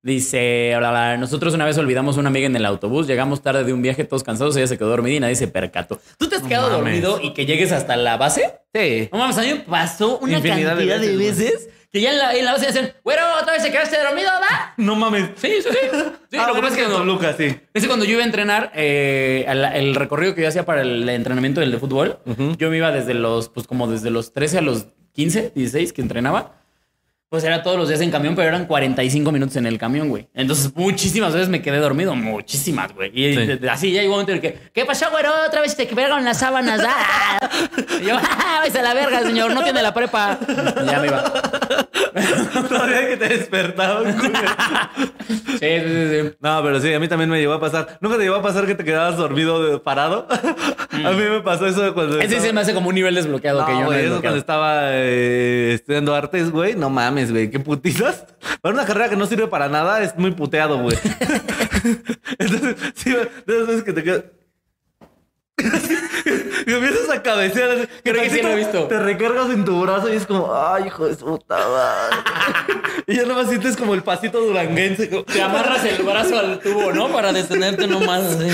Dice, 0.04 0.74
"Bla, 0.80 0.90
bla, 0.90 1.18
nosotros 1.18 1.54
una 1.54 1.64
vez 1.64 1.78
olvidamos 1.78 2.18
a 2.18 2.22
una 2.22 2.30
amiga 2.30 2.48
en 2.48 2.56
el 2.56 2.66
autobús, 2.66 3.06
llegamos 3.06 3.44
tarde 3.44 3.64
de 3.64 3.72
un 3.72 3.84
viaje, 3.84 4.04
todos 4.04 4.24
cansados, 4.24 4.58
ella 4.58 4.66
se 4.66 4.76
quedó 4.76 4.90
dormida 4.90 5.16
y 5.16 5.20
nadie 5.20 5.36
se 5.36 5.48
percató. 5.48 6.02
¿Tú 6.18 6.28
te 6.28 6.38
has 6.38 6.42
quedado 6.42 6.72
dormido 6.72 7.20
y 7.22 7.34
que 7.34 7.46
llegues 7.46 7.72
hasta 7.72 7.96
la 7.98 8.18
base? 8.18 8.52
Sí. 8.74 9.10
No 9.12 9.20
mames, 9.20 9.38
a 9.38 9.42
mí 9.44 9.50
me 9.50 9.56
pasó 9.60 10.18
una 10.18 10.38
Infinidad 10.38 10.70
cantidad 10.76 11.00
de 11.00 11.08
de 11.08 11.18
veces, 11.18 11.70
que 11.92 12.00
ya 12.02 12.12
en 12.12 12.18
la, 12.20 12.34
en 12.36 12.46
la 12.46 12.54
base 12.54 12.68
dicen, 12.68 12.94
güero, 13.04 13.22
otra 13.42 13.54
vez 13.54 13.64
se 13.64 13.72
quedaste 13.72 13.98
dormido, 14.02 14.30
¿va? 14.30 14.74
No 14.78 14.96
mames. 14.96 15.32
Sí, 15.36 15.52
sí, 15.62 15.70
sí. 15.70 16.00
Sí, 16.32 16.38
Ah, 16.38 16.48
lo 16.48 16.54
que 16.54 16.62
bueno, 16.62 16.62
pasa 16.62 16.76
es 16.76 16.84
que 16.84 16.88
no, 16.90 16.98
Toluca, 16.98 17.34
sí. 17.34 17.56
es 17.74 17.82
que 17.84 17.88
cuando 17.88 18.06
yo 18.06 18.14
iba 18.14 18.22
a 18.22 18.26
entrenar, 18.26 18.72
eh, 18.76 19.46
el 19.74 19.96
recorrido 19.96 20.34
que 20.34 20.42
yo 20.44 20.48
hacía 20.48 20.66
para 20.66 20.82
el 20.82 21.08
entrenamiento 21.10 21.60
del 21.60 21.72
de 21.72 21.78
fútbol, 21.80 22.20
yo 22.58 22.70
me 22.70 22.78
iba 22.78 22.92
desde 22.92 23.14
los, 23.14 23.50
pues 23.50 23.68
como 23.68 23.88
desde 23.88 24.10
los 24.10 24.32
13 24.34 24.60
a 24.60 24.62
los 24.62 24.88
15, 25.14 25.52
16 25.56 25.92
que 25.94 26.02
entrenaba. 26.02 26.61
Pues 27.32 27.46
era 27.46 27.64
todos 27.64 27.78
los 27.78 27.88
días 27.88 28.02
en 28.02 28.12
camión, 28.12 28.36
pero 28.36 28.50
eran 28.50 28.66
45 28.66 29.32
minutos 29.32 29.56
en 29.56 29.66
el 29.66 29.78
camión, 29.78 30.10
güey. 30.10 30.28
Entonces, 30.34 30.70
muchísimas 30.76 31.32
veces 31.32 31.48
me 31.48 31.62
quedé 31.62 31.78
dormido, 31.78 32.14
muchísimas, 32.14 32.94
güey. 32.94 33.10
Y 33.18 33.34
Sí. 33.34 33.46
de- 33.46 33.56
de- 33.56 33.70
así 33.70 33.90
ya 33.94 34.02
llegó 34.02 34.16
un 34.16 34.20
momento 34.24 34.34
en 34.34 34.36
el 34.36 34.42
que, 34.42 34.60
¿qué 34.74 34.84
pasó, 34.84 35.10
güero? 35.12 35.30
Otra 35.48 35.62
vez 35.62 35.74
te 35.78 35.88
quebraron 35.88 36.26
las 36.26 36.40
sábanas. 36.40 36.82
¡Ah! 36.86 37.40
Y 38.02 38.06
yo, 38.08 38.18
¡ah! 38.18 38.58
Vais 38.60 38.76
a 38.76 38.82
la 38.82 38.94
verga, 38.94 39.22
señor, 39.22 39.54
no 39.54 39.64
tiene 39.64 39.82
la 39.82 39.94
prepa. 39.94 40.38
Y 40.46 40.86
ya 40.92 41.00
me 41.00 41.08
iba. 41.08 41.24
Todavía 42.68 43.08
que 43.08 43.16
te 43.16 43.30
despertaban, 43.30 44.18
güey. 44.18 44.32
Sí, 45.30 45.58
sí, 45.60 45.80
sí. 45.88 46.22
sí. 46.24 46.32
No, 46.42 46.62
pero 46.64 46.82
sí, 46.82 46.94
a 46.94 47.00
mí 47.00 47.08
también 47.08 47.30
me 47.30 47.40
llegó 47.40 47.54
a 47.54 47.62
pasar. 47.62 47.98
¿Nunca 48.02 48.18
te 48.18 48.24
llegó 48.24 48.36
a 48.36 48.42
pasar 48.42 48.66
que 48.66 48.76
te 48.76 48.84
quedabas 48.84 49.16
dormido 49.16 49.64
de- 49.64 49.80
parado? 49.80 50.28
a 50.30 51.12
mí 51.12 51.24
me 51.30 51.40
pasó 51.40 51.66
eso 51.66 51.82
de 51.82 51.94
cuando. 51.94 52.18
Ese 52.18 52.26
estaba- 52.26 52.46
se 52.46 52.54
me 52.54 52.60
hace 52.62 52.74
como 52.74 52.90
un 52.90 52.96
nivel 52.96 53.16
desbloqueado 53.16 53.62
No, 53.62 53.66
que 53.68 53.72
yo 53.72 53.80
no 53.80 53.86
güey, 53.86 54.00
he 54.02 54.06
eso 54.08 54.20
cuando 54.20 54.38
estaba 54.40 54.80
eh, 54.92 55.72
estudiando 55.76 56.14
artes, 56.14 56.52
güey. 56.52 56.76
No 56.76 56.90
mames, 56.90 57.21
güey. 57.30 57.52
Qué 57.52 57.60
putizas. 57.60 58.26
Para 58.62 58.74
una 58.74 58.86
carrera 58.86 59.10
que 59.10 59.18
no 59.18 59.26
sirve 59.26 59.48
para 59.48 59.68
nada, 59.68 60.02
es 60.02 60.18
muy 60.18 60.32
puteado, 60.32 60.80
güey. 60.80 60.98
Entonces, 62.40 62.76
sí, 62.96 63.14
veces 63.46 63.84
que 63.84 63.94
te 63.94 64.04
quedas. 64.04 64.24
y 66.66 66.74
empiezas 66.74 67.10
a 67.10 67.22
cabecear. 67.22 67.88
Creo 68.04 68.16
que 68.24 68.30
sí 68.30 68.42
tantito 68.42 68.48
lo 68.48 68.54
he 68.54 68.56
visto. 68.56 68.88
Te 68.88 69.00
recargas 69.00 69.50
en 69.52 69.66
tu 69.66 69.80
brazo 69.82 70.12
y 70.12 70.16
es 70.16 70.26
como, 70.26 70.54
ay, 70.56 70.86
hijo 70.88 71.06
de 71.08 71.16
puta 71.16 71.58
madre. 71.58 72.16
y 73.08 73.16
ya 73.16 73.26
nomás 73.26 73.50
sientes 73.50 73.78
como 73.78 73.94
el 73.94 74.02
pasito 74.02 74.40
duranguense. 74.40 75.10
como- 75.10 75.24
Te 75.24 75.42
amarras 75.42 75.84
el 75.86 76.04
brazo 76.04 76.40
al 76.40 76.60
tubo, 76.60 76.92
¿no? 76.94 77.10
Para 77.10 77.32
detenerte 77.34 77.88
nomás. 77.88 78.24
así. 78.24 78.48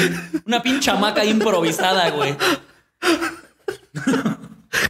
Una 0.46 0.62
pinche 0.62 0.92
hamaca 0.92 1.24
improvisada, 1.24 2.10
güey. 2.10 2.36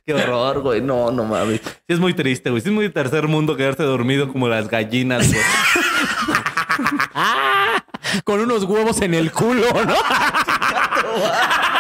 Qué 0.08 0.14
horror, 0.14 0.62
güey. 0.62 0.82
No, 0.82 1.12
no 1.12 1.26
mames. 1.26 1.60
Sí, 1.62 1.70
es 1.90 2.00
muy 2.00 2.14
triste, 2.14 2.50
güey. 2.50 2.62
Sí, 2.62 2.70
es 2.70 2.74
muy 2.74 2.90
tercer 2.90 3.28
mundo 3.28 3.58
quedarse 3.58 3.84
dormido 3.84 4.32
como 4.32 4.48
las 4.48 4.70
gallinas, 4.70 5.28
güey. 5.28 5.42
Con 8.24 8.40
unos 8.40 8.64
huevos 8.64 9.02
en 9.02 9.14
el 9.14 9.34
culo, 9.34 9.68
¿no? 9.74 9.96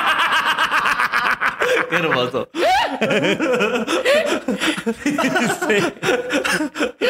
Qué 1.89 1.95
hermoso. 1.95 2.49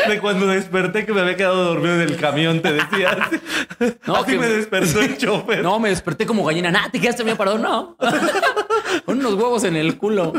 De 0.08 0.20
cuando 0.22 0.48
desperté 0.48 1.06
que 1.06 1.14
me 1.14 1.22
había 1.22 1.36
quedado 1.36 1.64
dormido 1.66 1.96
en 1.96 2.02
el 2.02 2.18
camión, 2.18 2.62
te 2.62 2.74
decía. 2.74 3.10
Así, 3.12 3.94
No, 4.06 4.16
Así 4.18 4.32
que- 4.32 4.40
me 4.40 4.48
despertó 4.48 5.02
el 5.02 5.18
chofer. 5.20 5.64
No, 5.64 5.80
me 5.80 5.90
desperté 5.90 6.26
como 6.26 6.46
gallina. 6.46 6.72
Nah, 6.72 6.90
te 6.90 7.00
quedaste 7.00 7.24
bien 7.24 7.38
parado. 7.38 7.58
No. 7.58 7.98
Con 9.06 9.20
unos 9.20 9.34
huevos 9.34 9.64
en 9.64 9.76
el 9.76 9.98
culo. 9.98 10.34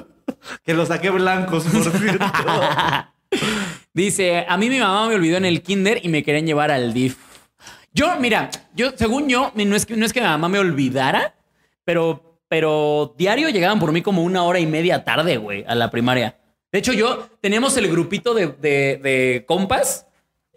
Que 0.64 0.74
los 0.74 0.88
saqué 0.88 1.10
blancos, 1.10 1.64
por 1.64 1.82
cierto. 1.98 2.24
Dice, 3.92 4.46
a 4.48 4.56
mí 4.56 4.68
mi 4.68 4.78
mamá 4.78 5.08
me 5.08 5.14
olvidó 5.14 5.36
en 5.36 5.44
el 5.44 5.62
kinder 5.62 6.00
y 6.02 6.08
me 6.08 6.22
querían 6.22 6.46
llevar 6.46 6.70
al 6.70 6.92
DIF. 6.92 7.16
Yo, 7.92 8.16
mira, 8.20 8.50
yo, 8.74 8.90
según 8.94 9.28
yo, 9.28 9.50
no 9.54 9.74
es 9.76 9.86
que, 9.86 9.96
no 9.96 10.06
es 10.06 10.12
que 10.12 10.20
mi 10.20 10.26
mamá 10.26 10.48
me 10.48 10.58
olvidara, 10.58 11.34
pero, 11.84 12.27
pero 12.48 13.14
diario 13.18 13.48
llegaban 13.50 13.78
por 13.78 13.92
mí 13.92 14.02
como 14.02 14.22
una 14.22 14.42
hora 14.44 14.58
y 14.58 14.66
media 14.66 15.04
tarde, 15.04 15.36
güey, 15.36 15.64
a 15.68 15.74
la 15.74 15.90
primaria. 15.90 16.38
De 16.72 16.78
hecho, 16.78 16.92
yo 16.92 17.28
teníamos 17.40 17.76
el 17.76 17.88
grupito 17.88 18.34
de, 18.34 18.48
de- 18.48 18.98
de 19.02 19.44
compas 19.46 20.06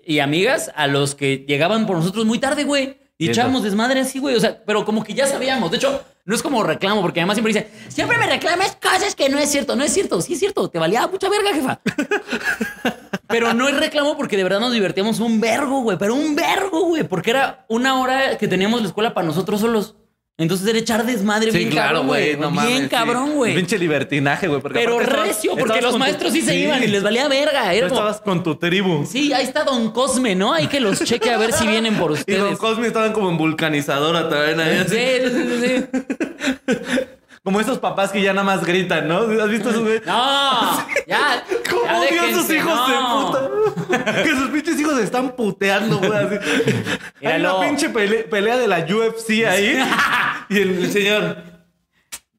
y 0.06 0.20
amigas 0.20 0.72
a 0.76 0.88
los 0.88 1.16
que 1.16 1.46
llegaban 1.48 1.86
por 1.86 1.98
nosotros 1.98 2.26
muy 2.26 2.40
tarde, 2.40 2.64
güey. 2.64 3.00
Y 3.18 3.30
echábamos 3.30 3.62
desmadre 3.62 4.00
así, 4.00 4.18
güey. 4.18 4.36
O 4.36 4.40
sea, 4.40 4.64
pero 4.66 4.84
como 4.84 5.04
que 5.04 5.14
ya 5.14 5.28
sabíamos. 5.28 5.70
De 5.70 5.78
hecho, 5.78 6.04
no 6.26 6.34
es 6.34 6.42
como 6.42 6.64
reclamo, 6.64 7.02
porque 7.04 7.20
además 7.20 7.36
siempre 7.36 7.54
dice, 7.54 7.70
siempre 7.88 8.18
me 8.18 8.26
reclamas 8.26 8.76
cosas 8.82 9.14
que 9.16 9.30
no 9.30 9.38
es 9.38 9.50
cierto. 9.52 9.76
No 9.76 9.84
es 9.84 9.94
cierto, 9.94 10.20
sí 10.22 10.34
es 10.34 10.40
cierto. 10.40 10.68
Te 10.70 10.80
valía 10.80 11.06
mucha 11.08 11.30
verga, 11.30 11.54
jefa. 11.54 11.80
Pero 13.28 13.54
no 13.54 13.68
es 13.70 13.78
reclamo 13.78 14.18
porque 14.18 14.38
de 14.38 14.44
verdad 14.44 14.60
nos 14.60 14.74
divertíamos 14.74 15.20
un 15.20 15.40
vergo, 15.40 15.82
güey. 15.82 15.98
Pero 15.98 16.16
un 16.16 16.36
vergo, 16.36 16.82
güey. 16.86 17.04
Porque 17.04 17.30
era 17.30 17.66
una 17.70 18.00
hora 18.02 18.38
que 18.38 18.48
teníamos 18.48 18.82
la 18.82 18.88
escuela 18.88 19.14
para 19.14 19.28
nosotros 19.28 19.62
solos. 19.62 19.96
Entonces 20.42 20.68
era 20.68 20.80
echar 20.80 21.06
desmadre 21.06 21.52
bien 21.52 21.70
cabrón, 21.70 22.08
güey. 22.08 22.34
no 22.36 22.50
bien 22.52 22.56
mames, 22.56 22.82
sí. 22.84 22.88
cabrón, 22.90 23.34
güey. 23.36 23.56
Pinche 23.56 23.78
libertinaje, 23.78 24.48
güey. 24.48 24.62
Pero 24.74 25.00
recio, 25.00 25.56
porque 25.56 25.82
los 25.82 25.94
tu- 25.94 26.00
maestros 26.00 26.34
sí 26.34 26.42
se 26.42 26.56
iban 26.58 26.84
y 26.84 26.88
les 26.88 27.04
valía 27.04 27.28
verga. 27.28 27.64
Tú 27.66 27.70
Era 27.70 27.88
como, 27.90 28.00
estabas 28.02 28.22
con 28.22 28.44
tu 28.44 28.56
tribu. 28.56 29.06
sí, 29.06 29.32
ahí 29.34 29.44
está 29.46 29.64
Don 29.64 29.92
Cosme, 29.92 30.36
¿no? 30.36 30.54
Hay 30.54 30.68
que 30.68 30.80
los 30.80 31.04
cheque 31.04 31.30
a 31.30 31.38
ver 31.38 31.54
si 31.54 31.68
vienen 31.68 31.96
por 31.96 32.12
Y 32.28 32.34
Don 32.34 32.42
ustedes. 32.42 32.58
Cosme 32.58 32.88
estaban 32.88 33.14
como 33.14 33.30
en 33.30 33.38
vulcanizadora 33.38 34.28
también 34.30 34.60
ahí. 34.60 34.86
Sí, 34.88 34.98
sí, 35.30 35.44
sí, 35.48 35.68
sí. 35.68 36.76
Como 37.44 37.60
esos 37.60 37.80
papás 37.80 38.12
que 38.12 38.22
ya 38.22 38.34
nada 38.34 38.44
más 38.46 38.64
gritan, 38.64 39.08
¿no? 39.08 39.18
¿Has 39.42 39.50
visto 39.50 39.72
esos 39.72 39.82
güey? 39.82 40.00
No, 40.06 40.88
ya. 41.08 41.44
¿Cómo 41.70 41.86
ya 41.86 41.98
odio 42.00 42.22
a 42.22 42.26
déjense, 42.26 42.56
hijos 42.58 42.76
no. 42.76 43.32
de 43.32 43.50
puta? 43.50 44.14
que 44.24 44.30
sus 44.30 44.50
pinches 44.50 44.80
hijos 44.80 44.96
se 44.98 45.04
están 45.04 45.32
puteando, 45.36 45.98
güey. 45.98 46.12
así. 46.14 47.26
Hay 47.26 47.40
una 47.42 47.60
pinche 47.62 47.90
pele- 47.92 48.30
pelea 48.30 48.58
de 48.58 48.68
la 48.68 48.80
UFC 48.86 49.46
ahí. 49.48 49.84
y 50.50 50.60
el, 50.60 50.70
el 50.84 50.92
señor. 50.92 51.38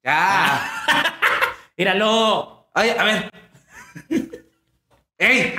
Ya. 0.04 0.70
Míralo. 1.76 2.68
Ay, 2.72 2.90
a 2.90 3.02
ver. 3.04 3.30
¡Ey! 5.18 5.54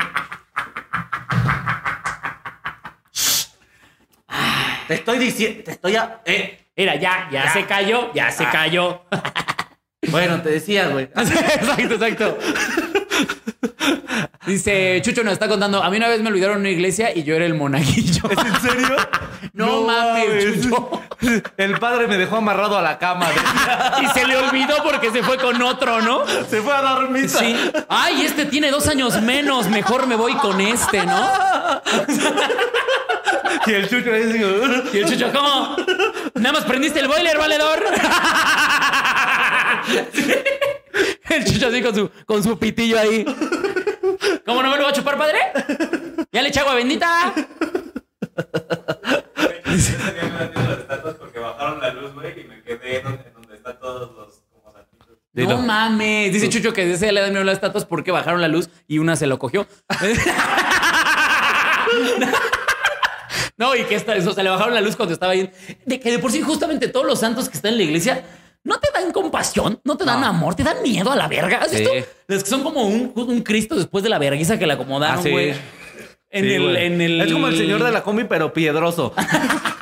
Te 4.87 4.93
estoy 4.95 5.17
diciendo. 5.17 5.63
Te 5.63 5.71
estoy 5.71 5.95
a. 5.95 6.21
Eh. 6.25 6.59
Mira, 6.75 6.95
ya, 6.95 7.29
ya, 7.31 7.43
Ya. 7.45 7.53
se 7.53 7.65
cayó, 7.65 8.11
ya 8.13 8.31
se 8.31 8.43
Ah. 8.45 8.51
cayó. 8.51 9.03
Bueno, 10.13 10.41
te 10.43 10.49
decía, 10.49 10.89
güey. 10.89 11.05
exacto, 11.15 11.95
exacto. 11.95 12.37
Dice, 14.45 15.01
Chucho 15.03 15.23
nos 15.23 15.33
está 15.33 15.47
contando, 15.47 15.81
a 15.81 15.89
mí 15.89 15.97
una 15.97 16.07
vez 16.07 16.21
me 16.21 16.29
olvidaron 16.29 16.57
en 16.57 16.61
una 16.61 16.69
iglesia 16.69 17.15
y 17.15 17.23
yo 17.23 17.35
era 17.35 17.45
el 17.45 17.55
monaguillo. 17.55 18.29
¿Es 18.29 18.37
en 18.37 18.61
serio? 18.61 18.95
No 19.55 19.81
mames, 19.81 20.63
Chucho. 20.63 20.89
El 21.57 21.77
padre 21.77 22.07
me 22.07 22.17
dejó 22.17 22.37
amarrado 22.37 22.75
a 22.75 22.81
la 22.81 22.97
cama. 22.97 23.27
y 24.01 24.07
se 24.07 24.25
le 24.25 24.35
olvidó 24.35 24.81
porque 24.83 25.11
se 25.11 25.21
fue 25.21 25.37
con 25.37 25.61
otro, 25.61 26.01
¿no? 26.01 26.25
Se 26.49 26.59
fue 26.61 26.73
a 26.73 26.81
dar 26.81 27.09
misa. 27.09 27.37
Sí. 27.37 27.55
Ay, 27.87 28.25
este 28.25 28.45
tiene 28.45 28.71
dos 28.71 28.87
años 28.87 29.21
menos, 29.21 29.69
mejor 29.69 30.07
me 30.07 30.15
voy 30.15 30.33
con 30.37 30.59
este, 30.59 31.05
¿no? 31.05 31.29
Y 33.65 33.71
el 33.71 33.87
chucho 33.87 34.11
ahí 34.11 34.23
dice, 34.23 34.45
Y 34.93 34.97
el 34.97 35.09
Chucho, 35.09 35.31
¿cómo? 35.31 35.75
Nada 36.35 36.53
más 36.53 36.65
prendiste 36.65 36.99
el 36.99 37.07
boiler, 37.07 37.37
valedor. 37.37 37.83
El 41.29 41.45
chucho 41.45 41.67
así 41.67 41.81
con 41.81 41.95
su, 41.95 42.09
con 42.25 42.43
su 42.43 42.57
pitillo 42.59 42.99
ahí. 42.99 43.25
¿Cómo 44.45 44.61
no 44.61 44.69
me 44.69 44.77
lo 44.77 44.83
va 44.83 44.89
a 44.89 44.93
chupar, 44.93 45.17
padre? 45.17 45.39
¿Ya 46.31 46.41
le 46.41 46.49
eché 46.49 46.59
agua 46.59 46.75
bendita? 46.75 47.33
Ese 49.65 49.97
día 49.97 50.23
me 50.23 50.45
metí 50.45 50.59
las 50.59 50.79
estatuas 50.79 51.15
porque 51.15 51.39
bajaron 51.39 51.79
la 51.81 51.93
luz, 51.93 52.13
güey, 52.13 52.41
y 52.41 52.43
me 52.43 52.61
quedé 52.61 52.97
en 52.97 53.03
donde, 53.03 53.23
en 53.27 53.33
donde 53.33 53.55
están 53.55 53.79
todos 53.79 54.15
los 54.15 54.43
como 54.51 54.71
santitos. 54.71 55.17
Dilo. 55.31 55.57
No 55.57 55.61
mames. 55.63 56.31
Dice 56.33 56.49
Chucho 56.49 56.73
que 56.73 56.91
ese 56.91 57.11
le 57.11 57.21
da 57.21 57.29
miedo 57.29 57.43
las 57.43 57.55
estatuas 57.55 57.85
porque 57.85 58.11
bajaron 58.11 58.41
la 58.41 58.47
luz 58.47 58.69
y 58.87 58.99
una 58.99 59.15
se 59.15 59.27
lo 59.27 59.39
cogió. 59.39 59.67
No, 63.55 63.75
y 63.75 63.83
que 63.83 63.95
esta, 63.95 64.15
eso, 64.15 64.33
se 64.33 64.41
le 64.43 64.49
bajaron 64.49 64.73
la 64.73 64.81
luz 64.81 64.95
cuando 64.95 65.13
estaba 65.13 65.33
ahí. 65.33 65.51
De 65.85 65.99
que 65.99 66.11
de 66.11 66.19
por 66.19 66.31
sí, 66.31 66.41
justamente 66.41 66.87
todos 66.87 67.05
los 67.05 67.19
santos 67.19 67.49
que 67.49 67.55
están 67.55 67.73
en 67.73 67.77
la 67.77 67.83
iglesia 67.83 68.23
no 68.63 68.79
te 68.79 68.87
dan 68.93 69.11
compasión, 69.11 69.79
no 69.83 69.97
te 69.97 70.05
dan 70.05 70.21
No. 70.21 70.27
amor, 70.27 70.55
te 70.55 70.63
dan 70.63 70.81
miedo 70.83 71.11
a 71.11 71.15
la 71.15 71.27
verga. 71.27 71.57
¿Has 71.59 71.71
Sí. 71.71 71.77
visto? 71.77 71.91
Que 72.27 72.39
son 72.39 72.63
como 72.63 72.83
un, 72.83 73.11
un 73.15 73.41
Cristo 73.41 73.75
después 73.75 74.03
de 74.03 74.09
la 74.09 74.19
vergüenza 74.19 74.57
que 74.57 74.65
le 74.67 74.73
acomodaron, 74.73 75.19
Ah, 75.19 75.21
sí. 75.23 75.29
güey. 75.31 75.49
En, 76.29 76.45
Sí, 76.45 76.53
el, 76.55 76.75
en 76.77 76.99
el. 77.01 77.21
Es 77.21 77.31
como 77.31 77.47
el 77.47 77.55
señor 77.57 77.83
de 77.83 77.91
la 77.91 78.01
combi, 78.03 78.23
pero 78.23 78.53
piedroso. 78.53 79.13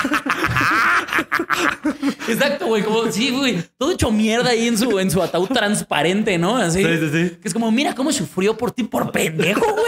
Exacto, 2.27 2.67
güey. 2.67 2.83
Como, 2.83 3.11
sí, 3.11 3.31
güey. 3.31 3.63
Todo 3.77 3.91
hecho 3.91 4.11
mierda 4.11 4.49
ahí 4.51 4.67
en 4.67 4.77
su, 4.77 4.99
en 4.99 5.09
su 5.11 5.21
ataúd 5.21 5.47
transparente, 5.49 6.37
¿no? 6.37 6.57
Así. 6.57 6.83
Sí, 6.83 6.97
sí, 6.97 7.09
sí. 7.11 7.37
Que 7.41 7.47
es 7.47 7.53
como, 7.53 7.71
mira 7.71 7.95
cómo 7.95 8.11
sufrió 8.11 8.57
por 8.57 8.71
ti 8.71 8.83
por 8.83 9.11
pendejo, 9.11 9.61
güey. 9.61 9.85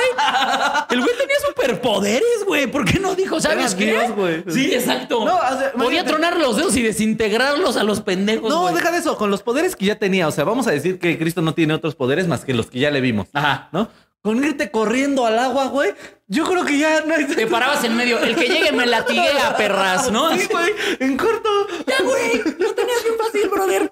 El 0.89 1.01
güey 1.01 1.11
tenía 1.17 1.35
superpoderes, 1.47 2.45
güey. 2.45 2.67
¿Por 2.67 2.85
qué 2.85 2.99
no 2.99 3.15
dijo, 3.15 3.39
sabes 3.39 3.75
qué? 3.75 3.85
Dios, 3.85 4.11
güey. 4.15 4.43
Sí, 4.47 4.73
exacto. 4.73 5.25
No, 5.25 5.35
o 5.35 5.59
sea, 5.59 5.73
Podía 5.73 6.05
tronar 6.05 6.37
los 6.37 6.57
dedos 6.57 6.75
y 6.77 6.81
desintegrarlos 6.81 7.77
a 7.77 7.83
los 7.83 8.01
pendejos. 8.01 8.49
No, 8.49 8.61
güey. 8.63 8.75
deja 8.75 8.91
de 8.91 8.99
eso. 8.99 9.17
Con 9.17 9.31
los 9.31 9.43
poderes 9.43 9.75
que 9.75 9.85
ya 9.85 9.95
tenía. 9.95 10.27
O 10.27 10.31
sea, 10.31 10.43
vamos 10.43 10.67
a 10.67 10.71
decir 10.71 10.99
que 10.99 11.17
Cristo 11.17 11.41
no 11.41 11.53
tiene 11.53 11.73
otros 11.73 11.95
poderes 11.95 12.27
más 12.27 12.45
que 12.45 12.53
los 12.53 12.67
que 12.67 12.79
ya 12.79 12.91
le 12.91 13.01
vimos. 13.01 13.27
Ajá. 13.33 13.69
¿No? 13.71 13.89
Con 14.23 14.41
irte 14.41 14.71
corriendo 14.71 15.25
al 15.25 15.37
agua, 15.37 15.65
güey. 15.67 15.93
Yo 16.27 16.45
creo 16.45 16.63
que 16.63 16.77
ya 16.77 17.01
no 17.01 17.13
hay. 17.13 17.25
Te 17.25 17.45
parabas 17.45 17.83
en 17.83 17.97
medio. 17.97 18.19
El 18.19 18.37
que 18.37 18.47
llegue 18.47 18.71
me 18.71 18.85
latiguea, 18.85 19.53
perras, 19.57 20.09
¿no? 20.11 20.31
Sí, 20.37 20.47
güey. 20.49 20.71
En 21.01 21.17
corto. 21.17 21.49
Ya, 21.85 22.01
güey. 22.01 22.37
Lo 22.57 22.73
tenías 22.73 23.03
bien 23.03 23.15
fácil, 23.17 23.49
brother. 23.49 23.89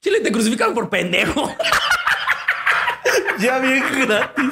Chile, 0.00 0.20
te 0.20 0.32
crucificaron 0.32 0.74
por 0.74 0.90
pendejo. 0.90 1.54
Ya 3.38 3.58
bien 3.60 3.84
gratis. 4.02 4.50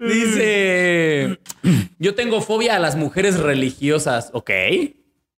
Dice, 0.00 1.38
yo 1.98 2.14
tengo 2.16 2.40
fobia 2.40 2.74
a 2.74 2.78
las 2.80 2.96
mujeres 2.96 3.38
religiosas. 3.38 4.30
Ok. 4.32 4.50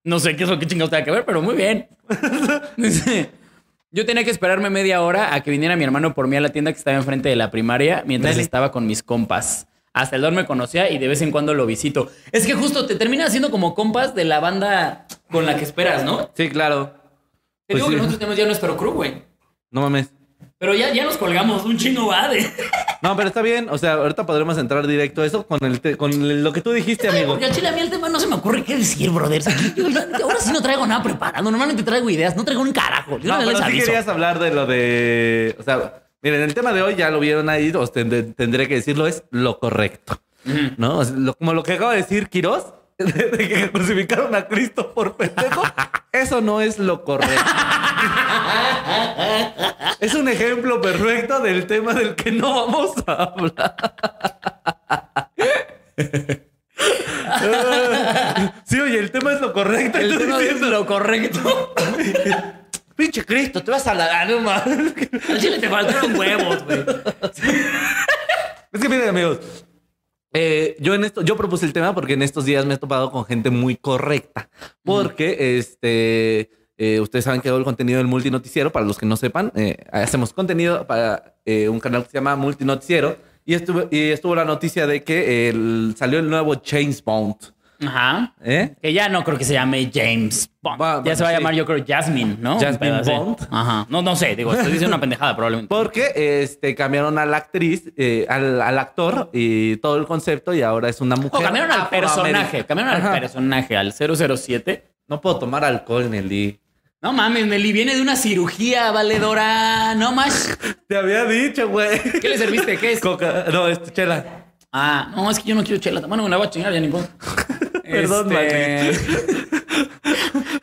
No 0.05 0.21
sé 0.21 0.37
qué 0.37 0.45
es 0.45 0.49
lo 0.51 0.59
que 0.59 0.67
chingados 0.69 0.91
tenga 0.91 1.05
que 1.05 1.11
ver, 1.11 1.25
pero 1.25 1.43
muy 1.43 1.57
bien. 1.57 1.89
Dice, 2.77 3.31
yo 3.91 4.05
tenía 4.07 4.25
que 4.25 4.31
esperarme 4.31 4.71
media 4.71 5.03
hora 5.03 5.35
a 5.35 5.43
que 5.43 5.51
viniera 5.51 5.77
mi 5.77 5.85
hermano 5.85 6.15
por 6.15 6.27
mí 6.29 6.37
a 6.37 6.41
la 6.41 6.51
tienda 6.51 6.73
que 6.73 6.79
estaba 6.79 6.97
enfrente 6.97 7.29
de 7.29 7.37
la 7.37 7.51
primaria 7.51 8.03
mientras 8.07 8.37
estaba 8.39 8.71
con 8.71 8.87
mis 8.87 9.03
compas. 9.03 9.67
Hasta 9.95 10.17
el 10.17 10.23
don 10.23 10.35
me 10.35 10.45
conocía 10.47 10.91
y 10.91 10.99
de 10.99 11.09
vez 11.09 11.23
en 11.23 11.31
cuando 11.31 11.55
lo 11.55 11.67
visito. 11.67 12.11
Es 12.31 12.47
que 12.47 12.55
justo 12.55 12.87
te 12.87 12.95
termina 12.95 13.25
haciendo 13.27 13.51
como 13.51 13.75
compas 13.75 14.15
de 14.15 14.25
la 14.25 14.39
banda 14.39 15.07
con 15.31 15.47
la 15.47 15.57
que 15.57 15.65
esperas, 15.65 16.05
¿no? 16.05 16.31
Sí, 16.35 16.49
claro. 16.51 16.93
Te 17.67 17.75
Pues 17.75 17.77
digo 17.79 17.87
sí. 17.87 17.91
que 17.93 17.97
nosotros 17.97 18.19
tenemos 18.19 18.39
ya 18.39 18.47
nuestro 18.47 18.77
crew, 18.77 18.93
güey. 18.93 19.23
No 19.71 19.81
mames. 19.83 20.13
Pero 20.61 20.75
ya, 20.75 20.93
ya 20.93 21.05
nos 21.05 21.17
colgamos, 21.17 21.65
un 21.65 21.79
chingo 21.79 22.09
va 22.09 22.27
de... 22.29 22.45
No, 23.01 23.15
pero 23.17 23.29
está 23.29 23.43
bien. 23.43 23.69
O 23.71 23.79
sea, 23.79 23.93
ahorita 23.93 24.27
podremos 24.27 24.59
entrar 24.59 24.85
directo 24.89 25.23
a 25.23 25.27
eso 25.27 25.47
con, 25.47 25.63
el 25.65 25.81
te- 25.81 25.97
con 25.97 26.43
lo 26.43 26.53
que 26.53 26.61
tú 26.63 26.73
dijiste, 26.73 27.09
amigo. 27.09 27.29
Porque 27.29 27.45
al 27.45 27.53
chile 27.53 27.69
a 27.69 27.73
mí 27.73 27.81
el 27.81 27.91
tema 27.91 28.09
no 28.09 28.19
se 28.19 28.27
me 28.27 28.35
ocurre 28.35 28.65
qué 28.65 28.77
decir, 28.77 29.09
brother. 29.11 29.41
Yo- 29.77 29.89
yo- 29.89 30.01
ahora 30.25 30.41
sí 30.41 30.51
no 30.53 30.61
traigo 30.61 30.85
nada 30.85 31.01
preparado. 31.05 31.49
Normalmente 31.49 31.85
traigo 31.85 32.11
ideas, 32.11 32.35
no 32.35 32.45
traigo 32.45 32.61
un 32.63 32.73
carajo. 32.73 33.19
Yo 33.19 33.29
No, 33.29 33.35
no, 33.35 33.39
pero 33.39 33.51
les 33.51 33.59
sí 33.59 33.65
aviso. 33.65 33.87
querías 33.87 34.09
hablar 34.09 34.41
de 34.41 34.51
lo 34.53 34.67
de. 34.67 35.55
O 35.61 35.63
sea, 35.63 36.03
miren, 36.23 36.41
el 36.43 36.55
tema 36.55 36.73
de 36.73 36.83
hoy 36.83 36.97
ya 36.97 37.11
lo 37.11 37.21
vieron 37.21 37.49
ahí, 37.49 37.71
os 37.71 37.93
tend- 37.93 38.35
tendré 38.35 38.67
que 38.67 38.75
decirlo, 38.75 39.07
es 39.07 39.23
lo 39.31 39.61
correcto. 39.61 40.21
¿No? 40.77 40.99
O 40.99 41.05
sea, 41.05 41.15
lo- 41.17 41.35
como 41.35 41.53
lo 41.55 41.63
que 41.63 41.75
acaba 41.75 41.93
de 41.93 41.99
decir 41.99 42.29
Quirós, 42.29 42.65
de, 42.99 43.49
que 43.49 43.71
crucificaron 43.71 44.35
a 44.35 44.49
Cristo 44.49 44.93
por 44.93 45.17
pendejo, 45.17 45.63
eso 46.11 46.41
no 46.41 46.61
es 46.61 46.81
lo 46.81 47.05
correcto. 47.05 47.37
es 50.01 50.15
un 50.15 50.29
ejemplo 50.29 50.81
perfecto 50.81 51.39
del 51.39 51.69
tema 51.69 51.95
del 51.95 52.17
que 52.17 52.33
no 52.33 52.67
vamos 52.67 52.95
a 53.07 53.13
hablar. 53.23 53.77
sí, 58.65 58.81
oye, 58.81 58.99
el 58.99 59.13
tema 59.13 59.33
es 59.33 59.41
lo 59.41 59.53
correcto. 59.53 59.99
El 59.99 60.19
tema 60.19 60.43
es 60.43 60.61
lo 60.61 60.85
correcto. 60.85 61.75
Pinche 62.97 63.25
Cristo, 63.25 63.63
te 63.63 63.71
vas 63.71 63.87
a 63.87 63.95
la. 63.95 64.27
Mames. 64.41 64.95
Al 65.29 65.41
chile 65.41 65.61
te 65.61 65.69
faltaron 65.69 66.17
huevos, 66.17 66.65
güey. 66.65 66.85
Es 68.73 68.81
que 68.81 68.89
miren, 68.89 69.11
amigos. 69.11 69.39
Eh, 70.41 70.77
yo 70.81 70.95
en 70.95 71.05
esto, 71.05 71.23
yo 71.23 71.37
propuse 71.37 71.67
el 71.67 71.73
tema 71.73 71.95
porque 71.95 72.13
en 72.15 72.23
estos 72.23 72.45
días 72.45 72.65
me 72.65 72.75
he 72.75 72.79
topado 72.79 73.11
con 73.11 73.25
gente 73.25 73.51
muy 73.51 73.77
correcta. 73.77 74.49
Porque 74.85 75.59
este, 75.59 76.51
eh, 76.77 77.01
ustedes 77.01 77.25
saben 77.25 77.41
que 77.41 77.49
hago 77.49 77.59
el 77.59 77.65
contenido 77.65 77.99
del 77.99 78.07
multinoticiero. 78.07 78.71
Para 78.71 78.87
los 78.87 78.99
que 78.99 79.07
no 79.07 79.17
sepan, 79.17 79.51
eh, 79.57 79.77
hacemos 79.91 80.33
contenido 80.33 80.87
para 80.87 81.35
eh, 81.45 81.69
un 81.69 81.81
canal 81.81 82.05
que 82.05 82.11
se 82.11 82.19
llama 82.19 82.37
Multinoticiero. 82.37 83.17
Y 83.45 83.55
estuvo, 83.55 83.89
y 83.91 84.11
estuvo 84.11 84.35
la 84.35 84.45
noticia 84.45 84.87
de 84.87 85.03
que 85.03 85.49
el- 85.49 85.95
salió 85.99 86.19
el 86.19 86.29
nuevo 86.29 86.55
James 86.65 87.03
Bond. 87.03 87.37
Ajá. 87.87 88.35
¿eh? 88.43 88.75
Que 88.83 88.93
ya 88.93 89.09
no 89.09 89.23
creo 89.25 89.39
que 89.39 89.45
se 89.45 89.53
llame 89.53 89.91
James 89.93 90.51
Bond. 90.61 90.79
Ya 90.79 91.01
bueno, 91.01 91.17
se 91.17 91.23
va 91.23 91.29
a 91.29 91.33
sí. 91.33 91.39
llamar, 91.39 91.55
yo 91.55 91.65
creo, 91.65 91.85
Jasmine, 91.87 92.37
¿no? 92.41 92.59
Jasmine. 92.61 93.03
Bond. 93.03 93.49
Ajá. 93.51 93.87
No, 93.89 94.03
no 94.03 94.17
sé, 94.17 94.35
digo, 94.35 94.53
estoy 94.53 94.73
diciendo 94.73 94.95
una 94.97 95.01
pendejada 95.01 95.37
probablemente. 95.37 95.69
Porque 95.69 96.13
este, 96.43 96.75
cambiaron 96.75 97.19
a 97.19 97.27
la 97.27 97.37
actriz, 97.37 97.85
eh, 97.97 98.27
al, 98.29 98.61
al 98.61 98.79
actor 98.79 99.31
y 99.33 99.77
todo 99.77 99.97
el 99.97 100.07
concepto 100.07 100.53
y 100.55 100.63
ahora 100.63 100.89
es 100.89 101.01
una 101.01 101.17
mujer. 101.17 101.33
No, 101.35 101.41
cambiaron 101.41 101.71
al 101.71 101.89
personaje, 101.89 102.65
cambiaron 102.65 102.95
al 102.95 103.01
Ajá. 103.03 103.21
personaje, 103.21 103.77
al 103.77 103.93
007. 103.93 104.85
No 105.07 105.21
puedo 105.21 105.39
tomar 105.39 105.65
alcohol, 105.65 106.11
Nelly. 106.11 106.61
No 107.01 107.13
mames, 107.13 107.47
Nelly, 107.47 107.73
viene 107.73 107.95
de 107.95 108.03
una 108.03 108.17
cirugía 108.17 108.91
valedora. 108.91 109.95
No 109.95 110.11
más. 110.13 110.59
Te 110.89 110.97
había 110.97 111.25
dicho, 111.27 111.69
güey. 111.69 112.01
¿Qué 112.21 112.29
le 112.29 112.37
serviste? 112.37 112.77
¿Qué 112.77 112.93
es? 112.93 113.01
Coca, 113.01 113.45
no, 113.53 113.69
es 113.69 113.81
chela. 113.93 114.47
Ah, 114.73 115.13
no, 115.15 115.31
es 115.31 115.39
que 115.39 115.49
yo 115.49 115.55
no 115.55 115.63
quiero 115.63 115.81
chela. 115.81 116.01
Bueno, 116.01 116.25
me 116.25 116.29
la 116.29 116.37
voy 116.37 116.49
a 116.49 116.51
chingar 116.51 116.73
ya 116.73 116.81
ni 116.81 116.89
modo. 116.89 117.07
Perdón, 117.91 118.33
Este, 118.33 118.99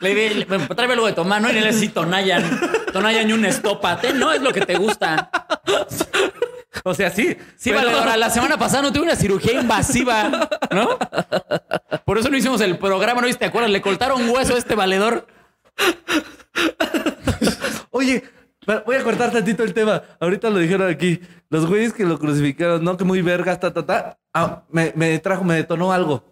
Le 0.00 0.44
tráeme 0.74 0.94
algo 0.94 1.06
de 1.06 1.12
tomar, 1.12 1.40
no 1.42 1.50
y 1.50 1.54
le 1.54 1.68
así 1.68 1.88
Tonayan. 1.88 2.42
Tonayan 2.92 3.28
y 3.28 3.32
un 3.32 3.44
estópate, 3.44 4.12
¿no? 4.12 4.32
Es 4.32 4.42
lo 4.42 4.52
que 4.52 4.60
te 4.60 4.76
gusta. 4.76 5.30
O 6.84 6.94
sea, 6.94 7.10
sí. 7.10 7.36
Sí, 7.56 7.70
pero- 7.70 7.86
Valedora, 7.86 8.16
la 8.16 8.30
semana 8.30 8.58
pasada 8.58 8.82
no 8.82 8.92
tuve 8.92 9.02
una 9.04 9.16
cirugía 9.16 9.60
invasiva, 9.60 10.48
¿no? 10.70 10.98
Por 12.04 12.18
eso 12.18 12.28
no 12.30 12.36
hicimos 12.36 12.60
el 12.60 12.78
programa, 12.78 13.20
¿no? 13.22 13.34
¿Te 13.34 13.44
acuerdas? 13.46 13.70
Le 13.70 13.80
cortaron 13.80 14.28
hueso 14.28 14.54
a 14.54 14.58
este 14.58 14.74
valedor. 14.74 15.26
Oye, 17.90 18.22
voy 18.84 18.96
a 18.96 19.02
cortar 19.02 19.32
tantito 19.32 19.62
el 19.62 19.74
tema. 19.74 20.02
Ahorita 20.20 20.50
lo 20.50 20.58
dijeron 20.58 20.88
aquí. 20.90 21.20
Los 21.48 21.66
güeyes 21.66 21.92
que 21.92 22.04
lo 22.04 22.18
crucificaron, 22.18 22.84
no, 22.84 22.96
que 22.96 23.04
muy 23.04 23.22
vergas, 23.22 23.58
ta, 23.60 23.72
ta, 23.72 23.86
ta. 23.86 24.18
Ah, 24.34 24.62
me, 24.70 24.92
me 24.96 25.18
trajo, 25.18 25.44
me 25.44 25.54
detonó 25.54 25.92
algo. 25.92 26.24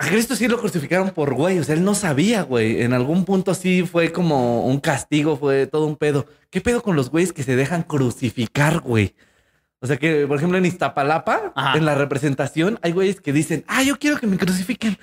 A 0.00 0.06
Cristo 0.06 0.36
sí 0.36 0.46
lo 0.46 0.58
crucificaron 0.60 1.10
por 1.10 1.34
güey. 1.34 1.58
O 1.58 1.64
sea, 1.64 1.74
él 1.74 1.82
no 1.84 1.94
sabía, 1.94 2.42
güey. 2.42 2.82
En 2.82 2.92
algún 2.92 3.24
punto 3.24 3.52
sí 3.54 3.82
fue 3.84 4.12
como 4.12 4.64
un 4.64 4.78
castigo, 4.78 5.36
fue 5.36 5.66
todo 5.66 5.86
un 5.86 5.96
pedo. 5.96 6.26
¿Qué 6.50 6.60
pedo 6.60 6.82
con 6.82 6.94
los 6.94 7.10
güeyes 7.10 7.32
que 7.32 7.42
se 7.42 7.56
dejan 7.56 7.82
crucificar, 7.82 8.80
güey? 8.80 9.14
O 9.80 9.86
sea 9.86 9.96
que, 9.96 10.26
por 10.26 10.36
ejemplo, 10.38 10.58
en 10.58 10.66
Iztapalapa, 10.66 11.52
Ajá. 11.54 11.76
en 11.78 11.84
la 11.84 11.94
representación, 11.94 12.78
hay 12.82 12.90
güeyes 12.92 13.20
que 13.20 13.32
dicen, 13.32 13.64
ah, 13.68 13.82
yo 13.82 13.96
quiero 13.98 14.18
que 14.18 14.26
me 14.26 14.36
crucifiquen. 14.36 14.98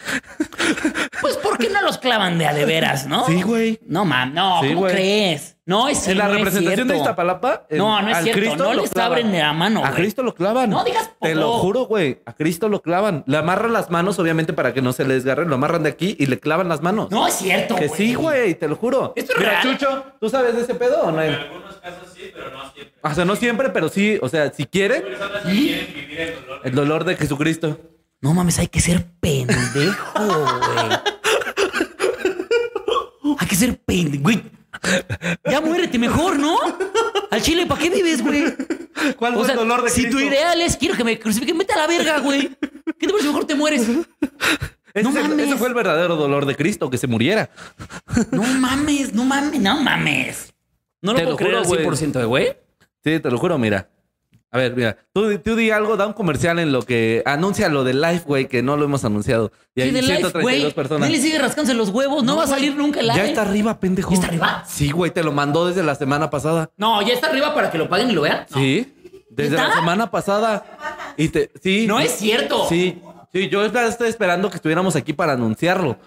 Pues, 1.21 1.37
¿por 1.37 1.57
qué 1.57 1.69
no 1.69 1.81
los 1.81 1.97
clavan 1.97 2.37
de 2.37 2.45
a 2.45 2.53
de 2.53 2.65
veras, 2.65 3.07
no? 3.07 3.25
Sí, 3.25 3.41
güey. 3.41 3.79
No, 3.85 4.03
mam, 4.05 4.33
no, 4.33 4.61
Sí, 4.61 4.67
¿cómo 4.69 4.81
güey. 4.81 4.93
crees? 4.93 5.54
No, 5.67 5.87
es 5.89 6.07
en 6.07 6.19
la 6.19 6.27
no 6.27 6.35
representación 6.35 6.87
de. 6.87 6.97
Iztapalapa. 6.97 7.65
en- 7.69 7.79
No, 7.79 7.99
no 8.01 8.07
es 8.09 8.17
al 8.17 8.23
cierto. 8.23 8.39
Cristo 8.39 8.63
No 8.63 8.73
lo 8.75 8.81
les 8.83 8.91
clavan. 8.91 9.11
abren 9.13 9.31
la 9.39 9.53
mano, 9.53 9.79
A 9.79 9.89
güey. 9.89 9.93
Cristo 10.01 10.21
lo 10.21 10.35
clavan. 10.35 10.69
No 10.69 10.83
digas 10.83 11.09
Te 11.19 11.33
lo 11.33 11.53
juro, 11.53 11.85
güey. 11.85 12.21
A 12.27 12.33
Cristo 12.33 12.69
lo 12.69 12.81
clavan. 12.83 13.23
Le 13.25 13.37
amarran 13.37 13.73
las 13.73 13.89
manos, 13.89 14.19
obviamente, 14.19 14.53
para 14.53 14.73
que 14.75 14.83
no 14.83 14.93
se 14.93 15.05
le 15.05 15.15
desgarren. 15.15 15.49
Lo 15.49 15.55
amarran 15.55 15.81
de 15.81 15.89
aquí 15.89 16.15
y 16.19 16.27
le 16.27 16.39
clavan 16.39 16.69
las 16.69 16.81
manos. 16.83 17.09
No 17.09 17.25
es 17.27 17.33
cierto, 17.33 17.75
que 17.75 17.89
sí, 17.89 18.13
güey, 18.13 18.53
te 18.53 18.67
lo 18.67 18.75
juro. 18.75 19.13
¿Esto 19.15 19.33
es 19.33 19.39
Mira, 19.39 19.61
real? 19.61 19.63
Chucho, 19.79 20.03
¿tú 20.19 20.29
sabes 20.29 20.55
de 20.55 20.61
ese 20.61 20.75
pedo 20.75 21.01
o 21.01 21.11
no? 21.11 21.21
En 21.21 21.33
algunos 21.33 21.75
casos 21.77 22.09
sí, 22.15 22.29
pero 22.31 22.51
no 22.51 22.71
siempre. 22.71 22.93
O 23.01 23.13
sea, 23.15 23.25
no 23.25 23.35
siempre, 23.35 23.69
pero 23.69 23.89
sí. 23.89 24.19
O 24.21 24.29
sea, 24.29 24.51
si 24.53 24.65
quieren, 24.67 25.01
Personas 25.01 25.41
que 25.43 25.51
quieren 25.51 25.93
vivir 25.95 26.19
el 26.19 26.35
dolor. 26.45 26.61
el 26.63 26.75
dolor 26.75 27.03
de 27.05 27.15
Jesucristo. 27.15 27.79
No 28.21 28.33
mames, 28.35 28.59
hay 28.59 28.67
que 28.67 28.81
ser 28.81 29.03
pendejo, 29.19 30.19
güey. 30.23 30.99
Hay 33.37 33.47
que 33.47 33.55
ser 33.55 33.77
pendejo, 33.79 34.23
güey. 34.23 34.43
Ya 35.49 35.61
muérete 35.61 35.97
mejor, 35.97 36.37
¿no? 36.37 36.57
Al 37.31 37.41
chile, 37.41 37.65
¿para 37.65 37.81
qué 37.81 37.89
vives, 37.89 38.21
güey? 38.21 38.43
¿Cuál 39.17 39.33
O 39.33 39.37
fue 39.37 39.45
sea, 39.45 39.53
el 39.53 39.59
dolor 39.59 39.83
de 39.83 39.89
si 39.89 40.01
Cristo? 40.03 40.19
tu 40.19 40.23
ideal 40.25 40.61
es 40.61 40.77
quiero 40.77 40.95
que 40.95 41.03
me 41.03 41.17
crucifiquen, 41.19 41.57
vete 41.57 41.73
a 41.73 41.77
la 41.77 41.87
verga, 41.87 42.19
güey. 42.19 42.49
¿Qué 42.99 43.07
te 43.07 43.09
parece? 43.09 43.27
Mejor 43.27 43.45
te 43.45 43.55
mueres. 43.55 43.81
Ese, 44.93 45.03
No 45.03 45.11
mames. 45.11 45.47
ese 45.47 45.55
fue 45.57 45.67
el 45.69 45.73
verdadero 45.73 46.15
dolor 46.15 46.45
de 46.45 46.55
Cristo, 46.55 46.89
que 46.89 46.97
se 46.97 47.07
muriera. 47.07 47.49
No 48.31 48.43
mames, 48.43 49.13
no 49.13 49.25
mames, 49.25 49.59
no 49.59 49.81
mames. 49.81 50.53
No 51.01 51.11
lo 51.13 51.17
Te 51.17 51.23
puedo 51.23 51.31
lo 51.31 51.37
creer 51.37 51.55
al 51.55 51.65
juro, 51.65 51.83
güey. 51.83 51.97
100%, 52.11 52.27
güey. 52.27 52.57
Sí, 53.03 53.19
te 53.19 53.29
lo 53.31 53.37
juro, 53.37 53.57
mira. 53.57 53.89
A 54.55 54.57
ver, 54.57 54.73
mira, 54.73 54.95
tú, 55.11 55.37
tú 55.39 55.57
di 55.57 55.69
algo, 55.69 55.97
da 55.97 56.07
un 56.07 56.13
comercial 56.13 56.59
en 56.59 56.71
lo 56.71 56.81
que 56.81 57.21
anuncia 57.25 57.67
lo 57.67 57.83
de 57.83 57.93
Life, 57.93 58.23
güey, 58.25 58.47
que 58.47 58.63
no 58.63 58.77
lo 58.77 58.85
hemos 58.85 59.03
anunciado. 59.03 59.51
Y 59.75 59.81
Sí, 59.81 59.87
hay 59.87 59.91
de 59.91 60.01
live, 60.01 60.15
132 60.19 60.41
güey. 60.61 60.73
personas. 60.73 61.09
Nelly 61.09 61.21
sigue 61.21 61.39
rascándose 61.39 61.73
los 61.75 61.89
huevos. 61.89 62.23
No, 62.23 62.37
va 62.37 62.45
a 62.45 62.47
salir 62.47 62.73
nunca 62.73 63.01
el 63.01 63.07
live. 63.07 63.17
Ya 63.17 63.25
está 63.25 63.41
arriba, 63.41 63.77
pendejo. 63.81 64.11
¿Ya 64.11 64.15
está 64.15 64.27
arriba? 64.27 64.63
Sí, 64.65 64.91
güey, 64.91 65.11
te 65.11 65.23
lo 65.23 65.33
mandó 65.33 65.67
desde 65.67 65.83
la 65.83 65.95
semana 65.95 66.29
pasada. 66.29 66.71
No, 66.77 67.01
ya 67.01 67.13
está 67.13 67.27
arriba 67.27 67.53
para 67.53 67.69
que 67.69 67.77
lo 67.77 67.89
paguen 67.89 68.11
y 68.11 68.13
lo 68.13 68.21
vean. 68.21 68.45
No. 68.49 68.57
Sí, 68.57 68.93
desde 69.29 69.57
la 69.57 69.73
semana 69.73 70.09
pasada. 70.09 70.63
Y 71.17 71.27
te, 71.27 71.51
sí. 71.61 71.85
No 71.85 71.99
es 71.99 72.11
cierto. 72.11 72.65
Sí, 72.69 73.01
sí, 73.33 73.49
yo 73.49 73.65
estoy 73.65 74.07
esperando 74.07 74.49
que 74.49 74.55
estuviéramos 74.55 74.95
aquí 74.95 75.11
para 75.11 75.33
anunciarlo. 75.33 75.97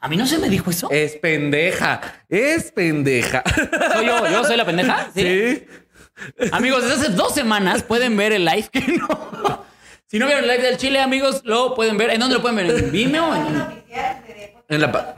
A 0.00 0.08
mí 0.08 0.16
no 0.16 0.26
se 0.26 0.38
me 0.38 0.48
dijo 0.48 0.70
eso. 0.70 0.88
Es 0.90 1.16
pendeja, 1.16 2.00
es 2.30 2.72
pendeja. 2.72 3.42
¿Soy 3.94 4.06
yo, 4.06 4.30
yo 4.30 4.44
soy 4.44 4.56
la 4.56 4.64
pendeja? 4.64 5.08
¿Sí? 5.14 5.22
Sí. 5.22 5.66
Amigos, 6.52 6.82
desde 6.84 6.94
hace 7.06 7.08
dos 7.10 7.34
semanas 7.34 7.82
pueden 7.82 8.16
ver 8.16 8.32
el 8.32 8.44
live 8.44 8.68
que 8.72 8.80
no. 8.98 9.64
Si 10.06 10.18
no 10.18 10.26
vieron 10.26 10.44
el 10.44 10.50
live 10.50 10.62
del 10.62 10.76
Chile, 10.76 11.00
amigos, 11.00 11.42
lo 11.44 11.74
pueden 11.74 11.96
ver. 11.96 12.10
¿En 12.10 12.20
dónde 12.20 12.36
lo 12.36 12.42
pueden 12.42 12.56
ver? 12.56 12.84
¿En 12.84 12.92
Vimeo? 12.92 13.34
¿En... 13.36 13.66
En 14.68 14.80
la 14.80 14.92
pa- 14.92 15.16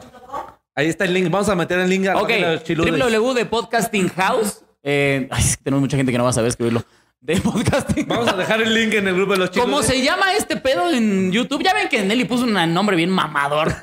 Ahí 0.75 0.89
está 0.89 1.05
el 1.05 1.15
link. 1.15 1.31
Vamos 1.31 1.49
a 1.49 1.55
meter 1.55 1.79
el 1.79 1.89
link 1.89 2.07
a 2.07 2.15
la 2.15 2.21
Ok, 2.21 2.29
página 2.29 2.49
de 2.51 2.75
www 2.75 3.45
Podcasting 3.49 4.09
House. 4.11 4.63
Eh, 4.83 5.27
ay, 5.31 5.45
tenemos 5.63 5.81
mucha 5.81 5.97
gente 5.97 6.13
que 6.13 6.19
no 6.19 6.25
va 6.25 6.31
a 6.31 6.35
saber 6.35 6.49
escribirlo. 6.51 6.85
De 7.21 7.41
Podcasting 7.41 8.07
Vamos 8.07 8.29
a 8.29 8.37
dejar 8.37 8.61
el 8.63 8.73
link 8.73 8.95
en 8.95 9.09
el 9.09 9.15
grupo 9.15 9.33
de 9.33 9.39
los 9.39 9.51
chiludes. 9.51 9.71
¿Cómo 9.71 9.83
se 9.83 10.01
llama 10.03 10.35
este 10.35 10.57
pedo 10.57 10.91
en 10.91 11.33
YouTube? 11.33 11.63
Ya 11.63 11.75
ven 11.75 11.89
que 11.89 12.03
Nelly 12.05 12.25
puso 12.27 12.45
un 12.45 12.53
nombre 12.75 12.95
bien 12.97 13.11
mamador. 13.11 13.75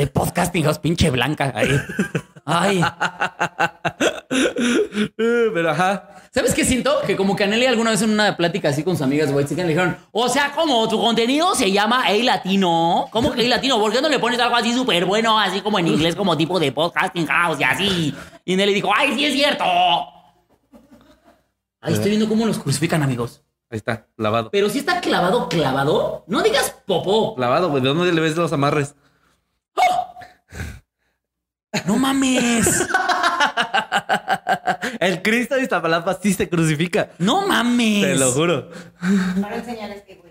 De 0.00 0.06
Podcasting 0.06 0.64
House, 0.64 0.78
pinche 0.78 1.10
blanca. 1.10 1.52
Ahí. 1.54 1.78
Ay. 2.46 2.80
Pero 5.14 5.70
ajá. 5.70 6.08
¿Sabes 6.32 6.54
qué 6.54 6.64
siento? 6.64 7.02
Que 7.06 7.18
como 7.18 7.36
que 7.36 7.44
a 7.44 7.46
Nelly 7.46 7.66
alguna 7.66 7.90
vez 7.90 8.00
en 8.00 8.08
una 8.08 8.34
plática 8.34 8.70
así 8.70 8.82
con 8.82 8.94
sus 8.94 9.02
amigas 9.02 9.28
white 9.30 9.50
chicken 9.50 9.66
le 9.66 9.74
dijeron, 9.74 9.98
o 10.10 10.26
sea, 10.30 10.52
como 10.52 10.88
tu 10.88 10.98
contenido 10.98 11.54
se 11.54 11.70
llama 11.70 12.04
Hey 12.06 12.22
Latino. 12.22 13.08
¿Cómo 13.10 13.30
que 13.30 13.42
Hey 13.42 13.48
Latino? 13.48 13.78
¿Por 13.78 13.92
qué 13.92 14.00
no 14.00 14.08
le 14.08 14.18
pones 14.18 14.40
algo 14.40 14.56
así 14.56 14.72
súper 14.72 15.04
bueno, 15.04 15.38
así 15.38 15.60
como 15.60 15.78
en 15.78 15.88
inglés, 15.88 16.16
como 16.16 16.34
tipo 16.34 16.58
de 16.58 16.72
podcasting 16.72 17.26
house 17.26 17.60
y 17.60 17.64
así? 17.64 18.14
Y 18.46 18.56
Nelly 18.56 18.72
dijo, 18.72 18.90
¡ay, 18.96 19.12
sí 19.14 19.26
es 19.26 19.34
cierto! 19.34 19.64
Ahí 21.82 21.92
estoy 21.92 22.08
viendo 22.08 22.26
cómo 22.26 22.46
los 22.46 22.58
crucifican, 22.58 23.02
amigos. 23.02 23.42
Ahí 23.68 23.76
está, 23.76 24.06
lavado. 24.16 24.48
Pero 24.50 24.70
si 24.70 24.78
está 24.78 25.02
clavado, 25.02 25.50
clavado, 25.50 26.24
no 26.26 26.42
digas 26.42 26.74
popó. 26.86 27.34
Lavado, 27.36 27.68
güey. 27.68 27.82
¿De 27.82 27.90
dónde 27.90 28.10
le 28.10 28.20
ves 28.22 28.34
los 28.34 28.50
amarres? 28.54 28.94
No 31.86 31.96
mames. 31.96 32.86
El 34.98 35.22
Cristo 35.22 35.54
de 35.54 35.62
Iztapalapa 35.62 36.18
sí 36.20 36.34
se 36.34 36.48
crucifica. 36.48 37.10
No 37.18 37.46
mames. 37.46 38.02
Te 38.02 38.16
lo 38.16 38.32
juro. 38.32 38.70
Para 39.40 39.56
enseñar 39.56 39.90
este 39.90 40.16
güey. 40.16 40.30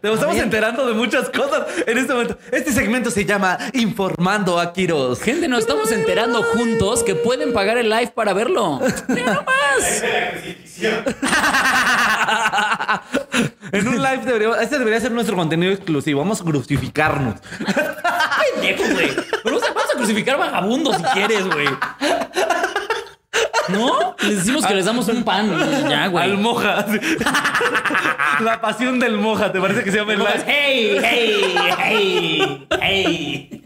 Te 0.00 0.12
estamos 0.12 0.36
enterando 0.36 0.86
de 0.86 0.94
muchas 0.94 1.28
cosas 1.28 1.66
en 1.86 1.98
este 1.98 2.12
momento. 2.12 2.38
Este 2.50 2.72
segmento 2.72 3.10
se 3.10 3.24
llama 3.24 3.58
Informando 3.74 4.58
a 4.58 4.72
Quiros. 4.72 5.20
Gente, 5.20 5.48
nos 5.48 5.60
estamos 5.60 5.92
enterando 5.92 6.42
juntos 6.42 7.02
que 7.02 7.14
pueden 7.14 7.52
pagar 7.52 7.76
el 7.76 7.90
live 7.90 8.12
para 8.14 8.32
verlo. 8.32 8.80
Mira 9.08 9.34
nomás. 9.34 10.02
En 13.72 13.88
un 13.88 14.02
live 14.02 14.22
deberíamos, 14.26 14.58
este 14.58 14.78
debería 14.78 15.00
ser 15.00 15.12
nuestro 15.12 15.34
contenido 15.34 15.72
exclusivo. 15.72 16.20
Vamos 16.20 16.42
a 16.42 16.44
crucificarnos. 16.44 17.36
Pendejo, 18.52 18.84
güey. 18.92 19.10
Pero, 19.42 19.56
o 19.56 19.60
sea, 19.60 19.72
vamos 19.72 19.90
a 19.90 19.96
crucificar 19.96 20.36
vagabundos 20.38 20.96
si 20.96 21.02
quieres, 21.04 21.46
güey. 21.46 21.68
¿No? 23.68 24.14
Les 24.20 24.36
decimos 24.38 24.66
que 24.66 24.74
les 24.74 24.84
damos 24.84 25.08
un 25.08 25.24
pan. 25.24 25.88
Ya, 25.88 26.06
güey. 26.08 26.24
Al 26.24 26.36
moja. 26.36 26.84
La 28.40 28.60
pasión 28.60 28.98
del 28.98 29.16
moja, 29.16 29.50
¿te 29.50 29.60
parece 29.60 29.82
que 29.84 29.90
se 29.90 29.98
llama 29.98 30.12
el 30.12 30.18
live? 30.18 30.44
Hey, 30.46 31.00
hey, 31.02 31.54
hey, 31.78 32.66
hey. 32.80 33.62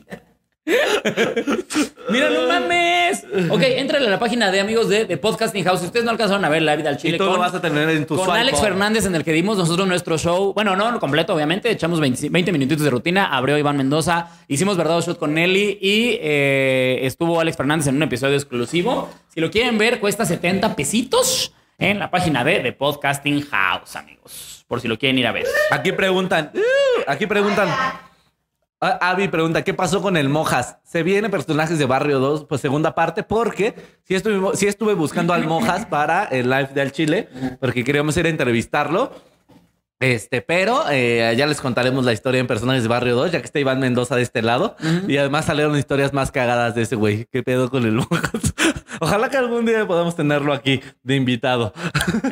Mira, 2.11 2.29
no 2.29 2.49
mames. 2.49 3.25
Ok, 3.51 3.63
entrale 3.63 4.09
a 4.09 4.11
la 4.11 4.19
página 4.19 4.51
de 4.51 4.59
amigos 4.59 4.89
de, 4.89 5.05
de 5.05 5.17
Podcasting 5.17 5.63
House. 5.65 5.79
Si 5.81 5.87
ustedes 5.87 6.05
no 6.05 6.11
alcanzaron 6.11 6.45
a 6.45 6.49
ver 6.49 6.63
la 6.63 6.75
vida 6.75 6.89
al 6.89 6.97
Chile 6.97 7.15
Y 7.15 7.19
tú 7.19 7.25
lo 7.25 7.39
vas 7.39 7.55
a 7.55 7.61
tener 7.61 7.89
en 7.89 8.05
tu 8.05 8.17
con 8.17 8.25
swipe 8.25 8.41
Alex. 8.41 8.61
Fernández 8.61 9.07
en 9.07 9.15
el 9.15 9.23
que 9.23 9.33
dimos 9.33 9.57
nosotros 9.57 9.87
nuestro 9.87 10.19
show. 10.19 10.53
Bueno, 10.55 10.75
no, 10.75 10.99
completo, 10.99 11.35
obviamente. 11.35 11.71
Echamos 11.71 12.01
20, 12.01 12.31
20 12.31 12.53
minutitos 12.53 12.83
de 12.83 12.91
rutina. 12.91 13.27
Abrió 13.27 13.57
Iván 13.57 13.77
Mendoza. 13.77 14.29
Hicimos 14.49 14.77
Verdad 14.77 14.99
o 14.99 15.01
Shot 15.03 15.19
con 15.19 15.35
Nelly. 15.35 15.79
Y 15.81 16.19
eh, 16.21 16.99
estuvo 17.03 17.41
Alex 17.41 17.57
Fernández 17.57 17.87
en 17.87 17.97
un 17.97 18.03
episodio 18.03 18.35
exclusivo. 18.35 19.09
Si 19.29 19.41
lo 19.41 19.53
quieren 19.53 19.79
ver, 19.79 20.01
cuesta 20.01 20.25
70 20.25 20.75
pesitos 20.75 21.53
en 21.79 22.01
la 22.01 22.11
página 22.11 22.43
de, 22.43 22.63
de 22.63 22.73
Podcasting 22.73 23.43
House, 23.43 23.95
amigos. 23.95 24.65
Por 24.67 24.81
si 24.81 24.89
lo 24.89 24.99
quieren 24.99 25.17
ir 25.17 25.29
a 25.29 25.33
ver. 25.33 25.47
Aquí 25.71 25.93
preguntan, 25.93 26.51
uh, 26.55 27.03
aquí 27.07 27.27
preguntan. 27.27 27.69
Ah, 28.79 29.11
Avi 29.11 29.29
pregunta, 29.29 29.65
¿qué 29.65 29.73
pasó 29.73 30.03
con 30.03 30.19
el 30.19 30.29
Mojas? 30.29 30.77
Se 30.85 31.03
viene 31.03 31.31
personajes 31.31 31.79
de 31.79 31.87
Barrio 31.87 32.19
2, 32.19 32.45
pues 32.45 32.61
segunda 32.61 32.95
parte, 32.95 33.23
porque 33.23 33.75
sí 34.05 34.15
estuve, 34.15 34.55
sí 34.55 34.67
estuve 34.67 34.93
buscando 34.93 35.33
al 35.33 35.47
Mojas 35.47 35.87
para 35.91 36.25
el 36.25 36.51
live 36.51 36.69
de 36.75 36.83
Al 36.83 36.93
Chile, 36.93 37.29
porque 37.59 37.85
queríamos 37.85 38.17
ir 38.19 38.27
a 38.27 38.29
entrevistarlo. 38.29 39.13
Este, 39.99 40.43
pero 40.43 40.85
eh, 40.91 41.35
ya 41.39 41.47
les 41.47 41.59
contaremos 41.63 42.05
la 42.05 42.13
historia 42.13 42.39
en 42.39 42.47
personajes 42.47 42.83
de 42.83 42.89
Barrio 42.91 43.17
2, 43.17 43.33
ya 43.33 43.41
que 43.41 43.47
está 43.47 43.59
Iván 43.61 43.81
Mendoza 43.81 44.15
de 44.15 44.23
este 44.23 44.43
lado. 44.43 44.77
Y 45.09 45.17
además 45.17 45.47
salieron 45.47 45.79
historias 45.79 46.13
más 46.13 46.31
cagadas 46.31 46.75
de 46.75 46.83
ese 46.83 46.97
güey. 46.97 47.27
¿Qué 47.33 47.43
pedo 47.43 47.71
con 47.71 47.85
el 47.85 47.93
Mojas? 47.93 48.55
Ojalá 49.01 49.29
que 49.31 49.37
algún 49.37 49.67
día 49.67 49.87
podamos 49.87 50.17
tenerlo 50.17 50.53
aquí 50.53 50.81
de 51.03 51.17
invitado. 51.17 51.73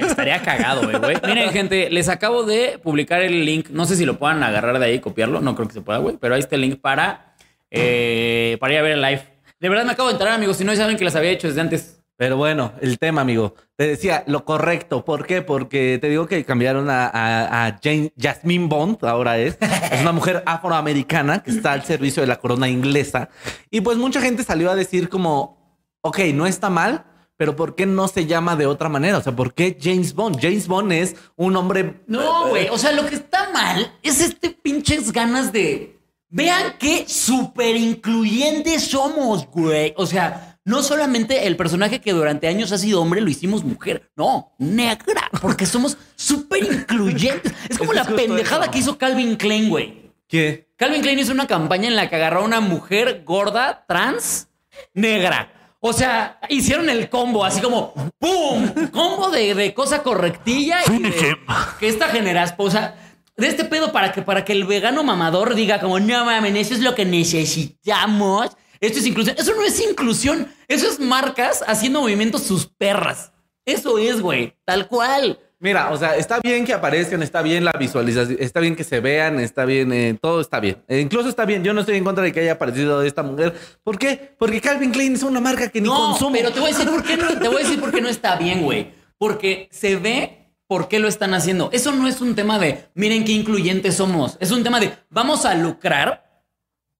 Estaría 0.01 0.43
cagado, 0.43 0.83
güey. 0.83 1.17
Miren, 1.27 1.51
gente, 1.51 1.91
les 1.91 2.09
acabo 2.09 2.45
de 2.45 2.79
publicar 2.83 3.23
el 3.23 3.45
link. 3.45 3.69
No 3.71 3.85
sé 3.85 3.97
si 3.97 4.05
lo 4.05 4.19
puedan 4.19 4.43
agarrar 4.43 4.79
de 4.79 4.87
ahí 4.87 4.95
y 4.95 5.01
copiarlo. 5.01 5.41
No 5.41 5.55
creo 5.55 5.69
que 5.69 5.75
se 5.75 5.81
pueda, 5.81 5.99
güey. 5.99 6.17
Pero 6.21 6.35
ahí 6.35 6.41
está 6.41 6.55
el 6.57 6.63
link 6.63 6.81
para, 6.81 7.35
eh, 7.71 8.57
para 8.61 8.73
ir 8.75 8.79
a 8.79 8.83
ver 8.83 8.93
el 8.93 9.03
live. 9.03 9.23
De 9.61 9.69
verdad 9.69 9.85
me 9.85 9.93
acabo 9.93 10.09
de 10.09 10.15
enterar, 10.15 10.35
amigos. 10.35 10.57
Si 10.57 10.65
no, 10.65 10.73
ya 10.73 10.83
saben 10.83 10.97
que 10.97 11.05
las 11.05 11.17
había 11.17 11.31
hecho 11.31 11.49
desde 11.49 11.61
antes. 11.61 12.01
Pero 12.17 12.37
bueno, 12.37 12.73
el 12.81 12.99
tema, 12.99 13.23
amigo. 13.23 13.55
Te 13.77 13.89
decía 13.89 14.23
lo 14.29 14.45
correcto. 14.45 15.05
¿Por 15.05 15.27
qué? 15.27 15.43
Porque 15.43 15.99
te 16.01 16.09
digo 16.09 16.29
que 16.29 16.45
cambiaron 16.45 16.89
a, 16.89 17.07
a, 17.07 17.67
a 17.67 17.81
Jane, 17.83 18.13
Jasmine 18.17 18.69
Bond, 18.69 19.05
ahora 19.05 19.37
es. 19.39 19.59
Es 19.91 20.01
una 20.01 20.13
mujer 20.13 20.43
afroamericana 20.47 21.43
que 21.43 21.51
está 21.51 21.73
al 21.73 21.83
servicio 21.83 22.23
de 22.23 22.29
la 22.29 22.37
corona 22.37 22.69
inglesa. 22.69 23.31
Y 23.71 23.81
pues 23.81 23.99
mucha 23.99 24.21
gente 24.21 24.45
salió 24.45 24.71
a 24.71 24.77
decir 24.77 25.09
como, 25.09 25.64
ok, 26.05 26.19
no 26.35 26.47
está 26.47 26.69
mal, 26.71 27.07
pero 27.37 27.57
¿por 27.57 27.75
qué 27.75 27.87
no 27.87 28.07
se 28.09 28.27
llama 28.27 28.57
de 28.57 28.67
otra 28.67 28.89
manera? 28.89 29.19
O 29.19 29.23
sea, 29.23 29.35
¿por 29.35 29.55
qué 29.55 29.77
James 29.81 30.15
Bond? 30.15 30.39
James 30.41 30.69
Bond 30.69 30.93
es 30.93 31.17
un 31.35 31.57
hombre... 31.57 32.03
No, 32.07 32.49
güey. 32.49 32.69
O 32.69 32.79
sea, 32.79 32.93
lo 32.93 33.07
que 33.07 33.15
está 33.17 33.51
mal 33.53 33.93
es 34.03 34.21
este 34.21 34.51
pinches 34.51 35.13
ganas 35.13 35.53
de. 35.53 35.99
Vean 36.29 36.75
qué 36.79 37.05
súper 37.09 37.77
incluyentes 37.77 38.85
somos, 38.85 39.47
güey. 39.47 39.95
O 39.97 40.05
sea, 40.05 40.59
no 40.65 40.83
solamente 40.83 41.47
el 41.47 41.57
personaje 41.57 42.01
que 42.01 42.13
durante 42.13 42.49
años 42.49 42.73
ha 42.73 42.79
sido 42.79 43.01
hombre 43.01 43.21
lo 43.21 43.31
hicimos 43.31 43.65
mujer. 43.65 44.11
No, 44.17 44.55
negra. 44.59 45.31
Porque 45.41 45.65
somos 45.65 45.97
súper 46.17 46.65
incluyentes. 46.65 47.53
Es 47.69 47.79
como 47.79 47.93
la 47.93 48.05
pendejada 48.05 48.71
que 48.71 48.79
hizo 48.79 48.99
Calvin 48.99 49.37
Klein, 49.37 49.71
güey. 49.71 50.13
¿Qué? 50.29 50.69
Calvin 50.77 51.03
Klein 51.03 51.19
hizo 51.19 51.33
una 51.33 51.47
campaña 51.47 51.89
en 51.89 51.97
la 51.97 52.11
que 52.11 52.17
agarró 52.17 52.41
a 52.41 52.45
una 52.45 52.61
mujer 52.61 53.23
gorda, 53.25 53.85
trans, 53.87 54.49
negra. 54.93 55.64
O 55.87 55.93
sea, 55.93 56.39
hicieron 56.49 56.89
el 56.89 57.11
combo, 57.11 57.45
así 57.45 57.61
como 57.61 57.93
¡pum! 58.19 58.91
Combo 58.91 59.31
de, 59.31 59.55
de 59.55 59.75
cosa 59.75 60.03
correctilla 60.03 60.79
y 60.91 61.03
de, 61.03 61.37
que 61.79 61.89
esta 61.89 62.09
generación, 62.09 62.57
o 62.59 62.71
sea, 62.71 62.97
de 63.37 63.49
este 63.49 63.67
pedo 63.67 63.93
para 63.93 64.11
que, 64.11 64.23
para 64.23 64.47
que 64.47 64.55
el 64.55 64.65
vegano 64.65 65.05
mamador 65.05 65.55
diga 65.55 65.81
como, 65.81 66.01
no 66.01 66.25
mames, 66.25 66.57
eso 66.57 66.73
es 66.73 66.81
lo 66.81 66.95
que 66.95 67.05
necesitamos. 67.05 68.57
Esto 68.81 68.99
es 68.99 69.07
inclusión. 69.07 69.37
Eso 69.39 69.55
no 69.55 69.63
es 69.63 69.79
inclusión. 69.79 70.49
Eso 70.69 70.89
es 70.89 70.99
marcas 71.01 71.63
haciendo 71.67 72.01
movimientos 72.01 72.45
sus 72.45 72.67
perras. 72.67 73.33
Eso 73.67 73.99
es, 73.99 74.23
güey. 74.23 74.57
Tal 74.65 74.89
cual. 74.89 75.39
Mira, 75.65 75.91
o 75.91 75.97
sea, 75.97 76.15
está 76.15 76.41
bien 76.41 76.67
que 76.67 76.75
aparezcan, 76.75 77.23
está 77.23 77.41
bien 77.41 77.65
la 77.65 77.73
visualización, 77.73 78.37
está 78.39 78.61
bien 78.61 78.77
que 78.77 78.85
se 78.85 79.01
vean, 79.01 79.41
está 79.41 79.65
bien, 79.65 79.95
eh, 79.95 80.15
todo 80.21 80.43
está 80.43 80.61
bien. 80.61 80.77
Eh, 80.89 81.01
incluso 81.01 81.31
está 81.31 81.47
bien, 81.47 81.65
yo 81.65 81.73
no 81.73 81.81
estoy 81.81 81.97
en 81.97 82.05
contra 82.05 82.23
de 82.23 82.33
que 82.35 82.41
haya 82.41 82.53
aparecido 82.53 83.03
esta 83.03 83.23
mujer. 83.23 83.55
¿Por 83.83 83.99
qué? 83.99 84.35
Porque 84.39 84.61
Calvin 84.61 84.91
Klein 84.91 85.15
es 85.15 85.23
una 85.23 85.41
marca 85.41 85.71
que 85.71 85.81
ni 85.81 85.89
No, 85.89 86.11
consumo. 86.11 86.33
pero 86.37 86.53
te 86.53 86.61
voy 86.61 86.71
a 86.71 86.75
decir 86.77 86.91
por 86.91 87.03
qué 87.03 87.17
no, 87.17 87.29
te 87.39 87.49
voy 87.49 87.57
a 87.57 87.65
decir 87.65 87.81
por 87.81 87.91
qué 87.93 88.03
no 88.03 88.11
está 88.11 88.37
bien, 88.37 88.61
güey. 88.61 88.91
Porque 89.17 89.67
se 89.71 89.97
ve 89.97 90.51
por 90.67 90.87
qué 90.89 90.99
lo 90.99 91.09
están 91.09 91.33
haciendo. 91.33 91.71
Eso 91.73 91.93
no 91.93 92.09
es 92.09 92.21
un 92.21 92.35
tema 92.35 92.59
de 92.59 92.85
miren 92.93 93.25
qué 93.25 93.33
incluyentes 93.33 93.95
somos. 93.95 94.37
Es 94.41 94.51
un 94.51 94.65
tema 94.65 94.81
de 94.81 94.93
vamos 95.09 95.47
a 95.47 95.55
lucrar 95.55 96.24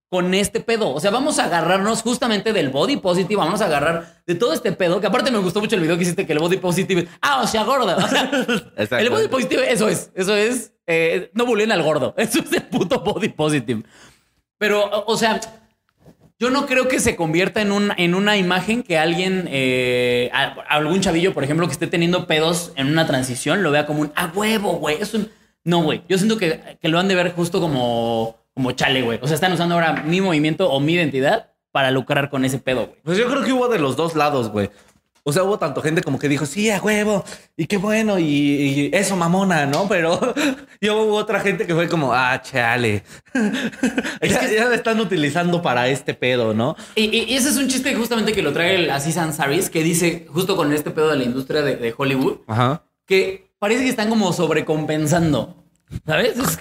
con 0.09 0.33
este 0.33 0.59
pedo. 0.59 0.93
O 0.93 0.99
sea, 0.99 1.11
vamos 1.11 1.39
a 1.39 1.45
agarrarnos 1.45 2.01
justamente 2.01 2.53
del 2.53 2.69
body 2.69 2.97
positive, 2.97 3.37
vamos 3.37 3.61
a 3.61 3.65
agarrar 3.65 4.21
de 4.25 4.35
todo 4.35 4.53
este 4.53 4.71
pedo, 4.71 5.01
que 5.01 5.07
aparte 5.07 5.31
me 5.31 5.39
gustó 5.39 5.59
mucho 5.59 5.75
el 5.75 5.81
video 5.81 5.97
que 5.97 6.03
hiciste 6.03 6.25
que 6.25 6.33
el 6.33 6.39
body 6.39 6.57
positive, 6.57 7.07
ah, 7.21 7.41
o 7.43 7.47
sea, 7.47 7.63
gorda. 7.63 7.97
O 7.97 8.07
sea, 8.07 8.99
el 8.99 9.09
body 9.09 9.27
positive, 9.27 9.71
eso 9.71 9.87
es, 9.89 10.11
eso 10.15 10.35
es, 10.35 10.73
eh, 10.87 11.31
no 11.33 11.45
bullying 11.45 11.71
al 11.71 11.83
gordo, 11.83 12.13
eso 12.17 12.39
es 12.39 12.51
el 12.53 12.63
puto 12.63 13.01
body 13.01 13.29
positive. 13.29 13.83
Pero, 14.57 14.89
o 15.07 15.17
sea, 15.17 15.41
yo 16.39 16.49
no 16.49 16.65
creo 16.65 16.87
que 16.87 16.99
se 16.99 17.15
convierta 17.15 17.61
en, 17.61 17.71
un, 17.71 17.91
en 17.97 18.13
una 18.15 18.37
imagen 18.37 18.83
que 18.83 18.97
alguien, 18.97 19.47
eh, 19.49 20.29
a- 20.33 20.55
algún 20.69 21.01
chavillo, 21.01 21.33
por 21.33 21.43
ejemplo, 21.43 21.65
que 21.67 21.73
esté 21.73 21.87
teniendo 21.87 22.27
pedos 22.27 22.71
en 22.75 22.87
una 22.87 23.05
transición, 23.07 23.63
lo 23.63 23.71
vea 23.71 23.85
como 23.85 24.01
un, 24.01 24.11
a 24.15 24.27
huevo, 24.27 24.73
güey. 24.73 24.97
Es 25.01 25.13
un... 25.13 25.29
No, 25.63 25.81
güey. 25.81 26.03
Yo 26.07 26.17
siento 26.17 26.37
que, 26.37 26.77
que 26.79 26.87
lo 26.89 26.99
han 26.99 27.07
de 27.07 27.15
ver 27.15 27.31
justo 27.33 27.59
como, 27.59 28.37
como 28.55 28.71
chale, 28.71 29.03
güey. 29.03 29.19
O 29.21 29.27
sea, 29.27 29.35
están 29.35 29.53
usando 29.53 29.75
ahora 29.75 30.01
mi 30.03 30.19
movimiento 30.21 30.71
o 30.71 30.79
mi 30.79 30.93
identidad 30.93 31.51
para 31.71 31.91
lucrar 31.91 32.29
con 32.31 32.43
ese 32.45 32.57
pedo, 32.57 32.87
güey. 32.87 32.99
Pues 33.03 33.17
yo 33.19 33.27
creo 33.27 33.43
que 33.43 33.53
hubo 33.53 33.67
de 33.67 33.77
los 33.77 33.95
dos 33.95 34.15
lados, 34.15 34.49
güey. 34.49 34.71
O 35.27 35.33
sea, 35.33 35.41
hubo 35.43 35.57
tanto 35.57 35.81
gente 35.81 36.03
como 36.03 36.19
que 36.19 36.29
dijo, 36.29 36.45
sí, 36.45 36.69
a 36.69 36.79
huevo, 36.79 37.25
y 37.57 37.65
qué 37.65 37.77
bueno, 37.77 38.19
y, 38.19 38.23
y 38.25 38.89
eso, 38.93 39.15
mamona, 39.15 39.65
¿no? 39.65 39.87
Pero 39.87 40.19
y 40.79 40.87
hubo 40.89 41.15
otra 41.15 41.39
gente 41.39 41.65
que 41.65 41.73
fue 41.73 41.89
como, 41.89 42.13
ah, 42.13 42.39
chale. 42.43 43.03
ya, 44.21 44.47
ya 44.47 44.67
me 44.69 44.75
están 44.75 44.99
utilizando 44.99 45.61
para 45.63 45.87
este 45.87 46.13
pedo, 46.13 46.53
¿no? 46.53 46.75
Y, 46.95 47.05
y- 47.05 47.23
y 47.23 47.33
ese 47.35 47.49
es 47.49 47.57
un 47.57 47.67
chiste 47.67 47.95
justamente 47.95 48.33
que 48.33 48.43
lo 48.43 48.53
trae 48.53 48.75
el 48.75 48.89
Aziz 48.91 49.17
Ansari, 49.17 49.59
que 49.69 49.81
dice, 49.83 50.27
justo 50.29 50.55
con 50.55 50.71
este 50.73 50.91
pedo 50.91 51.09
de 51.09 51.17
la 51.17 51.23
industria 51.23 51.61
de, 51.63 51.75
de 51.75 51.93
Hollywood, 51.97 52.41
Ajá. 52.47 52.83
que 53.07 53.49
parece 53.57 53.83
que 53.83 53.89
están 53.89 54.09
como 54.09 54.31
sobrecompensando, 54.31 55.55
¿sabes? 56.05 56.37
Es 56.37 56.59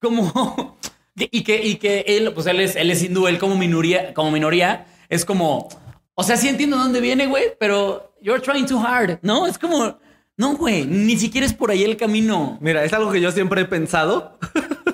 como... 0.00 0.78
Y 1.16 1.44
que, 1.44 1.64
y 1.64 1.76
que 1.76 2.04
él, 2.08 2.32
pues 2.34 2.46
él 2.46 2.60
es, 2.60 2.74
él 2.76 2.90
es 2.90 3.02
hindú, 3.02 3.28
él 3.28 3.38
como 3.38 3.56
minoría, 3.56 4.12
como 4.14 4.30
minoría, 4.30 4.86
es 5.08 5.24
como... 5.24 5.68
O 6.16 6.22
sea, 6.22 6.36
sí 6.36 6.48
entiendo 6.48 6.76
dónde 6.76 7.00
viene, 7.00 7.26
güey, 7.26 7.44
pero 7.58 8.14
you're 8.20 8.40
trying 8.40 8.66
too 8.66 8.80
hard, 8.80 9.18
¿no? 9.22 9.46
Es 9.46 9.58
como... 9.58 9.98
No, 10.36 10.56
güey, 10.56 10.84
ni 10.84 11.16
siquiera 11.16 11.46
es 11.46 11.52
por 11.52 11.70
ahí 11.70 11.84
el 11.84 11.96
camino. 11.96 12.58
Mira, 12.60 12.84
es 12.84 12.92
algo 12.92 13.12
que 13.12 13.20
yo 13.20 13.30
siempre 13.30 13.60
he 13.60 13.64
pensado. 13.66 14.36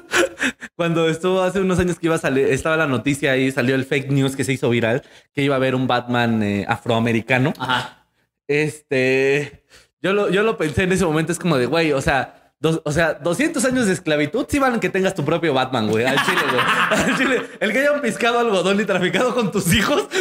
Cuando 0.76 1.08
estuvo 1.08 1.40
hace 1.40 1.60
unos 1.60 1.78
años 1.78 1.98
que 1.98 2.06
iba 2.06 2.16
a 2.16 2.18
salir, 2.18 2.46
estaba 2.46 2.76
la 2.76 2.86
noticia 2.86 3.32
ahí, 3.32 3.50
salió 3.50 3.74
el 3.74 3.86
fake 3.86 4.10
news 4.10 4.36
que 4.36 4.44
se 4.44 4.52
hizo 4.52 4.68
viral, 4.68 5.02
que 5.34 5.42
iba 5.42 5.54
a 5.54 5.56
haber 5.56 5.74
un 5.74 5.86
Batman 5.86 6.42
eh, 6.42 6.66
afroamericano. 6.68 7.54
Ajá. 7.58 8.06
Este, 8.46 9.64
yo 10.02 10.12
lo, 10.12 10.28
yo 10.30 10.42
lo 10.42 10.58
pensé 10.58 10.82
en 10.82 10.92
ese 10.92 11.04
momento, 11.04 11.32
es 11.32 11.38
como 11.38 11.56
de, 11.56 11.66
güey, 11.66 11.92
o 11.92 12.00
sea, 12.00 12.39
dos- 12.60 12.80
o 12.84 12.92
sea, 12.92 13.14
200 13.14 13.64
años 13.64 13.86
de 13.86 13.92
esclavitud 13.94 14.46
sí 14.48 14.58
valen 14.58 14.78
que 14.80 14.88
tengas 14.90 15.14
tu 15.14 15.24
propio 15.24 15.52
Batman, 15.52 15.88
güey, 15.88 16.04
al 16.04 16.16
chile, 16.24 16.42
güey. 16.50 16.62
Al 17.10 17.16
chile. 17.18 17.42
El 17.58 17.72
que 17.72 17.78
hayan 17.80 18.00
piscado 18.00 18.38
algodón 18.38 18.80
y 18.80 18.84
traficado 18.84 19.34
con 19.34 19.50
tus 19.50 19.72
hijos. 19.74 20.06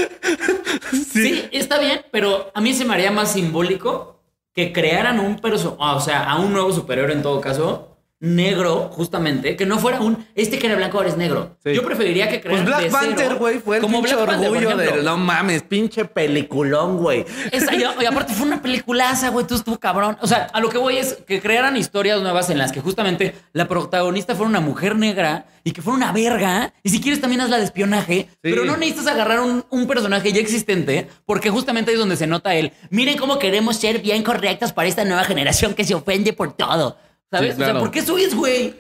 Sí. 1.12 1.48
está 1.52 1.80
bien, 1.80 2.02
pero 2.12 2.52
a 2.54 2.62
mí 2.62 2.74
se 2.74 2.86
me 2.86 2.94
haría 2.94 3.12
más 3.12 3.34
simbólico 3.34 4.22
que 4.54 4.72
crearan 4.74 5.20
un 5.20 5.38
perso, 5.40 5.76
o 5.80 6.00
sea, 6.00 6.24
a 6.24 6.38
un 6.40 6.52
nuevo 6.54 6.72
superior 6.72 7.12
en 7.12 7.22
todo 7.22 7.42
caso, 7.42 7.89
negro, 8.22 8.90
justamente, 8.92 9.56
que 9.56 9.66
no 9.66 9.80
fuera 9.80 10.02
un, 10.02 10.26
este 10.36 10.60
que 10.60 10.68
era 10.68 10.76
blanco 10.76 10.98
ahora 10.98 11.10
es 11.10 11.18
negro. 11.18 11.58
Sí. 11.64 11.74
Yo 11.74 11.84
preferiría 11.84 12.28
que 12.30 12.40
Pues 12.40 12.62
crearan 12.62 12.66
Black 12.66 12.82
de 12.82 12.90
cero, 12.90 13.00
Panther, 13.02 13.36
güey, 13.36 13.60
fue 13.60 13.78
el 13.78 13.82
como 13.82 14.00
pinche 14.02 14.16
Black 14.16 14.28
Panther, 14.28 14.50
orgullo 14.50 14.70
ejemplo. 14.72 14.96
del 14.96 15.06
no 15.06 15.18
mames, 15.18 15.64
pinche 15.64 16.06
peliculón, 16.06 16.98
güey. 16.98 17.26
Y, 17.52 18.04
y 18.04 18.06
aparte 18.06 18.34
fue 18.34 18.46
una 18.46 18.62
peliculaza, 18.62 19.30
güey, 19.30 19.48
tú 19.48 19.56
estuvo 19.56 19.80
cabrón. 19.80 20.18
O 20.22 20.28
sea, 20.28 20.50
a 20.52 20.60
lo 20.60 20.70
que 20.70 20.78
voy 20.78 20.98
es 20.98 21.14
que 21.26 21.42
crearan 21.42 21.78
historias 21.78 22.22
nuevas 22.22 22.50
en 22.50 22.58
las 22.58 22.72
que 22.72 22.82
justamente 22.82 23.36
la 23.54 23.68
protagonista 23.68 24.36
fuera 24.36 24.50
una 24.50 24.60
mujer 24.60 24.98
negra 24.98 25.46
y 25.64 25.72
que 25.72 25.82
fuera 25.82 25.96
una 25.96 26.12
verga. 26.12 26.74
Y 26.84 26.90
si 26.90 27.00
quieres 27.00 27.22
también 27.22 27.42
hazla 27.42 27.58
de 27.58 27.64
espionaje, 27.64 28.28
pero 28.42 28.66
no 28.66 28.76
necesitas 28.76 29.08
agarrar 29.08 29.40
un, 29.40 29.66
un 29.70 29.88
personaje 29.88 30.32
ya 30.34 30.42
existente 30.42 31.08
porque 31.26 31.50
justamente 31.50 31.92
ahí 31.92 31.96
es 31.96 32.00
donde 32.00 32.18
se 32.18 32.28
nota 32.28 32.54
él. 32.56 32.74
Miren 32.90 33.18
cómo 33.18 33.40
queremos 33.40 33.78
ser 33.78 34.02
bien 34.02 34.24
correctos 34.24 34.74
para 34.74 34.88
esta 34.90 35.06
nueva 35.06 35.24
generación 35.24 35.74
que 35.74 35.86
se 35.86 35.96
ofende 35.96 36.34
por 36.34 36.54
todo. 36.54 36.98
¿Sabes? 37.32 37.52
Sí, 37.52 37.58
claro. 37.58 37.72
O 37.72 37.76
sea, 37.76 37.82
¿por 37.82 37.92
qué 37.92 38.00
eso 38.00 38.18
es, 38.18 38.36
güey? 38.36 38.74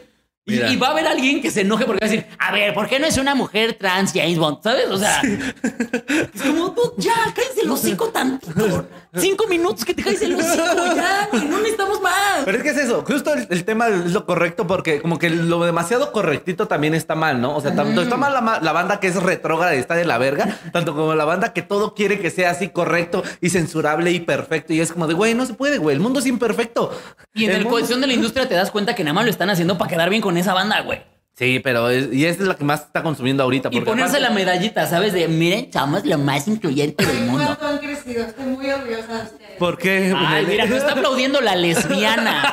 Y, 0.49 0.75
va 0.77 0.87
a 0.87 0.91
haber 0.91 1.07
alguien 1.07 1.41
que 1.41 1.51
se 1.51 1.61
enoje 1.61 1.85
porque 1.85 2.05
va 2.05 2.07
a 2.07 2.11
decir, 2.11 2.25
a 2.37 2.51
ver, 2.51 2.73
¿por 2.73 2.87
qué 2.87 2.99
no 2.99 3.05
es 3.07 3.17
una 3.17 3.35
mujer 3.35 3.75
trans 3.79 4.11
James 4.13 4.37
Bond? 4.37 4.59
¿Sabes? 4.63 4.87
O 4.89 4.97
sea, 4.97 5.21
es 5.21 6.41
como, 6.41 6.71
tú, 6.73 6.93
ya, 6.97 7.13
cállense 7.35 7.61
el 7.63 7.71
hocico 7.71 8.09
tantito. 8.09 8.87
Cinco 9.15 9.47
minutos 9.47 9.85
que 9.85 9.93
te 9.93 10.03
caes 10.03 10.21
el 10.21 10.35
hocico, 10.35 10.95
ya, 10.95 11.29
no 11.33 11.57
necesitamos 11.57 12.01
más. 12.01 12.43
Pero 12.45 12.57
es 12.57 12.63
que 12.63 12.69
es 12.69 12.77
eso, 12.77 13.03
justo 13.05 13.33
el, 13.33 13.47
el 13.49 13.63
tema 13.65 13.87
es 13.87 14.11
lo 14.11 14.25
correcto 14.25 14.67
porque 14.67 15.01
como 15.01 15.17
que 15.19 15.29
lo 15.29 15.63
demasiado 15.63 16.11
correctito 16.11 16.67
también 16.67 16.93
está 16.93 17.15
mal, 17.15 17.41
¿no? 17.41 17.55
O 17.55 17.61
sea, 17.61 17.75
tanto 17.75 18.01
está 18.01 18.17
mal 18.17 18.33
la, 18.33 18.71
banda 18.71 18.99
que 18.99 19.07
es 19.07 19.15
retrógrada 19.15 19.75
y 19.75 19.79
está 19.79 19.95
de 19.95 20.05
la 20.05 20.17
verga, 20.17 20.57
tanto 20.71 20.95
como 20.95 21.15
la 21.15 21.25
banda 21.25 21.53
que 21.53 21.61
todo 21.61 21.93
quiere 21.95 22.19
que 22.19 22.29
sea 22.29 22.51
así 22.51 22.69
correcto 22.69 23.23
y 23.41 23.49
censurable 23.49 24.11
y 24.11 24.19
perfecto. 24.19 24.73
Y 24.73 24.81
es 24.81 24.91
como 24.91 25.07
de, 25.07 25.13
güey, 25.13 25.33
no 25.33 25.45
se 25.45 25.53
puede, 25.53 25.77
güey, 25.77 25.95
el 25.95 26.01
mundo 26.01 26.19
es 26.19 26.25
imperfecto. 26.25 26.91
Y 27.33 27.45
en 27.45 27.51
El 27.51 27.55
el 27.57 27.63
mundo- 27.63 27.77
cohesión 27.77 28.01
de 28.01 28.07
la 28.07 28.13
industria 28.19 28.47
te 28.47 28.55
das 28.55 28.71
cuenta 28.71 28.95
que 28.95 29.03
nada 29.03 29.13
más 29.13 29.25
lo 29.25 29.31
están 29.31 29.49
haciendo 29.49 29.77
para 29.77 29.89
quedar 29.89 30.09
bien 30.09 30.21
con 30.21 30.37
esa 30.39 30.53
banda, 30.53 30.81
güey. 30.81 31.01
Sí, 31.35 31.61
pero 31.63 31.89
es- 31.89 32.09
y 32.11 32.25
esta 32.25 32.43
es 32.43 32.49
la 32.49 32.55
que 32.55 32.65
más 32.65 32.81
está 32.81 33.01
consumiendo 33.01 33.43
ahorita. 33.43 33.69
Y 33.71 33.79
ponerse 33.79 34.17
aparte- 34.17 34.19
la 34.19 34.29
medallita, 34.31 34.85
¿sabes? 34.87 35.13
De, 35.13 35.25
miren, 35.29 35.71
somos 35.71 36.03
lo 36.05 36.17
más 36.17 36.49
incluyente 36.49 37.05
del 37.05 37.21
mundo. 37.21 37.45
¿Cuánto 37.45 37.65
han 37.67 37.77
crecido? 37.77 38.25
Estoy 38.25 38.45
muy 38.45 38.69
orgullosa 38.69 39.07
de 39.13 39.23
ustedes. 39.23 39.57
¿Por 39.57 39.77
qué? 39.77 40.13
Ay, 40.17 40.45
mira, 40.45 40.65
nos 40.65 40.79
está 40.79 40.91
aplaudiendo 40.93 41.39
la 41.39 41.55
lesbiana. 41.55 42.43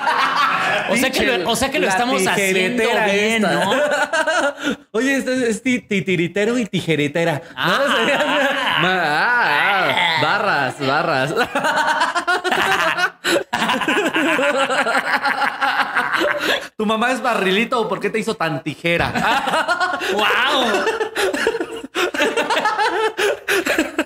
O 0.89 0.95
sea 0.97 1.11
que 1.11 1.27
lo, 1.27 1.51
o 1.51 1.57
sea 1.57 1.69
que 1.73 1.81
lo 1.81 1.87
La 1.87 1.93
estamos 1.93 2.25
haciendo 2.25 2.85
bien, 2.85 3.45
esta. 3.45 3.65
¿no? 3.65 3.73
Oye, 4.93 5.17
este 5.17 5.35
es, 5.35 5.43
es 5.43 5.63
ti- 5.65 5.81
titiritero 5.81 6.57
y 6.57 6.67
tijeretera. 6.67 7.43
¿no? 7.45 7.51
Ah. 7.57 7.81
Sería- 7.97 8.19
Ma- 8.83 9.03
ah, 9.03 9.91
ah, 9.91 10.23
barras, 10.23 10.79
barras. 10.87 11.35
¿Tu 16.77 16.87
mamá 16.87 17.13
es 17.13 17.23
barrilito 17.23 17.81
o 17.81 17.89
por 17.89 18.01
qué 18.01 18.11
te 18.11 18.19
hizo 18.19 18.35
tan 18.35 18.63
tijera? 18.63 19.13
¡Wow! 20.13 20.85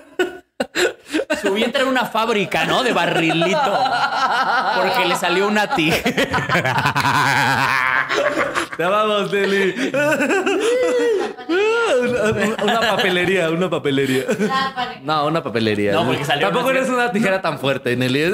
Su 1.41 1.53
vientre 1.53 1.81
era 1.81 1.89
una 1.89 2.05
fábrica, 2.05 2.65
¿no? 2.65 2.83
De 2.83 2.93
barrilito. 2.93 3.83
Porque 4.75 5.05
le 5.07 5.15
salió 5.15 5.47
una 5.47 5.67
tijera. 5.67 6.27
Te 8.77 8.83
amamos, 8.83 9.31
Deli. 9.31 9.91
una, 11.99 12.63
una 12.63 12.79
papelería, 12.81 13.49
una 13.49 13.69
papelería. 13.69 14.23
No, 15.03 15.25
una 15.27 15.43
papelería. 15.43 15.93
No, 15.93 16.05
porque 16.05 16.23
salió 16.25 16.47
Tampoco 16.47 16.69
una- 16.69 16.79
eres 16.79 16.89
una 16.89 17.11
tijera 17.11 17.41
tan 17.41 17.59
fuerte, 17.59 17.95
Nelly. 17.95 18.33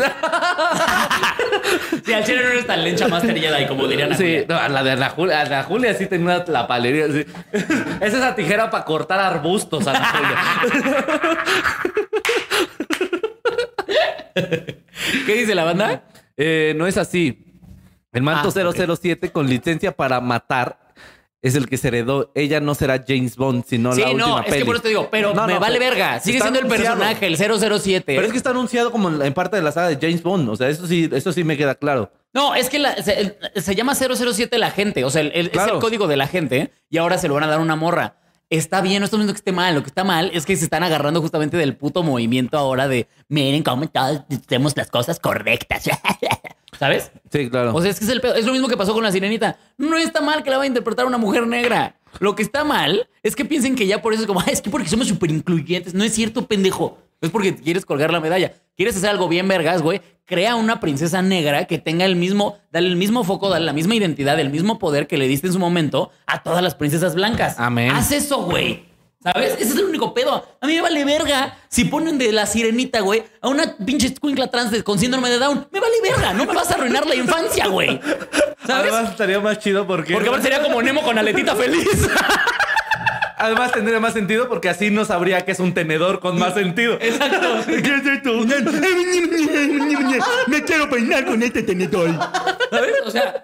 Sí, 2.05 2.14
al 2.14 2.24
chile 2.24 2.41
no 2.43 2.49
eres 2.49 2.66
tan 2.68 2.84
lencha 2.84 3.08
más 3.08 3.24
Jedi, 3.24 3.68
como 3.68 3.88
dirían 3.88 4.16
Sí, 4.18 4.45
no, 4.47 4.55
a 4.58 4.70
la 4.70 4.84
de 4.84 4.91
Ana 4.91 5.10
Julia, 5.10 5.41
Ana 5.41 5.64
Julia 5.64 5.93
sí 5.93 6.05
tenía 6.08 6.38
una 6.38 6.45
lapalería. 6.47 7.08
Sí. 7.08 7.26
Es 7.99 8.14
esa 8.14 8.36
tijera 8.36 8.70
para 8.70 8.86
cortar 8.86 9.20
arbustos, 9.20 9.86
Ana 9.88 10.05
Julia. 10.14 10.38
¿Qué 15.25 15.33
dice 15.35 15.55
la 15.55 15.63
banda? 15.63 16.03
Eh, 16.35 16.73
no 16.75 16.88
es 16.88 16.97
así. 16.97 17.43
El 18.13 18.21
manto 18.23 18.49
Ah, 18.55 18.95
007 18.95 19.31
con 19.31 19.47
licencia 19.47 19.91
para 19.91 20.19
matar 20.21 20.79
es 21.41 21.55
el 21.55 21.67
que 21.67 21.77
se 21.77 21.89
heredó. 21.89 22.31
Ella 22.35 22.59
no 22.59 22.73
será 22.73 23.03
James 23.07 23.35
Bond, 23.35 23.63
sino 23.67 23.93
Sí, 23.93 24.01
la 24.01 24.07
última 24.11 24.27
no, 24.27 24.39
es 24.39 24.45
peli. 24.45 24.57
que 24.59 24.65
por 24.65 24.75
eso 24.75 24.81
te 24.83 24.89
digo, 24.89 25.07
pero 25.11 25.33
No, 25.33 25.45
me 25.45 25.53
no, 25.53 25.59
vale 25.59 25.77
verga. 25.77 26.19
Sigue 26.19 26.39
siendo 26.39 26.59
el 26.59 26.65
anunciado. 26.65 26.97
personaje, 26.99 27.27
el 27.27 27.38
007. 27.38 28.03
Pero 28.15 28.21
es 28.25 28.31
que 28.31 28.38
está 28.38 28.49
anunciado 28.51 28.91
como 28.91 29.09
en 29.23 29.33
parte 29.33 29.55
de 29.57 29.61
la 29.61 29.71
saga 29.71 29.89
de 29.89 29.97
James 30.01 30.23
Bond. 30.23 30.49
O 30.49 30.55
sea, 30.55 30.67
eso 30.69 30.88
sí, 30.88 31.09
eso 31.11 31.31
sí 31.31 31.43
me 31.43 31.57
queda 31.57 31.75
claro. 31.75 32.11
No, 32.33 32.55
es 32.55 32.69
que 32.69 32.79
la- 32.79 32.95
se, 33.01 33.38
se 33.55 33.75
llama 33.75 33.93
007 33.95 34.57
la 34.57 34.71
gente. 34.71 35.03
O 35.05 35.09
sea, 35.09 35.21
el- 35.21 35.31
el- 35.33 35.51
es 35.53 35.61
el 35.67 35.79
código 35.79 36.07
de 36.07 36.17
la 36.17 36.27
gente 36.27 36.71
y 36.89 36.97
ahora 36.97 37.17
se 37.17 37.27
lo 37.27 37.35
van 37.35 37.43
a 37.43 37.47
dar 37.47 37.59
una 37.59 37.75
morra. 37.75 38.15
Está 38.49 38.79
bien, 38.81 38.99
no 39.01 39.05
estoy 39.05 39.17
diciendo 39.19 39.33
que 39.33 39.39
esté 39.39 39.51
mal. 39.51 39.75
Lo 39.75 39.81
que 39.81 39.87
está 39.87 40.05
mal 40.05 40.31
es 40.33 40.45
que 40.45 40.55
se 40.55 40.63
están 40.63 40.81
agarrando 40.83 41.21
justamente 41.21 41.57
del 41.57 41.75
puto 41.75 42.01
movimiento 42.01 42.57
ahora 42.57 42.87
de 42.87 43.07
miren 43.27 43.61
cómo 43.61 43.87
todos 43.89 44.21
hacemos 44.45 44.75
las 44.77 44.89
cosas 44.89 45.19
correctas. 45.19 45.83
¿Sabes? 46.79 47.11
Sí, 47.31 47.49
claro. 47.49 47.73
O 47.75 47.81
sea, 47.81 47.91
es 47.91 47.99
que 47.99 48.05
es, 48.05 48.11
el 48.11 48.21
pedo. 48.21 48.35
es 48.35 48.45
lo 48.45 48.53
mismo 48.53 48.67
que 48.69 48.77
pasó 48.77 48.93
con 48.93 49.03
la 49.03 49.11
sirenita. 49.11 49.57
No 49.77 49.97
está 49.97 50.21
mal 50.21 50.43
que 50.43 50.49
la 50.49 50.57
vaya 50.57 50.65
a 50.65 50.69
interpretar 50.69 51.05
una 51.05 51.17
mujer 51.17 51.45
negra. 51.47 51.95
Lo 52.19 52.35
que 52.35 52.43
está 52.43 52.63
mal 52.63 53.09
es 53.21 53.35
que 53.35 53.43
piensen 53.43 53.75
que 53.75 53.85
ya 53.85 54.01
por 54.01 54.13
eso 54.13 54.21
es 54.23 54.27
como, 54.27 54.39
"Ay, 54.39 54.53
es 54.53 54.61
que 54.61 54.69
porque 54.69 54.87
somos 54.87 55.07
súper 55.07 55.29
incluyentes. 55.31 55.93
No 55.93 56.03
es 56.03 56.13
cierto, 56.13 56.47
pendejo. 56.47 56.97
No 57.22 57.26
es 57.26 57.32
porque 57.32 57.55
quieres 57.55 57.86
colgar 57.86 58.11
la 58.11 58.20
medalla. 58.20 58.53
Quieres 58.76 58.95
hacer 58.95 59.09
algo 59.09 59.28
bien 59.28 59.47
vergas, 59.47 59.82
güey. 59.82 60.01
Crea 60.26 60.55
una 60.55 60.80
princesa 60.80 61.22
negra 61.22 61.65
que 61.65 61.80
tenga 61.80 62.05
el 62.05 62.15
mismo, 62.15 62.57
dale 62.72 62.88
el 62.88 62.95
mismo 62.95 63.24
foco, 63.24 63.49
dale 63.49 63.65
la 63.65 63.74
misma 63.74 63.95
identidad, 63.95 64.39
el 64.39 64.51
mismo 64.51 64.78
poder 64.78 65.07
que 65.07 65.18
le 65.18 65.28
diste 65.28 65.47
en 65.47 65.53
su 65.53 65.59
momento 65.59 66.11
a 66.28 66.43
todas 66.43 66.61
las 66.61 66.76
princesas 66.76 67.15
blancas. 67.15 67.55
Amén. 67.57 67.91
Haz 67.91 68.11
eso, 68.11 68.43
güey. 68.43 68.86
¿Sabes? 69.24 69.53
Ese 69.53 69.74
es 69.74 69.76
el 69.78 69.86
único 69.86 70.13
pedo. 70.13 70.45
A 70.61 70.68
mí 70.68 70.76
me 70.76 70.82
vale 70.82 71.03
verga 71.03 71.57
si 71.70 71.86
ponen 71.86 72.20
de 72.20 72.32
la 72.32 72.45
sirenita, 72.45 72.99
güey, 72.99 73.24
a 73.41 73.47
una 73.47 73.76
pinche 73.78 74.07
escuincla 74.07 74.47
trans 74.47 74.84
con 74.84 74.99
síndrome 74.99 75.30
de 75.30 75.39
Down. 75.39 75.68
Me 75.72 75.80
vale 75.80 75.95
verga. 76.03 76.34
No 76.34 76.45
me 76.45 76.53
vas 76.53 76.70
a 76.70 76.76
arruinar 76.76 77.07
la 77.07 77.15
infancia, 77.15 77.68
güey. 77.68 77.99
¿Sabes? 78.68 78.91
Además 78.93 79.11
estaría 79.11 79.39
más 79.39 79.57
chido 79.57 79.88
porque... 79.88 80.13
Porque 80.13 80.41
sería 80.41 80.61
como 80.61 80.82
Nemo 80.82 81.01
con 81.01 81.18
aletita 81.18 81.55
feliz. 81.55 81.88
Además 83.38 83.71
tendría 83.71 83.99
más 83.99 84.13
sentido 84.13 84.49
porque 84.49 84.69
así 84.69 84.89
no 84.89 85.05
sabría 85.05 85.45
que 85.45 85.51
es 85.51 85.59
un 85.59 85.73
tenedor 85.73 86.19
con 86.19 86.39
más 86.39 86.55
sentido. 86.55 86.97
Exacto. 86.99 87.63
¿Qué? 87.67 87.77
Me 90.47 90.63
quiero 90.63 90.89
peinar 90.89 91.25
con 91.25 91.41
este 91.43 91.61
tenedor. 91.63 92.09
¿Sabes? 92.71 92.95
O 93.05 93.11
sea, 93.11 93.41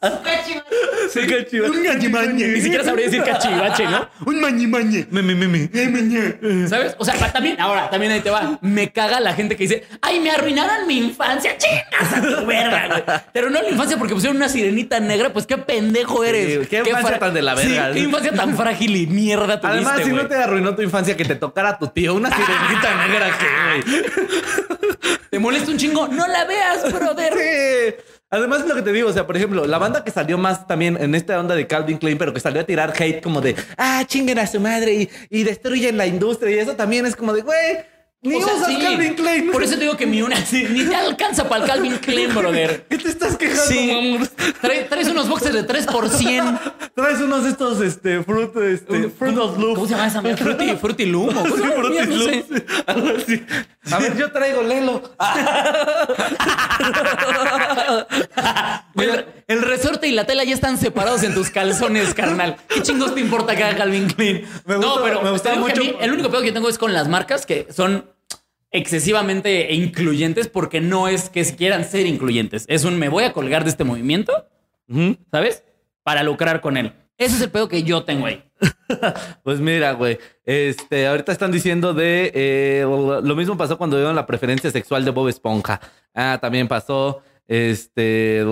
Cachivache. 0.00 0.62
Sí, 1.10 1.20
qué 1.26 1.46
chido. 1.46 1.66
Un 1.66 1.82
gachimañe. 1.82 2.46
ni 2.48 2.60
siquiera 2.60 2.84
sabría 2.84 3.06
decir 3.06 3.22
cachivache, 3.22 3.84
¿no? 3.84 4.08
Un 4.26 4.40
mañimañe. 4.40 5.06
Me, 5.10 5.22
me, 5.22 5.34
me, 5.34 5.48
me. 5.48 6.68
¿Sabes? 6.68 6.94
O 6.98 7.04
sea, 7.04 7.14
también, 7.32 7.60
ahora, 7.60 7.90
también 7.90 8.12
ahí 8.12 8.20
te 8.20 8.30
va. 8.30 8.58
Me 8.60 8.90
caga 8.90 9.20
la 9.20 9.34
gente 9.34 9.56
que 9.56 9.64
dice, 9.64 9.84
ay, 10.02 10.20
me 10.20 10.30
arruinaron 10.30 10.86
mi 10.86 10.98
infancia. 10.98 11.56
Chingas 11.56 12.12
a 12.12 12.20
tu 12.20 12.46
verga, 12.46 12.88
güey. 12.88 13.02
Pero 13.32 13.50
no 13.50 13.62
la 13.62 13.68
infancia 13.68 13.96
porque 13.96 14.14
pusieron 14.14 14.36
una 14.36 14.48
sirenita 14.48 15.00
negra, 15.00 15.32
pues 15.32 15.46
qué 15.46 15.58
pendejo 15.58 16.24
eres. 16.24 16.60
Sí, 16.62 16.66
qué 16.68 16.78
infancia 16.78 17.18
tan 17.18 17.34
de 17.34 17.42
la 17.42 17.54
verga. 17.66 17.88
Sí, 17.88 17.94
qué 17.94 18.00
infancia 18.00 18.32
tan 18.32 18.56
frágil 18.56 18.96
y 18.96 19.06
mierda 19.06 19.60
tuviste, 19.60 19.66
Además, 19.66 20.00
si 20.04 20.12
no 20.12 20.26
te 20.26 20.34
arruinó 20.34 20.74
tu 20.74 20.82
infancia 20.82 21.16
que 21.16 21.24
te 21.24 21.34
tocara 21.34 21.78
tu 21.78 21.88
tío, 21.88 22.14
una 22.14 22.30
sirenita 22.30 23.06
negra 23.08 23.38
que. 23.38 25.08
¿Te 25.30 25.38
molesta 25.38 25.70
un 25.70 25.76
chingo? 25.76 26.08
No 26.08 26.26
la 26.26 26.44
veas, 26.44 26.92
brother. 26.92 27.32
Sí. 27.34 27.94
Además, 28.30 28.66
lo 28.66 28.74
que 28.74 28.82
te 28.82 28.92
digo, 28.92 29.08
o 29.08 29.12
sea, 29.12 29.26
por 29.26 29.36
ejemplo, 29.36 29.66
la 29.66 29.78
banda 29.78 30.04
que 30.04 30.10
salió 30.10 30.36
más 30.36 30.66
también 30.66 30.98
en 31.00 31.14
esta 31.14 31.38
onda 31.40 31.54
de 31.54 31.66
Calvin 31.66 31.98
Klein, 31.98 32.18
pero 32.18 32.34
que 32.34 32.40
salió 32.40 32.60
a 32.60 32.64
tirar 32.64 32.92
hate 32.98 33.22
como 33.22 33.40
de, 33.40 33.56
ah, 33.78 34.02
chinguen 34.06 34.38
a 34.38 34.46
su 34.46 34.60
madre 34.60 34.92
y, 34.94 35.10
y 35.30 35.44
destruyen 35.44 35.96
la 35.96 36.06
industria. 36.06 36.54
Y 36.56 36.58
eso 36.58 36.76
también 36.76 37.06
es 37.06 37.16
como 37.16 37.32
de, 37.32 37.40
güey, 37.42 37.78
ni 38.20 38.34
O 38.34 38.42
sea, 38.42 38.54
usas 38.54 38.66
sí. 38.68 38.78
Calvin 38.82 39.14
Klein. 39.14 39.50
Por 39.52 39.62
eso 39.62 39.74
te 39.74 39.80
digo 39.82 39.96
que 39.96 40.06
mi 40.06 40.22
una 40.22 40.36
sí, 40.44 40.66
ni 40.70 40.84
te 40.84 40.94
alcanza 40.94 41.48
para 41.48 41.62
el 41.64 41.70
Calvin 41.70 41.96
Klein, 41.98 42.34
brother. 42.34 42.84
¿Qué 42.88 42.98
te 42.98 43.08
estás 43.08 43.36
quejando, 43.36 43.62
Sí. 43.64 44.18
Trae- 44.60 44.88
traes 44.88 45.08
unos 45.08 45.28
boxes 45.28 45.52
de 45.52 45.62
3 45.62 45.86
por 45.86 46.08
100. 46.08 46.58
Traes 46.94 47.20
unos 47.20 47.44
de 47.44 47.50
estos, 47.50 47.80
este, 47.80 48.22
fruit, 48.24 48.54
este, 48.56 49.08
fruit 49.10 49.38
of. 49.38 49.54
¿Cómo 49.56 49.86
se 49.86 49.92
llama 49.92 50.06
esa 50.08 50.20
mierda? 50.20 50.38
Fruity, 50.44 50.76
Fruity 50.76 51.06
Loom. 51.06 51.28
¿o 51.36 51.46
Sí? 51.46 51.52
Fruity 51.52 52.44
No 52.46 52.54
algo 52.86 53.08
así. 53.16 53.44
A 53.92 53.98
ver, 53.98 54.16
yo 54.16 54.32
traigo 54.32 54.62
Lelo. 54.62 55.02
El, 58.96 59.26
el 59.46 59.62
resorte 59.62 60.08
y 60.08 60.12
la 60.12 60.24
tela 60.26 60.44
ya 60.44 60.54
están 60.54 60.76
separados 60.76 61.22
en 61.22 61.34
tus 61.34 61.50
calzones, 61.50 62.14
carnal. 62.14 62.56
¿Qué 62.68 62.82
chingos 62.82 63.14
te 63.14 63.20
importa 63.20 63.54
que 63.54 63.62
haga 63.64 63.76
Calvin 63.76 64.08
Klein? 64.08 64.44
Me 64.66 64.74
no, 64.76 64.80
gusta- 64.88 65.02
pero 65.04 65.22
me 65.22 65.30
gusta 65.30 65.54
mucho- 65.54 65.80
mí 65.80 65.94
el 66.00 66.12
único 66.12 66.30
pedo 66.30 66.42
que 66.42 66.52
tengo 66.52 66.68
es 66.68 66.78
con 66.78 66.92
las 66.92 67.08
marcas 67.08 67.46
que 67.46 67.68
son 67.74 68.10
excesivamente 68.70 69.72
incluyentes 69.74 70.48
porque 70.48 70.80
no 70.80 71.08
es 71.08 71.30
que 71.30 71.44
quieran 71.56 71.84
ser 71.84 72.06
incluyentes. 72.06 72.64
Es 72.68 72.84
un 72.84 72.98
me 72.98 73.08
voy 73.08 73.24
a 73.24 73.32
colgar 73.32 73.64
de 73.64 73.70
este 73.70 73.84
movimiento, 73.84 74.32
¿sabes? 75.30 75.64
Para 76.02 76.22
lucrar 76.22 76.60
con 76.60 76.76
él. 76.76 76.92
Ese 77.18 77.34
es 77.36 77.42
el 77.42 77.50
pedo 77.50 77.68
que 77.68 77.82
yo 77.82 78.04
tengo 78.04 78.26
ahí. 78.26 78.42
Pues 79.42 79.60
mira, 79.60 79.92
güey. 79.92 80.18
Este, 80.44 81.06
ahorita 81.06 81.30
están 81.32 81.52
diciendo 81.52 81.92
de. 81.92 82.32
eh, 82.34 82.82
lo 82.84 83.36
mismo 83.36 83.56
pasó 83.56 83.76
cuando 83.76 83.96
dieron 83.98 84.16
la 84.16 84.24
preferencia 84.26 84.70
sexual 84.70 85.04
de 85.04 85.10
Bob 85.10 85.28
Esponja. 85.28 85.78
Ah, 86.14 86.38
también 86.40 86.68
pasó. 86.68 87.22
Este. 87.46 88.42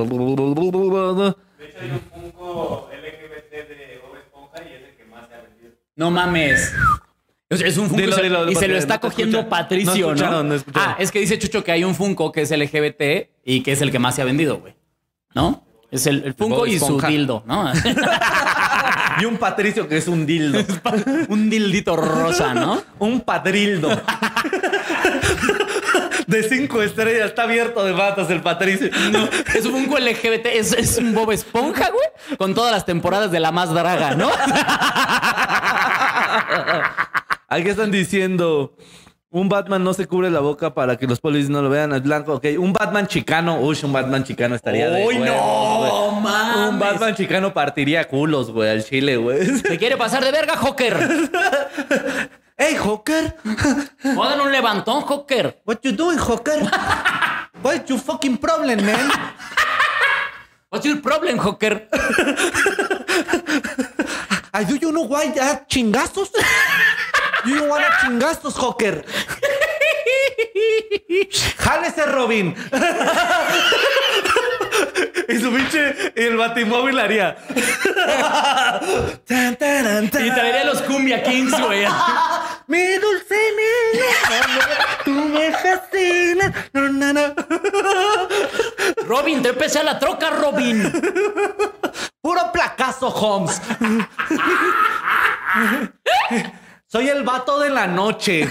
De 1.58 1.66
hecho, 1.66 1.78
hay 1.80 1.90
un 1.90 2.00
Funko 2.00 2.90
LGBT 2.92 3.50
de 3.68 4.00
Bob 4.02 4.16
Esponja 4.16 4.62
y 4.62 4.74
es 4.74 4.82
el 4.90 4.96
que 4.96 5.04
más 5.06 5.26
se 5.28 5.34
ha 5.34 5.40
vendido. 5.42 5.72
No 5.96 6.10
mames. 6.10 6.74
O 7.49 7.57
sea, 7.57 7.68
es 7.68 7.78
un 7.78 7.88
Funko 7.88 8.01
Dilo, 8.03 8.12
y 8.12 8.16
se- 8.16 8.22
dilo, 8.24 8.44
y 8.44 8.49
se 8.49 8.53
porque 8.55 8.68
lo 8.68 8.78
está 8.78 8.94
no 8.94 9.01
cogiendo. 9.01 9.49
Patricio, 9.49 10.14
No 10.14 10.42
¿no? 10.42 10.57
Ah, 10.74 10.97
es 10.99 11.12
que 11.12 11.20
dice 11.20 11.38
Chucho 11.38 11.62
que 11.62 11.70
hay 11.72 11.84
un 11.84 11.94
Funko 11.94 12.32
que 12.32 12.42
es 12.42 12.51
LGBT 12.51 13.30
y 13.44 13.61
que 13.62 13.72
es 13.72 13.80
el 13.82 13.92
que 13.92 13.99
más 14.01 14.16
se 14.16 14.22
ha 14.22 14.24
vendido, 14.24 14.59
güey. 14.59 14.74
¿No? 15.34 15.62
Es 15.90 16.07
el, 16.09 16.24
el 16.24 16.34
Funko 16.34 16.66
y 16.66 16.78
su 16.80 17.01
dildo, 17.01 17.44
¿no? 17.47 17.72
Y 19.18 19.24
un 19.24 19.38
Patricio 19.38 19.88
que 19.88 19.97
es 19.97 20.09
un 20.09 20.26
dildo. 20.26 20.59
un 21.28 21.49
dildito 21.49 21.97
rosa, 21.97 22.53
¿no? 22.53 22.82
un 22.99 23.20
padrildo. 23.22 23.88
De 26.26 26.42
cinco 26.42 26.82
estrellas, 26.82 27.28
está 27.28 27.44
abierto 27.44 27.82
de 27.84 27.92
matas 27.94 28.28
el 28.30 28.42
Patricio. 28.42 28.90
No, 29.12 29.26
es 29.55 29.64
un 29.64 29.72
Funko 29.72 29.99
LGBT, 29.99 30.47
es, 30.47 30.72
es 30.72 30.99
un 30.99 31.14
Bob 31.14 31.30
Esponja, 31.30 31.88
güey, 31.90 32.36
con 32.36 32.53
todas 32.55 32.72
las 32.72 32.84
temporadas 32.84 33.30
de 33.30 33.38
la 33.40 33.53
más 33.53 33.72
draga, 33.72 34.14
¿no? 34.16 34.28
Aquí 37.49 37.68
están 37.68 37.90
diciendo. 37.90 38.76
Un 39.28 39.49
Batman 39.51 39.84
no 39.84 39.92
se 39.92 40.07
cubre 40.07 40.30
la 40.30 40.40
boca 40.40 40.72
para 40.72 40.97
que 40.97 41.07
los 41.07 41.20
polis 41.20 41.51
no 41.51 41.61
lo 41.61 41.68
vean. 41.68 41.92
Es 41.92 42.03
blanco, 42.03 42.34
ok. 42.34 42.47
Un 42.59 42.72
Batman 42.72 43.07
chicano. 43.07 43.61
Uy, 43.61 43.76
un 43.82 43.92
Batman 43.92 44.24
chicano 44.24 44.55
estaría 44.55 44.88
de. 44.88 45.05
¡Uy, 45.05 45.18
no, 45.18 46.12
mames! 46.22 46.70
Un 46.70 46.78
Batman 46.78 47.14
chicano 47.14 47.53
partiría 47.53 48.09
culos, 48.09 48.51
güey, 48.51 48.70
al 48.70 48.84
chile, 48.84 49.16
güey. 49.16 49.44
¿Se 49.59 49.76
quiere 49.78 49.97
pasar 49.97 50.24
de 50.24 50.32
verga, 50.32 50.57
Joker? 50.57 50.97
Hey, 52.59 52.74
Joker. 52.74 53.36
¿O 54.16 54.24
dan 54.24 54.40
un 54.40 54.51
levantón, 54.51 55.03
Joker? 55.03 55.61
What 55.66 55.80
you 55.82 55.92
doing, 55.92 56.16
Joker? 56.16 56.62
What's 57.62 57.86
your 57.90 57.99
fucking 57.99 58.38
problem, 58.38 58.82
man? 58.82 59.11
What's 60.70 60.86
your 60.86 61.03
problem, 61.03 61.38
Joker? 61.38 61.86
Do 64.64 64.76
you 64.76 64.90
know 64.90 65.03
why 65.03 65.26
chingazos? 65.68 66.30
You 67.47 67.64
wanna 67.68 67.86
chingazos, 68.01 68.55
Joker. 68.55 69.05
Jálese, 71.59 72.07
Robin. 72.07 72.55
y 75.28 75.38
su 75.38 75.53
pinche, 75.53 76.12
el 76.14 76.36
batimóvil 76.36 76.99
haría. 76.99 77.36
Tan, 79.26 79.57
taran, 79.57 80.05
Y 80.05 80.09
taran. 80.09 80.34
traería 80.34 80.64
los 80.64 80.82
Cumbia 80.82 81.22
Kings, 81.22 81.59
güey. 81.61 81.86
Mi 82.66 82.94
dulce 82.99 83.36
niña, 83.92 84.07
tú 85.05 85.11
me 85.12 85.53
fascinas. 85.53 86.53
No, 86.72 86.88
no, 86.88 87.12
no. 87.12 87.34
Robin, 89.07 89.42
te 89.42 89.51
empecé 89.51 89.78
a 89.78 89.82
la 89.84 89.99
troca, 89.99 90.30
Robin. 90.30 90.90
Puro 92.20 92.51
placazo, 92.53 93.09
Holmes. 93.09 93.61
Soy 96.97 97.11
el 97.11 97.24
vato 97.24 97.61
de 97.61 97.68
la 97.68 97.86
noche. 97.86 98.49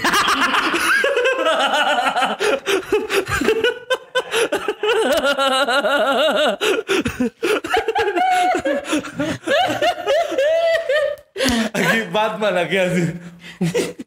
Aquí 11.74 12.02
Batman, 12.12 12.58
aquí 12.58 12.76
así. 12.76 13.14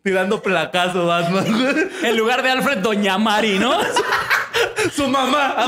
Tirando 0.04 0.42
placazo, 0.42 1.06
Batman. 1.06 1.92
En 2.02 2.16
lugar 2.16 2.42
de 2.42 2.52
Alfred, 2.52 2.78
Doña 2.78 3.18
Mari, 3.18 3.60
¿no? 3.60 3.78
Su 4.96 5.10
mamá. 5.10 5.68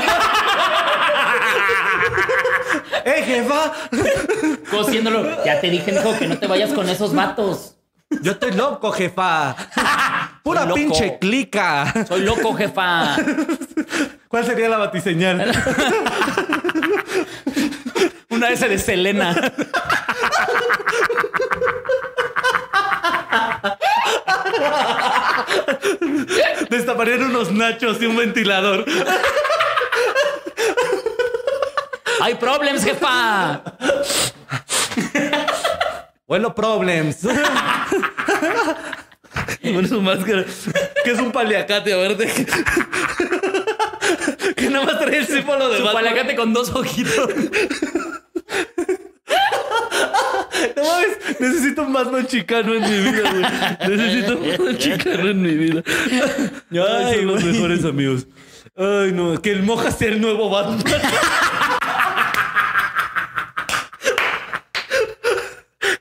¡Eh, 3.04 3.22
jefa! 3.22 3.74
Cosiéndolo. 4.70 5.44
Ya 5.44 5.60
te 5.60 5.68
dije, 5.68 5.92
hijo, 5.92 6.18
que 6.18 6.26
no 6.26 6.38
te 6.38 6.46
vayas 6.46 6.72
con 6.72 6.88
esos 6.88 7.14
vatos. 7.14 7.76
Yo 8.20 8.32
estoy 8.32 8.52
loco, 8.52 8.92
jefa. 8.92 9.56
Pura 10.42 10.64
loco. 10.64 10.74
pinche 10.74 11.18
clica. 11.18 12.06
Soy 12.06 12.22
loco, 12.22 12.54
jefa. 12.54 13.16
¿Cuál 14.28 14.44
sería 14.44 14.68
la 14.68 14.78
batiseñal? 14.78 15.50
Una 18.28 18.50
S 18.50 18.68
de 18.68 18.78
Selena. 18.78 19.34
Destaparían 26.70 27.22
unos 27.24 27.52
nachos 27.52 28.00
y 28.00 28.06
un 28.06 28.16
ventilador. 28.16 28.84
Hay 32.20 32.34
problems, 32.36 32.84
jefa. 32.84 33.62
Bueno, 36.32 36.54
problems. 36.54 37.18
Con 39.62 39.86
su 39.86 40.00
máscara. 40.00 40.46
Que 41.04 41.10
es 41.10 41.18
un 41.18 41.30
paliacate, 41.30 41.92
a 41.92 41.96
ver, 41.98 42.16
de 42.16 42.26
que 44.56 44.70
nada 44.70 44.86
más 44.86 44.98
trae 44.98 45.18
el 45.18 45.26
símbolo 45.26 45.68
de 45.68 45.76
Su 45.76 45.84
Batman. 45.84 46.04
palacate 46.04 46.34
con 46.34 46.54
dos 46.54 46.70
ojitos. 46.70 47.28
No 50.74 50.84
mames, 50.84 51.18
necesito 51.38 51.82
un 51.82 51.92
Batman 51.92 52.26
chicano 52.26 52.76
en 52.76 52.82
mi 52.82 53.10
vida, 53.10 53.30
güey. 53.30 53.44
Necesito 53.94 54.38
un 54.38 54.48
Batman 54.52 54.78
chicano 54.78 55.28
en 55.28 55.42
mi 55.42 55.54
vida. 55.54 55.82
Ay, 56.70 57.16
son 57.16 57.26
los 57.26 57.44
mejores 57.44 57.84
amigos. 57.84 58.26
Ay, 58.74 59.12
no, 59.12 59.38
que 59.42 59.50
el 59.50 59.62
moja 59.64 59.90
sea 59.90 60.08
el 60.08 60.18
nuevo 60.18 60.48
Batman. 60.48 60.82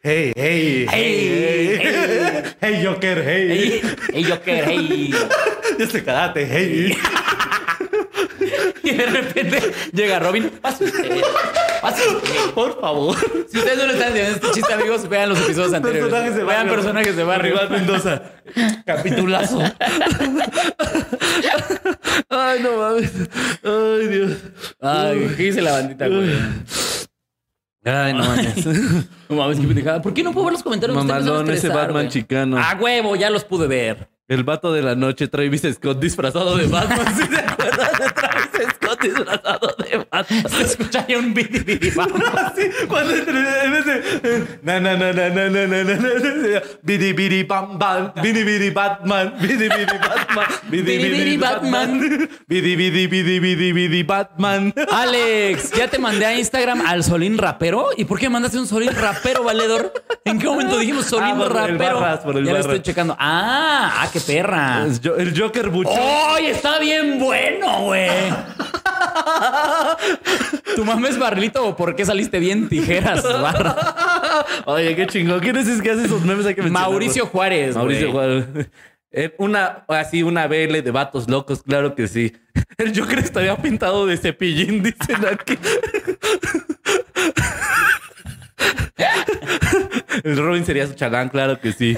Hey, 0.04 0.34
hey, 0.36 0.88
hey, 0.90 1.78
hey, 1.78 2.44
hey, 2.60 2.84
Joker, 2.84 3.22
hey. 3.22 3.48
Hey, 3.54 3.96
hey, 4.12 4.24
Joker, 4.24 4.66
hey. 4.66 5.14
Ya 5.78 5.86
se 5.88 6.04
cagate, 6.04 6.44
hey. 6.48 6.98
Y 8.84 8.94
de 8.94 9.06
repente 9.06 9.62
llega 9.94 10.18
Robin. 10.18 10.50
Pase 10.60 10.86
usted. 10.86 11.22
Pásale. 11.82 12.18
Por 12.56 12.82
favor. 12.82 13.16
Si 13.48 13.60
ustedes 13.60 13.78
no 13.78 13.86
lo 13.86 13.94
están 13.94 14.08
entendiendo 14.08 14.36
este 14.38 14.52
chiste, 14.52 14.74
amigos, 14.74 15.08
vean 15.08 15.30
los 15.30 15.40
episodios 15.40 15.74
anteriores. 15.74 16.10
Personajes 16.10 16.36
de 16.36 16.44
vean 16.44 16.58
barrio. 16.58 16.76
personajes 16.76 17.16
de 17.16 17.24
barrio. 17.24 17.54
Rival 17.54 17.70
Mendoza. 17.70 18.22
Capitulazo. 18.86 19.62
Ay, 22.30 22.60
no 22.64 22.78
mames. 22.78 23.12
Ay, 23.64 24.08
Dios. 24.08 24.32
Ay, 24.82 25.34
¿qué 25.38 25.44
dice 25.44 25.62
la 25.62 25.74
bandita, 25.74 26.08
güey? 26.08 26.32
Ay, 27.84 28.14
no 28.14 28.20
mames. 28.20 28.66
No 29.30 29.38
mames, 29.38 29.60
qué 29.60 29.66
pendejada. 29.66 30.02
¿Por 30.02 30.14
qué 30.14 30.24
no 30.24 30.34
puedo 30.34 30.46
ver 30.46 30.54
los 30.54 30.64
comentarios? 30.64 30.96
Mamalón, 30.96 31.50
ese 31.50 31.70
Batman 31.70 32.10
chicano. 32.10 32.58
A 32.58 32.76
huevo, 32.76 33.16
ya 33.16 33.30
los 33.30 33.44
pude 33.46 33.68
ver. 33.68 34.10
El 34.32 34.46
vato 34.46 34.72
de 34.72 34.82
la 34.82 34.96
noche, 34.96 35.28
Travis 35.28 35.64
Scott 35.74 36.00
disfrazado 36.00 36.56
de 36.56 36.66
Batman. 36.66 37.06
¿Sí 37.18 37.24
se 37.30 37.36
acuerdan 37.42 37.90
de 38.00 38.10
Travis 38.12 38.76
Scott 38.76 39.02
disfrazado 39.02 39.76
de 39.78 39.98
Batman? 40.10 40.46
Se 40.50 40.62
escucha 40.62 41.06
ahí 41.06 41.16
un 41.16 41.34
bidi 41.34 41.60
bidi 41.60 41.90
bam. 41.92 42.08
Sí, 42.56 42.70
cuando 42.88 43.14
entre 43.14 43.66
en 43.66 43.74
ese 43.76 44.60
na 44.64 44.80
na 44.80 44.96
na 44.96 45.12
na 45.12 45.30
na 45.30 45.50
na 45.50 45.68
na 45.68 45.84
na 45.84 45.94
na 45.98 46.62
bidi 46.82 47.12
bidi 47.12 47.44
bam 47.44 47.78
bam 47.78 48.14
bidi 48.24 48.44
bidi 48.46 48.70
Batman 48.70 49.34
bidi 49.42 49.68
bidi 49.68 49.98
Batman 50.00 50.48
bidi 50.70 50.98
Bidi 50.98 51.38
Batman. 51.38 52.00
Batman 52.00 52.30
bidi 52.48 52.76
bidi 52.78 53.08
bidi 53.08 53.40
bidi 53.42 53.74
bidi 53.74 54.04
Batman 54.04 54.74
Alex, 54.94 55.74
ya 55.78 55.90
te 55.90 56.00
mandé 56.00 56.26
a 56.26 56.40
Instagram 56.40 56.84
al 56.88 57.04
Solín 57.04 57.38
rapero. 57.38 57.90
¿Y 57.98 58.06
por 58.06 58.18
qué 58.18 58.30
mandaste 58.30 58.58
un 58.58 58.66
Solín 58.68 58.96
rapero, 58.96 59.44
valedor? 59.44 59.92
¿En 60.24 60.40
qué 60.40 60.46
momento 60.48 60.78
dijimos 60.78 61.06
Solín 61.08 61.32
Ah, 61.34 61.38
por 61.38 61.48
el 61.48 61.54
rapero? 61.78 62.00
Barras, 62.00 62.20
por 62.22 62.38
el 62.38 62.46
ya 62.46 62.54
lo 62.54 62.60
estoy 62.60 62.82
checando. 62.82 63.18
Ah, 63.20 63.98
ah, 64.04 64.10
perra. 64.22 64.86
Es 64.88 65.02
el 65.04 65.40
Joker 65.40 65.70
buchón 65.70 65.94
¡Ay, 65.98 66.48
está 66.48 66.80
bien 66.80 67.20
bueno, 67.20 67.84
güey! 67.84 68.10
¿Tu 70.76 70.86
mamá 70.86 71.10
es 71.10 71.20
barrito 71.20 71.66
o 71.66 71.76
por 71.76 71.96
qué 71.96 72.06
saliste 72.06 72.40
bien 72.40 72.70
tijeras, 72.70 73.24
barra? 73.24 74.46
oye 74.66 74.96
qué 74.96 75.08
chingón 75.08 75.40
quién 75.40 75.58
es 75.58 75.68
ese 75.68 75.82
que 75.82 75.92
hace 75.92 76.06
esos 76.06 76.24
memes 76.24 76.46
hay 76.46 76.56
que. 76.56 76.62
Mauricio 76.64 77.26
Juárez, 77.26 77.76
Mauricio 77.76 78.12
güey. 78.12 78.44
Juárez 78.44 78.70
Eh, 79.12 79.36
una 79.40 79.84
así 79.90 80.24
una 80.24 80.48
BL 80.48 80.82
de 80.82 80.92
vatos 80.92 81.30
locos 81.30 81.64
claro 81.64 81.96
que 81.96 82.08
sí 82.08 82.34
el 82.78 82.98
Joker 82.98 83.20
estaría 83.20 83.58
pintado 83.58 84.06
de 84.06 84.16
cepillín 84.16 84.82
dicen 84.84 85.26
aquí 85.30 85.58
El 90.24 90.38
Robin 90.38 90.66
sería 90.66 90.88
su 90.88 90.94
chalán, 90.94 91.30
claro 91.30 91.60
que 91.60 91.72
sí. 91.72 91.98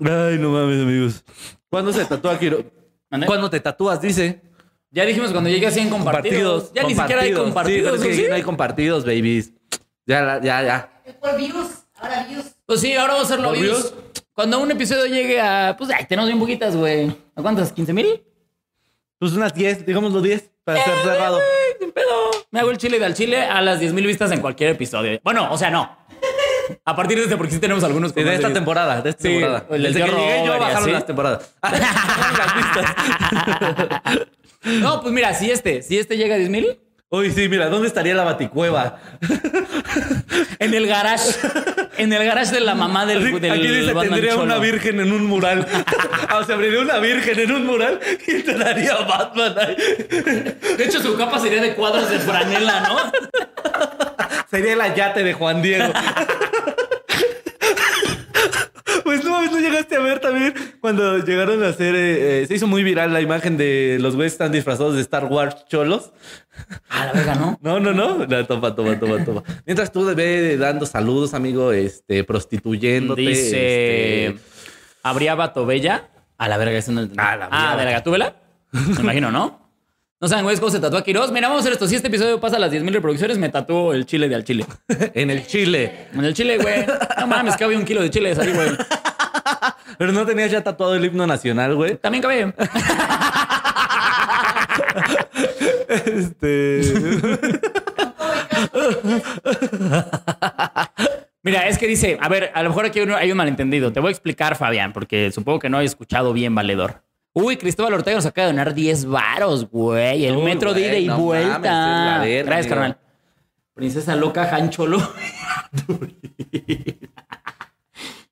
Ay, 0.00 0.38
no 0.38 0.50
mames, 0.50 0.82
amigos. 0.82 1.24
¿Cuándo 1.68 1.92
se 1.92 2.04
tatúa 2.04 2.38
Kiro? 2.38 2.64
¿Mande? 3.10 3.26
¿Cuándo 3.26 3.48
te 3.50 3.60
tatúas? 3.60 4.00
Dice. 4.00 4.42
Ya 4.90 5.04
dijimos 5.04 5.32
cuando 5.32 5.50
llegue 5.50 5.66
a 5.66 5.70
100 5.70 5.90
compartidos. 5.90 6.72
Ya 6.72 6.84
ni 6.84 6.94
siquiera 6.94 7.22
hay 7.22 7.32
compartidos. 7.32 8.00
Sí, 8.00 8.08
¿o 8.08 8.10
sí, 8.12 8.22
sí? 8.22 8.26
no 8.28 8.34
hay 8.36 8.42
compartidos, 8.42 9.04
babies. 9.04 9.52
Ya, 10.06 10.40
ya, 10.40 10.62
ya. 10.62 11.02
Es 11.04 11.14
por 11.14 11.36
views. 11.36 11.68
Ahora 11.96 12.26
views. 12.28 12.54
Pues 12.66 12.80
sí, 12.80 12.92
ahora 12.94 13.14
vamos 13.14 13.30
a 13.30 13.34
hacerlo 13.34 13.48
¿Por 13.50 13.58
views. 13.58 13.92
views? 13.92 13.94
Cuando 14.32 14.60
un 14.60 14.70
episodio 14.70 15.06
llegue 15.06 15.40
a... 15.40 15.74
Pues 15.76 15.90
ay, 15.90 16.06
tenemos 16.06 16.28
bien 16.28 16.38
poquitas, 16.38 16.76
güey. 16.76 17.08
¿A 17.34 17.42
cuántas? 17.42 17.74
¿15 17.74 17.92
mil? 17.92 18.22
Pues 19.18 19.32
unas 19.32 19.54
10, 19.54 19.86
digámoslo 19.86 20.20
10, 20.20 20.50
para 20.64 20.84
ser 20.84 20.94
cerrado. 21.02 21.38
Sin 21.80 21.92
pedo. 21.92 22.30
Me 22.50 22.60
hago 22.60 22.70
el 22.70 22.78
chile 22.78 22.98
del 22.98 23.14
chile 23.14 23.42
a 23.42 23.60
las 23.62 23.80
10 23.80 23.92
mil 23.92 24.06
vistas 24.06 24.30
en 24.32 24.40
cualquier 24.40 24.70
episodio. 24.70 25.18
Bueno, 25.24 25.52
o 25.52 25.58
sea, 25.58 25.70
no. 25.70 25.96
A 26.84 26.96
partir 26.96 27.18
de 27.18 27.24
este, 27.24 27.36
porque 27.36 27.52
sí 27.52 27.58
tenemos 27.58 27.84
algunos 27.84 28.12
Sí, 28.12 28.22
de 28.22 28.34
esta 28.34 28.52
temporada, 28.52 29.00
de 29.02 29.10
esta 29.10 29.22
Sí, 29.22 29.28
temporada. 29.28 29.66
el 29.70 29.82
Desde 29.82 30.04
que 30.04 30.10
llegué 30.10 30.42
yo 30.46 30.58
bajaron 30.58 30.92
las 30.92 31.06
temporadas. 31.06 31.54
No, 34.80 35.02
pues 35.02 35.12
mira, 35.12 35.34
si 35.34 35.50
este, 35.50 35.82
si 35.82 35.98
este 35.98 36.16
llega 36.16 36.36
a 36.36 36.38
10 36.38 36.50
mil, 36.50 36.78
Uy, 37.10 37.30
sí, 37.30 37.48
mira, 37.48 37.68
¿dónde 37.68 37.86
estaría 37.86 38.12
la 38.14 38.24
baticueva? 38.24 38.98
en 40.58 40.74
el 40.74 40.86
garage. 40.88 41.30
En 41.96 42.12
el 42.12 42.24
garage 42.24 42.52
de 42.52 42.58
la 42.60 42.74
mamá 42.74 43.06
del, 43.06 43.40
del 43.40 43.52
Aquí 43.52 43.68
dice, 43.68 43.94
tendría 43.94 44.32
Cholo. 44.32 44.42
una 44.42 44.58
virgen 44.58 44.98
en 44.98 45.12
un 45.12 45.24
mural. 45.26 45.64
o 46.34 46.42
sea, 46.42 46.56
abriría 46.56 46.80
una 46.80 46.98
virgen 46.98 47.38
en 47.38 47.52
un 47.52 47.66
mural 47.66 48.00
y 48.26 48.30
entraría 48.32 48.96
Batman 48.96 49.54
ahí. 49.60 49.76
De 50.76 50.84
hecho, 50.84 51.00
su 51.00 51.16
capa 51.16 51.38
sería 51.38 51.62
de 51.62 51.76
cuadros 51.76 52.10
de 52.10 52.18
franela, 52.18 52.80
¿no? 52.80 52.96
Sería 54.54 54.74
el 54.74 54.80
ayate 54.80 55.24
de 55.24 55.32
Juan 55.32 55.62
Diego. 55.62 55.92
Pues 59.02 59.22
no, 59.22 59.44
no 59.50 59.58
llegaste 59.60 59.96
a 59.96 60.00
ver 60.00 60.18
también 60.18 60.54
cuando 60.80 61.18
llegaron 61.18 61.62
a 61.62 61.68
hacer. 61.68 61.94
eh, 61.94 62.42
eh, 62.42 62.46
se 62.46 62.54
hizo 62.54 62.66
muy 62.66 62.82
viral 62.82 63.12
la 63.12 63.20
imagen 63.20 63.56
de 63.58 63.98
los 64.00 64.14
güeyes 64.16 64.32
están 64.32 64.50
disfrazados 64.50 64.94
de 64.94 65.02
Star 65.02 65.26
Wars 65.26 65.66
cholos. 65.68 66.12
A 66.88 67.06
la 67.06 67.12
verga, 67.12 67.34
¿no? 67.34 67.58
No, 67.60 67.80
no, 67.80 67.92
no. 67.92 68.24
No, 68.26 68.46
toma, 68.46 68.74
toma, 68.74 68.98
toma, 68.98 69.22
toma. 69.24 69.42
Mientras 69.66 69.92
tú 69.92 70.06
ve 70.14 70.56
dando 70.56 70.86
saludos, 70.86 71.34
amigo, 71.34 71.72
este, 71.72 72.24
prostituyéndote. 72.24 73.20
Dice. 73.20 74.26
este, 74.28 74.40
¿Habría 75.02 75.34
Vato 75.34 75.66
Bella? 75.66 76.08
A 76.38 76.48
la 76.48 76.56
verga, 76.56 76.78
eso 76.78 76.92
no. 76.92 77.02
Ah, 77.18 77.36
la 77.36 77.48
Ah, 77.50 77.66
verga. 77.70 77.76
de 77.76 77.84
la 77.84 77.90
gatúbela. 77.90 78.36
Me 78.72 79.00
imagino, 79.00 79.30
¿no? 79.30 79.63
No 80.24 80.28
saben, 80.28 80.44
güey, 80.44 80.56
cómo 80.56 80.70
se 80.70 80.80
tatúa 80.80 81.04
Quiroz. 81.04 81.30
Mira, 81.30 81.48
vamos 81.48 81.60
a 81.60 81.64
hacer 81.64 81.74
esto. 81.74 81.86
Si 81.86 81.96
este 81.96 82.08
episodio 82.08 82.40
pasa 82.40 82.56
a 82.56 82.58
las 82.58 82.72
10.000 82.72 82.94
reproducciones, 82.94 83.36
me 83.36 83.50
tatúo 83.50 83.92
el 83.92 84.06
chile 84.06 84.26
de 84.26 84.34
al 84.34 84.42
chile. 84.42 84.64
en 84.88 85.28
el 85.28 85.46
Chile. 85.46 86.06
En 86.14 86.24
el 86.24 86.32
chile, 86.32 86.56
güey. 86.56 86.86
No 87.20 87.26
mames, 87.26 87.58
cabe 87.58 87.76
un 87.76 87.84
kilo 87.84 88.00
de 88.00 88.08
chile 88.08 88.34
ahí, 88.40 88.52
güey. 88.54 88.70
Pero 89.98 90.12
no 90.12 90.24
tenías 90.24 90.50
ya 90.50 90.64
tatuado 90.64 90.94
el 90.94 91.04
himno 91.04 91.26
nacional, 91.26 91.74
güey. 91.74 91.98
También 91.98 92.22
cabe. 92.22 92.54
Este. 96.06 96.80
Mira, 101.42 101.68
es 101.68 101.76
que 101.76 101.86
dice, 101.86 102.16
a 102.18 102.30
ver, 102.30 102.50
a 102.54 102.62
lo 102.62 102.70
mejor 102.70 102.86
aquí 102.86 103.00
hay 103.00 103.30
un 103.30 103.36
malentendido. 103.36 103.92
Te 103.92 104.00
voy 104.00 104.08
a 104.08 104.12
explicar, 104.12 104.56
Fabián, 104.56 104.94
porque 104.94 105.30
supongo 105.32 105.58
que 105.58 105.68
no 105.68 105.82
he 105.82 105.84
escuchado 105.84 106.32
bien, 106.32 106.54
valedor. 106.54 107.02
Uy, 107.36 107.56
Cristóbal 107.56 107.92
Ortega 107.94 108.16
nos 108.16 108.26
acaba 108.26 108.46
de 108.46 108.52
donar 108.52 108.74
10 108.74 109.06
varos, 109.06 109.68
güey. 109.68 110.24
El 110.24 110.36
Uy, 110.36 110.44
metro 110.44 110.72
de 110.72 110.80
ida 110.86 110.98
y 110.98 111.06
no 111.08 111.18
vuelta. 111.18 111.58
mames, 111.58 111.64
es 111.64 112.06
la 112.06 112.18
verga, 112.20 112.46
Gracias, 112.50 112.66
carnal. 112.68 112.98
Princesa 113.74 114.14
loca, 114.16 114.48
Hancholo. 114.52 114.98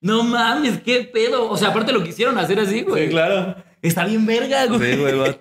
no 0.00 0.22
mames, 0.22 0.80
qué 0.84 1.04
pedo. 1.04 1.50
O 1.50 1.56
sea, 1.56 1.68
aparte 1.68 1.92
lo 1.92 2.02
quisieron 2.02 2.38
hacer 2.38 2.60
así, 2.60 2.82
güey. 2.82 3.10
claro. 3.10 3.56
Está 3.80 4.04
bien 4.04 4.24
verga, 4.24 4.66
güey. 4.66 4.92
Sí, 4.92 4.98
güey, 5.00 5.36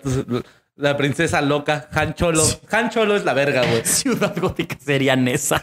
La 0.74 0.96
princesa 0.96 1.40
loca, 1.40 1.88
Han 1.92 2.14
Cholo. 2.14 2.42
Han 2.72 2.90
Cholo 2.90 3.14
es 3.14 3.24
la 3.24 3.34
verga, 3.34 3.62
güey. 3.64 3.82
Ciudad 3.84 4.34
gótica 4.40 4.76
sería 4.84 5.14
Nesa. 5.14 5.62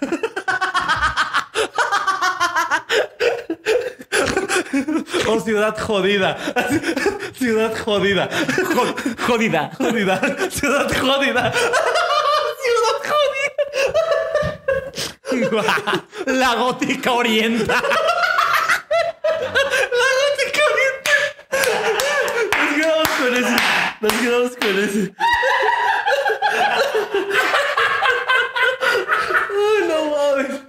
O 5.28 5.40
ciudad 5.40 5.78
jodida. 5.80 6.38
Ciudad 7.38 7.74
jodida. 7.86 8.30
Jodida. 9.28 9.72
Jodida. 9.78 10.22
Ciudad 10.50 10.92
jodida. 11.00 11.54
La 16.26 16.56
gótica 16.56 17.14
orienta. 17.14 17.82
Nos 22.52 22.74
quedamos 22.76 23.10
con 23.20 23.36
ese. 23.36 23.56
Nos 24.02 24.14
quedamos 24.14 24.56
con 24.58 24.80
ese. 24.80 25.14
Ay, 29.52 29.88
no 29.88 29.98
mames. 30.12 30.62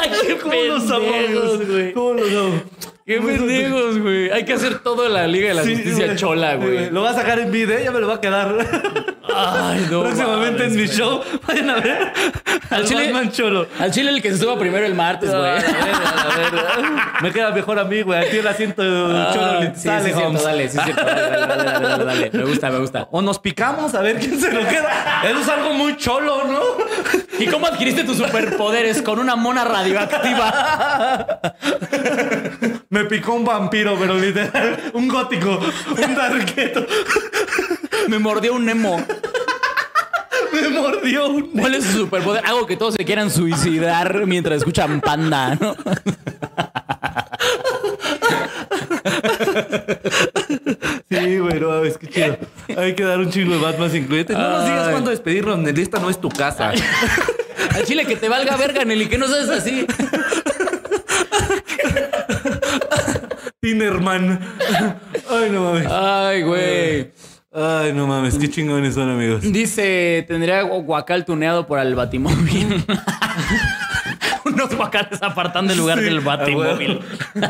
Ay, 0.00 0.10
qué 0.26 0.38
¿Cómo 0.38 0.54
los 0.54 0.81
pendejos, 0.81 0.81
amamos, 0.96 1.66
güey. 1.68 1.92
¿Cómo 1.92 2.14
los 2.14 2.30
amo? 2.30 2.62
Qué 3.04 3.20
pendejos, 3.20 3.98
güey. 3.98 4.30
Hay 4.30 4.44
que 4.44 4.52
hacer 4.52 4.78
todo 4.78 5.06
en 5.06 5.12
la 5.14 5.26
Liga 5.26 5.48
de 5.48 5.54
la 5.54 5.62
Sí, 5.64 5.74
Justicia 5.74 6.06
güey. 6.06 6.16
chola, 6.16 6.54
güey. 6.54 6.90
Lo 6.90 7.02
va 7.02 7.10
a 7.10 7.14
sacar 7.14 7.38
en 7.40 7.50
video, 7.50 7.82
ya 7.82 7.90
me 7.90 8.00
lo 8.00 8.06
va 8.08 8.14
a 8.14 8.20
quedar. 8.20 8.54
Ay, 9.34 9.86
no. 9.90 10.02
Próximamente 10.04 10.62
mames, 10.64 10.72
en 10.72 10.76
mi 10.76 10.86
güey. 10.86 10.96
show, 10.96 11.20
vayan 11.48 11.70
a 11.70 11.74
ver 11.80 12.12
al 12.72 12.84
chile- 12.84 13.04
Batman 13.06 13.30
Cholo. 13.32 13.66
Al 13.78 13.90
chile 13.90 14.10
el 14.10 14.22
que 14.22 14.30
se 14.32 14.38
suba 14.38 14.58
primero 14.58 14.84
el 14.86 14.94
martes, 14.94 15.30
güey. 15.34 15.52
Me 17.22 17.30
queda 17.32 17.50
mejor 17.52 17.78
a 17.78 17.84
mí, 17.84 18.02
güey. 18.02 18.26
Aquí 18.26 18.38
el 18.38 18.46
asiento 18.46 18.82
cholo. 18.82 19.16
Ah, 19.18 19.72
sí, 19.74 19.88
Dale, 19.88 20.12
sí, 20.14 20.20
dale, 20.44 20.68
sí. 20.68 20.76
Dale, 20.78 20.92
dale, 20.94 21.30
dale, 21.30 21.46
dale, 21.64 21.88
dale, 21.88 22.04
dale. 22.04 22.30
Me 22.32 22.44
gusta, 22.44 22.70
me 22.70 22.78
gusta. 22.78 23.08
O 23.10 23.22
nos 23.22 23.38
picamos 23.38 23.94
a 23.94 24.00
ver 24.00 24.18
quién 24.18 24.38
se 24.40 24.50
lo 24.52 24.60
queda. 24.68 25.22
Eso 25.24 25.40
es 25.40 25.48
algo 25.48 25.72
muy 25.74 25.96
cholo, 25.96 26.44
¿no? 26.44 26.60
¿Y 27.38 27.46
cómo 27.46 27.66
adquiriste 27.66 28.04
tus 28.04 28.16
superpoderes? 28.18 29.02
Con 29.02 29.18
una 29.18 29.36
mona 29.36 29.64
radioactiva. 29.64 31.38
Me 32.90 33.04
picó 33.04 33.32
un 33.34 33.44
vampiro, 33.44 33.96
pero 33.98 34.14
literal, 34.18 34.78
un 34.92 35.08
gótico, 35.08 35.58
un 36.06 36.14
darqueto. 36.14 36.86
Me 38.08 38.18
mordió 38.18 38.54
un 38.54 38.64
Nemo. 38.64 39.02
Me 40.62 40.68
mordió 40.68 41.28
un. 41.28 41.50
¿Cuál 41.50 41.74
es 41.74 41.84
su 41.84 41.98
superpoder? 41.98 42.44
Algo 42.44 42.66
que 42.66 42.76
todos 42.76 42.94
se 42.94 43.04
quieran 43.04 43.30
suicidar 43.30 44.26
mientras 44.26 44.58
escuchan 44.58 45.00
panda, 45.00 45.56
¿no? 45.56 45.76
Sí, 51.10 51.38
güey, 51.38 51.60
no, 51.60 51.84
es 51.84 51.98
que 51.98 52.08
chido. 52.08 52.36
Hay 52.76 52.94
que 52.94 53.04
dar 53.04 53.18
un 53.18 53.30
chingo 53.30 53.54
de 53.54 53.60
Batman 53.60 53.90
sin 53.90 54.06
clientes. 54.06 54.36
No 54.36 54.48
nos 54.48 54.64
digas 54.64 54.88
cuándo 54.90 55.10
despedirnos, 55.10 55.58
Nelly. 55.58 55.82
Esta 55.82 55.98
no 55.98 56.10
es 56.10 56.20
tu 56.20 56.28
casa. 56.28 56.72
Al 57.74 57.84
chile 57.84 58.04
que 58.06 58.16
te 58.16 58.28
valga 58.28 58.56
verga, 58.56 58.84
Nelly, 58.84 59.06
que 59.06 59.18
no 59.18 59.28
sabes 59.28 59.48
así. 59.50 59.86
Tinerman. 63.60 64.40
Ay, 65.28 65.50
no 65.50 65.64
mames. 65.64 65.86
Ay, 65.90 66.42
güey. 66.42 67.12
Ay, 67.54 67.92
no 67.92 68.06
mames. 68.06 68.38
Qué 68.38 68.48
chingones 68.48 68.94
son, 68.94 69.10
amigos. 69.10 69.42
Dice, 69.42 70.24
tendría 70.26 70.62
gu- 70.64 70.84
guacal 70.84 71.24
tuneado 71.24 71.66
por 71.66 71.78
el 71.78 71.94
batimóvil. 71.94 72.84
Unos 74.44 74.74
guacales 74.74 75.22
apartando 75.22 75.72
el 75.72 75.78
lugar 75.78 75.98
Sí, 75.98 76.04
del 76.04 76.20
batimóvil. 76.20 77.00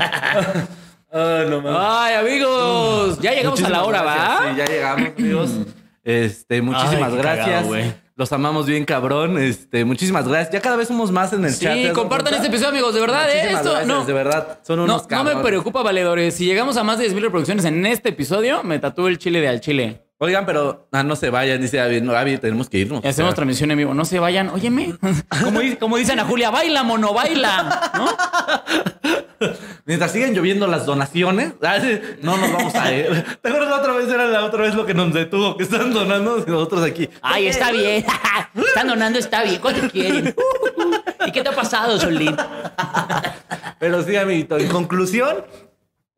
Ay, 1.15 1.47
no 1.51 1.61
mames. 1.61 1.79
Ay, 1.81 2.15
amigos. 2.15 3.19
Ya 3.21 3.33
llegamos 3.33 3.63
a 3.63 3.69
la 3.71 3.85
hora, 3.85 4.03
gracias. 4.03 4.29
¿va? 4.31 4.51
Sí, 4.51 4.57
ya 4.57 4.65
llegamos, 4.67 5.09
amigos. 5.19 5.51
Este, 6.05 6.63
muchísimas 6.63 7.13
Ay, 7.13 7.19
gracias. 7.19 7.47
cagado. 7.67 8.02
Los 8.23 8.33
amamos 8.33 8.67
bien, 8.67 8.85
cabrón. 8.85 9.37
Este, 9.37 9.85
muchísimas 9.85 10.29
gracias. 10.29 10.53
Ya 10.53 10.61
cada 10.61 10.77
vez 10.77 10.87
somos 10.87 11.11
más 11.11 11.33
en 11.33 11.45
el 11.45 11.59
chat. 11.59 11.75
¿te 11.75 11.89
Sí, 11.89 11.93
compartan 11.93 12.35
este 12.35 12.47
episodio, 12.47 12.69
amigos. 12.69 12.95
De 12.95 13.01
verdad, 13.01 13.29
¿eh? 13.29 13.35
Muchísimas 13.51 13.61
Esto, 13.63 13.71
gracias, 13.73 13.89
no. 13.89 14.05
de 14.05 14.13
verdad. 14.13 14.59
Son 14.63 14.77
No, 14.77 14.85
unos 14.85 15.03
no 15.03 15.09
cabrones. 15.09 15.37
me 15.39 15.43
preocupa, 15.43 15.83
valedores. 15.83 16.33
Si 16.37 16.45
llegamos 16.47 16.77
a 16.77 16.85
más 16.85 17.01
de 17.01 17.11
10.000 17.11 17.21
reproducciones 17.21 17.65
en 17.65 17.85
este 17.85 18.11
episodio, 18.11 18.63
me 18.63 18.79
tatúo 18.79 19.09
el 19.09 19.19
chile 19.19 19.41
de 19.41 19.49
al 19.49 19.61
chile. 19.61 20.02
Oigan, 20.25 20.47
pero 20.47 20.87
ah, 20.93 21.03
no 21.03 21.17
se 21.17 21.31
vayan, 21.31 21.61
dice 21.61 21.81
Avi. 21.81 22.01
No, 22.01 22.13
Avi, 22.15 22.39
tenemos 22.39 22.69
que 22.69 22.79
irnos. 22.79 23.05
Y 23.05 23.09
hacemos 23.09 23.31
O 23.31 23.33
sea, 23.33 23.35
transmisión 23.35 23.73
en 23.73 23.79
vivo. 23.79 23.93
No 23.93 24.05
se 24.05 24.21
vayan. 24.21 24.51
Óyeme. 24.51 24.95
Como, 25.43 25.59
di- 25.59 25.75
como 25.75 25.97
dicen 25.97 26.21
a 26.21 26.25
Julia, 26.25 26.49
baila, 26.51 26.85
mono, 26.85 27.13
baila. 27.13 27.91
¿No? 27.97 28.09
Mientras 29.85 30.13
siguen 30.13 30.33
lloviendo 30.33 30.69
las 30.69 30.87
donaciones, 30.87 31.55
ah, 31.65 31.77
no 32.21 32.37
nos 32.37 32.53
vamos 32.53 32.73
a 32.77 32.93
ir. 32.93 33.07
¿Te 33.43 33.49
acuerdas 33.49 33.69
la 33.71 33.77
otra 33.79 33.93
vez? 33.95 34.09
Era 34.09 34.27
la 34.27 34.45
otra 34.45 34.63
vez 34.63 34.77
lo 34.77 34.87
que 34.87 34.95
nos 34.95 35.13
detuvo, 35.13 35.57
que 35.57 35.65
están 35.65 35.93
donando 35.93 36.37
nosotros 36.39 36.85
aquí. 36.85 37.09
Ay, 37.21 37.49
está 37.49 37.73
bien. 37.73 38.05
Están 38.55 38.87
donando, 38.87 39.19
está 39.19 39.43
bien. 39.43 39.61
¿Cuánto 39.61 39.91
quieren? 39.91 40.37
¿Y 41.27 41.33
qué 41.33 41.43
te 41.43 41.49
ha 41.49 41.53
pasado, 41.53 41.99
Solín? 41.99 42.37
Pero 43.81 44.05
sí, 44.05 44.15
amiguito, 44.15 44.57
en 44.57 44.69
conclusión, 44.69 45.45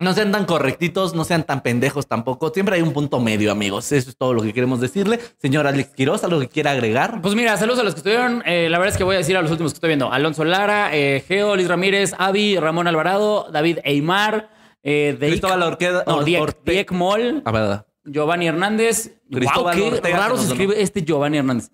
no 0.00 0.12
sean 0.12 0.32
tan 0.32 0.44
correctitos, 0.44 1.14
no 1.14 1.24
sean 1.24 1.44
tan 1.44 1.62
pendejos 1.62 2.06
tampoco. 2.06 2.50
Siempre 2.50 2.76
hay 2.76 2.82
un 2.82 2.92
punto 2.92 3.20
medio, 3.20 3.52
amigos. 3.52 3.90
Eso 3.92 4.10
es 4.10 4.16
todo 4.16 4.34
lo 4.34 4.42
que 4.42 4.52
queremos 4.52 4.80
decirle. 4.80 5.20
Señor 5.38 5.66
Alex 5.66 5.90
Quiroz, 5.94 6.24
¿algo 6.24 6.40
que 6.40 6.48
quiera 6.48 6.72
agregar? 6.72 7.20
Pues 7.22 7.34
mira, 7.34 7.56
saludos 7.56 7.80
a 7.80 7.82
los 7.84 7.94
que 7.94 7.98
estuvieron. 7.98 8.42
Eh, 8.46 8.68
la 8.70 8.78
verdad 8.78 8.92
es 8.92 8.98
que 8.98 9.04
voy 9.04 9.14
a 9.14 9.18
decir 9.18 9.36
a 9.36 9.42
los 9.42 9.50
últimos 9.50 9.72
que 9.72 9.76
estoy 9.76 9.88
viendo. 9.88 10.12
Alonso 10.12 10.44
Lara, 10.44 10.94
eh, 10.94 11.24
Geo, 11.26 11.54
Luis 11.56 11.68
Ramírez, 11.68 12.12
Avi, 12.18 12.58
Ramón 12.58 12.86
Alvarado, 12.88 13.48
David 13.52 13.78
Eymar, 13.84 14.50
eh, 14.82 15.16
Deic- 15.18 15.28
Cristóbal 15.30 15.62
Orqueda- 15.62 16.04
no, 16.06 16.16
Or- 16.16 16.24
Diek, 16.24 16.40
Orte- 16.42 16.70
Diek 16.72 16.92
Moll, 16.92 17.42
Ah, 17.44 17.52
verdad. 17.52 17.86
Giovanni 18.04 18.48
Hernández. 18.48 19.12
Cristóbal 19.30 19.76
Wow, 19.78 19.84
qué 19.90 19.96
Ortega, 19.96 20.16
raro 20.18 20.36
se 20.36 20.48
escribe 20.48 20.82
este 20.82 21.02
Giovanni 21.02 21.38
Hernández. 21.38 21.70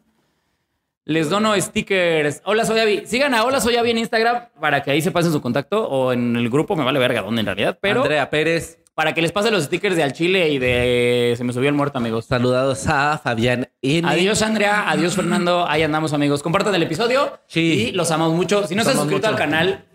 Les 1.11 1.29
dono 1.29 1.61
stickers. 1.61 2.41
Hola, 2.45 2.65
soy 2.65 2.79
Avi. 2.79 3.03
Sigan 3.05 3.35
a 3.35 3.43
Hola, 3.43 3.61
soy 3.61 3.75
Avi 3.75 3.91
en 3.91 3.99
Instagram 3.99 4.45
para 4.61 4.81
que 4.81 4.93
ahí 4.93 5.03
se 5.03 5.11
pasen 5.11 5.33
su 5.33 5.41
contacto 5.41 5.89
o 5.89 6.13
en 6.13 6.37
el 6.37 6.49
grupo. 6.49 6.77
Me 6.77 6.85
vale 6.85 7.01
verga 7.01 7.21
dónde 7.23 7.41
en 7.41 7.47
realidad. 7.47 7.77
Pero 7.81 8.03
Andrea 8.03 8.31
Pérez, 8.31 8.79
para 8.95 9.13
que 9.13 9.21
les 9.21 9.33
pase 9.33 9.51
los 9.51 9.65
stickers 9.65 9.97
de 9.97 10.05
al 10.05 10.13
chile 10.13 10.51
y 10.51 10.61
de 10.61 11.35
Se 11.37 11.43
me 11.43 11.53
subió 11.53 11.69
el 11.69 11.75
muerto, 11.75 11.99
amigos. 11.99 12.27
saludados 12.27 12.87
a 12.87 13.19
Fabián 13.19 13.69
N. 13.83 14.09
Adiós, 14.09 14.41
Andrea. 14.43 14.89
Adiós, 14.89 15.17
Fernando. 15.17 15.67
Ahí 15.69 15.83
andamos, 15.83 16.13
amigos. 16.13 16.45
Compartan 16.45 16.77
el 16.77 16.85
episodio. 16.85 17.41
Sí. 17.49 17.89
Y 17.89 17.91
los 17.91 18.13
amamos 18.13 18.37
mucho. 18.37 18.65
Si 18.69 18.77
no 18.77 18.85
se 18.85 18.91
han 18.91 18.97
suscrito 18.99 19.27
al 19.27 19.35
canal, 19.35 19.87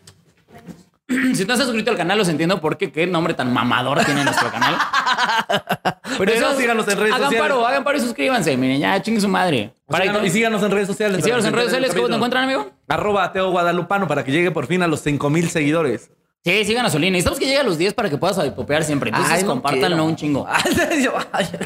si 1.07 1.45
no 1.45 1.55
se 1.55 1.61
han 1.61 1.67
suscrito 1.67 1.91
al 1.91 1.97
canal, 1.97 2.17
los 2.17 2.27
entiendo 2.29 2.59
porque 2.61 2.91
qué 2.91 3.05
nombre 3.07 3.33
tan 3.33 3.53
mamador 3.53 4.03
tiene 4.05 4.23
nuestro 4.23 4.49
canal. 4.51 4.75
Pero, 6.17 6.55
síganos 6.55 6.87
en 6.87 6.97
redes 6.97 7.13
hagan 7.13 7.25
sociales. 7.29 7.39
paro, 7.49 7.67
hagan 7.67 7.83
paro 7.83 7.97
y 7.97 8.01
suscríbanse. 8.01 8.55
Miren, 8.57 8.79
ya 8.79 9.01
chingue 9.01 9.19
su 9.21 9.27
madre. 9.27 9.73
Para 9.87 10.05
Síganos- 10.05 10.21
que- 10.21 10.27
y 10.27 10.31
síganos 10.31 10.63
en 10.63 10.71
redes 10.71 10.87
sociales. 10.87 11.19
y 11.19 11.21
síganos 11.21 11.45
en 11.45 11.53
redes 11.53 11.65
sociales. 11.67 11.93
¿Cómo 11.93 12.07
te 12.07 12.15
encuentran, 12.15 12.43
amigo? 12.45 12.71
Arroba 12.87 13.31
Teo 13.31 13.51
Guadalupano 13.51 14.07
para 14.07 14.23
que 14.23 14.31
llegue 14.31 14.51
por 14.51 14.67
fin 14.67 14.81
a 14.83 14.87
los 14.87 15.01
5 15.01 15.29
mil 15.29 15.49
seguidores. 15.49 16.09
Sí, 16.45 16.63
sigan 16.63 16.85
a 16.85 16.91
Solín. 16.91 17.11
Necesitamos 17.13 17.39
que 17.39 17.45
llegue 17.45 17.57
a 17.57 17.63
los 17.63 17.79
10 17.79 17.95
para 17.95 18.07
que 18.07 18.17
puedas 18.17 18.37
popear 18.51 18.83
siempre. 18.83 19.09
Entonces, 19.09 19.33
Ay, 19.33 19.41
no 19.41 19.47
compártanlo 19.49 19.87
quiero. 19.87 20.05
un 20.05 20.15
chingo. 20.15 20.45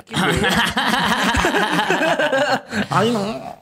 Ay, 2.90 3.12
no. 3.12 3.60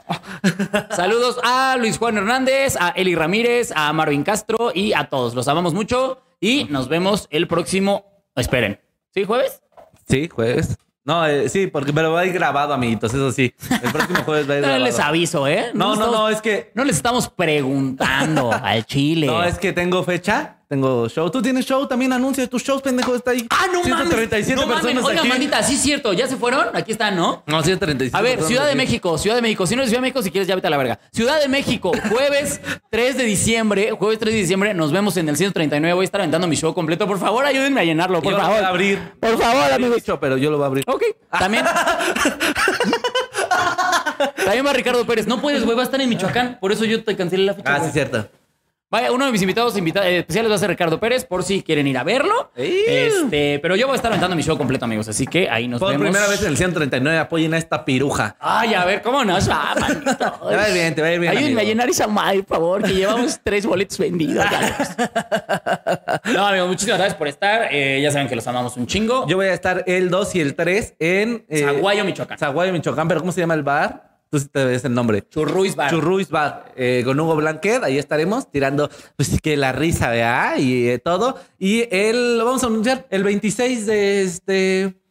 Saludos 0.95 1.39
a 1.43 1.76
Luis 1.80 1.97
Juan 1.97 2.18
Hernández, 2.18 2.78
a 2.80 2.89
Eli 2.89 3.15
Ramírez, 3.15 3.72
a 3.76 3.91
Marvin 3.93 4.24
Castro 4.24 4.72
y 4.74 4.93
a 4.93 5.05
todos. 5.09 5.34
Los 5.34 5.47
amamos 5.47 5.74
mucho 5.74 6.22
y 6.39 6.65
nos 6.65 6.88
vemos 6.88 7.28
el 7.32 7.47
próximo. 7.47 8.05
Esperen. 8.36 8.80
¿Sí, 9.13 9.24
jueves? 9.26 9.61
Sí, 10.07 10.30
jueves. 10.30 10.78
No, 11.03 11.26
eh, 11.26 11.49
sí, 11.49 11.68
porque 11.68 11.93
pero 11.93 12.11
va 12.11 12.20
a 12.20 12.26
ir 12.26 12.34
grabado, 12.34 12.74
amiguitos, 12.74 13.13
eso 13.13 13.32
sí. 13.32 13.53
El 13.82 13.91
próximo 13.91 14.24
jueves 14.24 14.47
va 14.49 14.53
a 14.53 14.57
ir 14.57 14.61
No 14.61 14.68
grabado. 14.68 14.86
les 14.86 14.99
aviso, 14.99 15.47
¿eh? 15.47 15.72
No, 15.74 15.88
no, 15.88 15.93
estamos- 15.93 16.15
no, 16.15 16.30
es 16.30 16.41
que 16.41 16.72
No 16.76 16.84
les 16.84 16.95
estamos 16.97 17.30
preguntando 17.30 18.51
al 18.53 18.86
chile. 18.86 19.26
no, 19.26 19.43
es 19.43 19.57
que 19.57 19.74
tengo 19.74 20.03
fecha, 20.03 20.57
tengo 20.68 21.07
show. 21.07 21.30
Tú 21.30 21.41
tienes 21.41 21.65
show, 21.65 21.88
también 21.88 22.11
anuncias 22.11 22.49
tus 22.49 22.61
shows, 22.61 22.82
pendejo, 22.82 23.15
está 23.15 23.32
ahí. 23.32 23.47
¡Ah, 23.49 23.68
no 23.72 23.80
mames! 23.84 24.09
137 24.09 24.55
no 24.59 24.68
mames. 24.68 25.03
Oiga, 25.03 25.22
aquí. 25.22 25.30
mandita, 25.30 25.63
sí 25.63 25.76
es 25.76 25.82
cierto. 25.82 26.11
¿Ya 26.13 26.28
se 26.28 26.36
fueron? 26.36 26.68
Aquí 26.76 26.91
están, 26.91 27.15
¿no? 27.15 27.43
No, 27.47 27.63
137. 27.63 28.18
A 28.18 28.22
ver, 28.22 28.43
Ciudad 28.43 28.63
de 28.65 28.70
aquí. 28.72 28.78
México, 28.78 29.18
Ciudad 29.18 29.36
de 29.38 29.41
México. 29.41 29.65
Si 29.65 29.76
no 29.76 29.82
eres 29.82 29.89
Ciudad 29.91 29.99
de 30.01 30.07
México, 30.07 30.22
si 30.22 30.30
quieres, 30.32 30.47
ya 30.47 30.55
vete 30.55 30.68
a 30.68 30.70
la 30.70 30.78
verga. 30.78 30.99
Ciudad 31.13 31.39
de 31.39 31.47
México, 31.47 31.91
jueves 32.09 32.59
3 32.89 33.18
de 33.18 33.24
diciembre. 33.24 33.91
Jueves 33.91 34.20
3 34.20 34.34
de 34.34 34.39
diciembre, 34.41 34.74
nos 34.74 34.91
vemos 34.91 35.15
en 35.18 35.30
el 35.30 35.38
139. 35.38 35.93
Voy 35.93 36.03
a 36.03 36.05
estar 36.05 36.20
aventando 36.22 36.47
mi 36.47 36.57
show 36.57 36.74
completo. 36.74 37.07
Por 37.07 37.20
favor, 37.20 37.45
ayúdenme 37.45 37.80
a 37.82 37.84
llenarlo, 37.86 38.22
por 38.22 38.34
Yo 38.34 38.38
lo 38.38 38.43
favor. 38.43 38.57
voy 38.57 38.65
a 38.65 38.70
abrir. 38.70 38.99
Por 39.22 39.38
favor, 39.38 39.72
amigos. 39.72 40.03
pero 40.20 40.38
yo 40.38 40.51
lo 40.51 40.57
voy 40.57 40.63
a 40.65 40.68
abrir. 40.68 40.84
Ok, 40.88 41.03
también. 41.39 41.63
también 44.36 44.65
va 44.65 44.74
Ricardo 44.74 45.05
Pérez. 45.05 45.28
No 45.28 45.41
puedes, 45.41 45.63
güey, 45.63 45.76
va 45.76 45.84
a 45.84 45.86
estar 45.86 46.01
en 46.01 46.09
Michoacán. 46.09 46.57
Por 46.59 46.72
eso 46.72 46.84
yo 46.86 47.03
te 47.03 47.15
cancelé 47.15 47.45
la 47.45 47.53
fecha. 47.53 47.76
Ah, 47.76 47.82
sí, 47.84 47.91
cierto. 47.91 48.28
Vaya, 48.90 49.12
uno 49.12 49.26
de 49.26 49.34
mis 49.34 49.42
invitados 49.42 49.78
invita- 49.78 50.08
eh, 50.10 50.20
especiales 50.20 50.50
va 50.50 50.56
a 50.56 50.60
ser 50.60 50.70
Ricardo 50.70 50.98
Pérez, 50.98 51.26
por 51.26 51.44
si 51.44 51.62
quieren 51.62 51.88
ir 51.88 51.98
a 51.98 52.06
verlo. 52.06 52.52
Este, 52.56 53.60
pero 53.60 53.76
yo 53.76 53.86
voy 53.86 53.96
a 53.96 53.98
estar 53.98 54.10
aventando 54.10 54.34
mi 54.34 54.44
show 54.44 54.58
completo, 54.58 54.86
amigos. 54.86 55.10
Así 55.10 55.28
que 55.28 55.50
ahí 55.50 55.68
nos 55.68 55.82
Por 55.82 55.90
vemos. 55.90 56.06
primera 56.06 56.26
vez 56.30 56.42
en 56.42 56.48
el 56.48 56.56
139 56.56 57.20
apoyen 57.20 57.54
a 57.54 57.58
esta 57.58 57.84
piruja. 57.84 58.38
Ay, 58.40 58.74
a 58.76 58.86
ver, 58.86 59.02
¿cómo 59.02 59.26
nos 59.26 59.50
va, 59.50 59.76
manito? 59.80 60.16
Te 60.16 60.56
va 60.56 60.64
a 60.64 60.68
ir 60.70 60.74
bien, 60.74 60.96
te 60.96 61.02
va 61.02 61.08
a 61.10 61.14
ir 61.14 61.20
bien, 61.20 61.32
Ayúdenme 61.36 61.62
a 61.62 61.66
llenar 61.66 61.90
esa 61.90 62.08
madre, 62.08 62.44
por 62.44 62.58
favor, 62.58 62.84
que 62.84 62.94
llevamos 62.94 63.38
tres 63.44 63.66
boletos 63.66 63.98
vendidos. 63.98 64.46
no, 66.34 66.48
amigo, 66.48 66.68
muchísimas 66.68 66.98
gracias 67.00 67.16
por 67.18 67.28
estar. 67.28 67.68
Eh, 67.72 68.00
ya 68.02 68.10
saben 68.12 68.30
que 68.30 68.38
los 68.38 68.48
amamos 68.48 68.78
un 68.78 68.88
chingo. 68.88 69.28
Yo 69.28 69.36
voy 69.36 69.48
a 69.48 69.54
estar 69.54 69.84
el 69.86 70.10
2 70.10 70.36
y 70.36 70.40
el 70.40 70.56
3 70.56 70.94
en... 71.00 71.46
eh, 71.50 71.60
Zaguayo, 71.66 72.06
Michoacán. 72.06 72.38
Zaguayo, 72.38 72.72
Michoacán, 72.72 73.10
pero 73.10 73.20
¿cómo 73.20 73.34
se 73.34 73.42
llama 73.42 73.54
el 73.56 73.64
bar? 73.64 74.08
Tú 74.30 74.39
sí 74.39 74.47
te 74.47 74.65
ves 74.65 74.84
el 74.86 74.93
nombre. 74.93 75.23
Churruis 75.30 75.75
Bar. 75.75 75.89
Churruis 75.89 76.30
Bar, 76.30 76.73
eh, 76.75 77.01
con 77.05 77.19
Hugo 77.19 77.36
Blanquet, 77.36 77.84
ahí 77.84 77.97
estaremos 77.97 78.51
tirando, 78.51 78.89
pues 79.15 79.39
que 79.41 79.55
la 79.55 79.71
risa, 79.71 80.09
¿verdad? 80.09 80.57
Y 80.57 80.89
eh, 80.89 80.99
todo. 80.99 81.39
Y 81.57 81.88
el, 81.95 82.38
lo 82.38 82.45
vamos 82.45 82.63
a 82.63 82.67
anunciar, 82.67 83.07
el 83.09 83.23
26 83.23 83.86
de 83.86 84.23
este... 84.23 85.01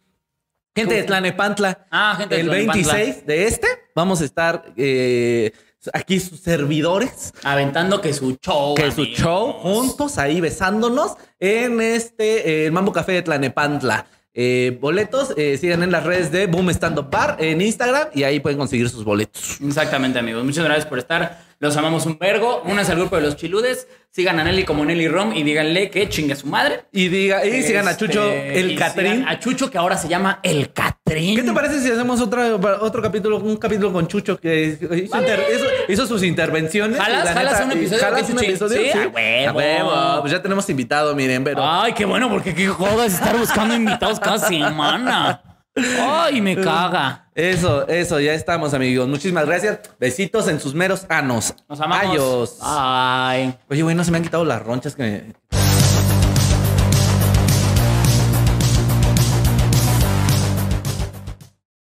Gente 0.74 0.94
de 0.94 1.02
Tlanepantla. 1.04 1.86
Ah, 1.90 2.14
gente 2.18 2.34
de 2.34 2.42
El 2.42 2.48
Tlanepantla. 2.48 2.92
26 2.94 3.26
de 3.26 3.46
este, 3.46 3.66
vamos 3.94 4.20
a 4.20 4.24
estar 4.26 4.74
eh, 4.76 5.50
aquí 5.94 6.20
sus 6.20 6.40
servidores, 6.40 7.32
Aventando 7.42 8.00
que 8.02 8.12
su 8.12 8.36
show. 8.42 8.74
que 8.74 8.90
su 8.92 9.04
show, 9.06 9.52
juntos 9.54 10.18
ahí 10.18 10.40
besándonos 10.40 11.16
en 11.38 11.80
este, 11.80 12.48
eh, 12.64 12.66
el 12.66 12.72
Mambo 12.72 12.92
Café 12.92 13.12
de 13.12 13.22
Tlanepantla. 13.22 14.06
Eh, 14.38 14.76
boletos, 14.82 15.32
eh, 15.38 15.56
sigan 15.56 15.82
en 15.82 15.90
las 15.90 16.04
redes 16.04 16.30
de 16.30 16.46
Boom 16.46 16.68
Stand 16.68 16.98
Up 16.98 17.10
Bar 17.10 17.38
en 17.40 17.62
Instagram 17.62 18.08
y 18.12 18.24
ahí 18.24 18.38
pueden 18.38 18.58
conseguir 18.58 18.90
sus 18.90 19.02
boletos. 19.02 19.58
Exactamente, 19.66 20.18
amigos. 20.18 20.44
Muchas 20.44 20.62
gracias 20.62 20.84
por 20.84 20.98
estar. 20.98 21.45
Los 21.58 21.76
amamos 21.76 22.04
un 22.06 22.18
vergo. 22.18 22.62
Únanse 22.66 22.92
al 22.92 22.98
grupo 22.98 23.16
de 23.16 23.22
los 23.22 23.36
chiludes. 23.36 23.88
Sigan 24.10 24.38
a 24.40 24.44
Nelly 24.44 24.64
como 24.64 24.84
Nelly 24.84 25.08
Rom 25.08 25.34
y 25.34 25.42
díganle 25.42 25.90
que 25.90 26.08
chingue 26.08 26.32
a 26.32 26.36
su 26.36 26.46
madre. 26.46 26.84
Y 26.92 27.08
diga, 27.08 27.44
y 27.44 27.62
sigan 27.62 27.86
a 27.86 27.90
Este, 27.92 28.06
Chucho 28.06 28.30
el 28.32 28.78
Catrín. 28.78 29.26
A 29.28 29.38
Chucho, 29.38 29.70
que 29.70 29.76
ahora 29.78 29.96
se 29.98 30.08
llama 30.08 30.40
el 30.42 30.72
Catrín. 30.72 31.36
¿Qué 31.36 31.42
te 31.42 31.52
parece 31.52 31.80
si 31.80 31.90
hacemos 31.90 32.20
otra, 32.22 32.54
otro 32.80 33.02
capítulo, 33.02 33.38
un 33.38 33.56
capítulo 33.56 33.92
con 33.92 34.06
Chucho 34.08 34.38
que 34.38 34.78
hizo, 34.78 35.18
inter- 35.18 35.44
hizo- 35.54 35.66
hizo 35.92 36.06
sus 36.06 36.22
intervenciones? 36.22 36.98
¿Jalas- 36.98 37.64
un 37.64 37.72
episodio 37.72 38.02
¿Jalas 38.02 38.30
un 38.30 38.38
episodio? 38.38 38.80
Sí, 38.92 38.98
a 39.46 39.52
huevo. 39.52 40.20
Pues 40.22 40.32
ya 40.32 40.40
tenemos 40.42 40.68
invitado, 40.70 41.14
miren, 41.14 41.44
pero... 41.44 41.60
Ay, 41.62 41.92
qué 41.92 42.04
bueno, 42.06 42.28
porque 42.30 42.54
qué 42.54 42.68
jodas 42.68 43.12
estar 43.14 43.36
buscando 43.36 43.74
invitados 43.74 44.18
cada 44.20 44.38
semana. 44.38 45.42
Ay, 45.76 46.40
me 46.40 46.56
caga. 46.56 47.28
Eso, 47.34 47.86
eso, 47.86 48.18
ya 48.18 48.32
estamos, 48.32 48.72
amigos. 48.72 49.08
Muchísimas 49.08 49.44
gracias. 49.46 49.80
Besitos 50.00 50.48
en 50.48 50.58
sus 50.58 50.74
meros 50.74 51.04
anos. 51.08 51.54
Nos 51.68 51.80
amamos. 51.80 52.10
Adiós. 52.10 52.58
Ay. 52.62 53.54
Oye, 53.68 53.82
güey, 53.82 53.94
no 53.94 54.04
se 54.04 54.10
me 54.10 54.16
han 54.16 54.24
quitado 54.24 54.44
las 54.44 54.62
ronchas 54.62 54.94
que 54.94 55.02
me... 55.02 55.65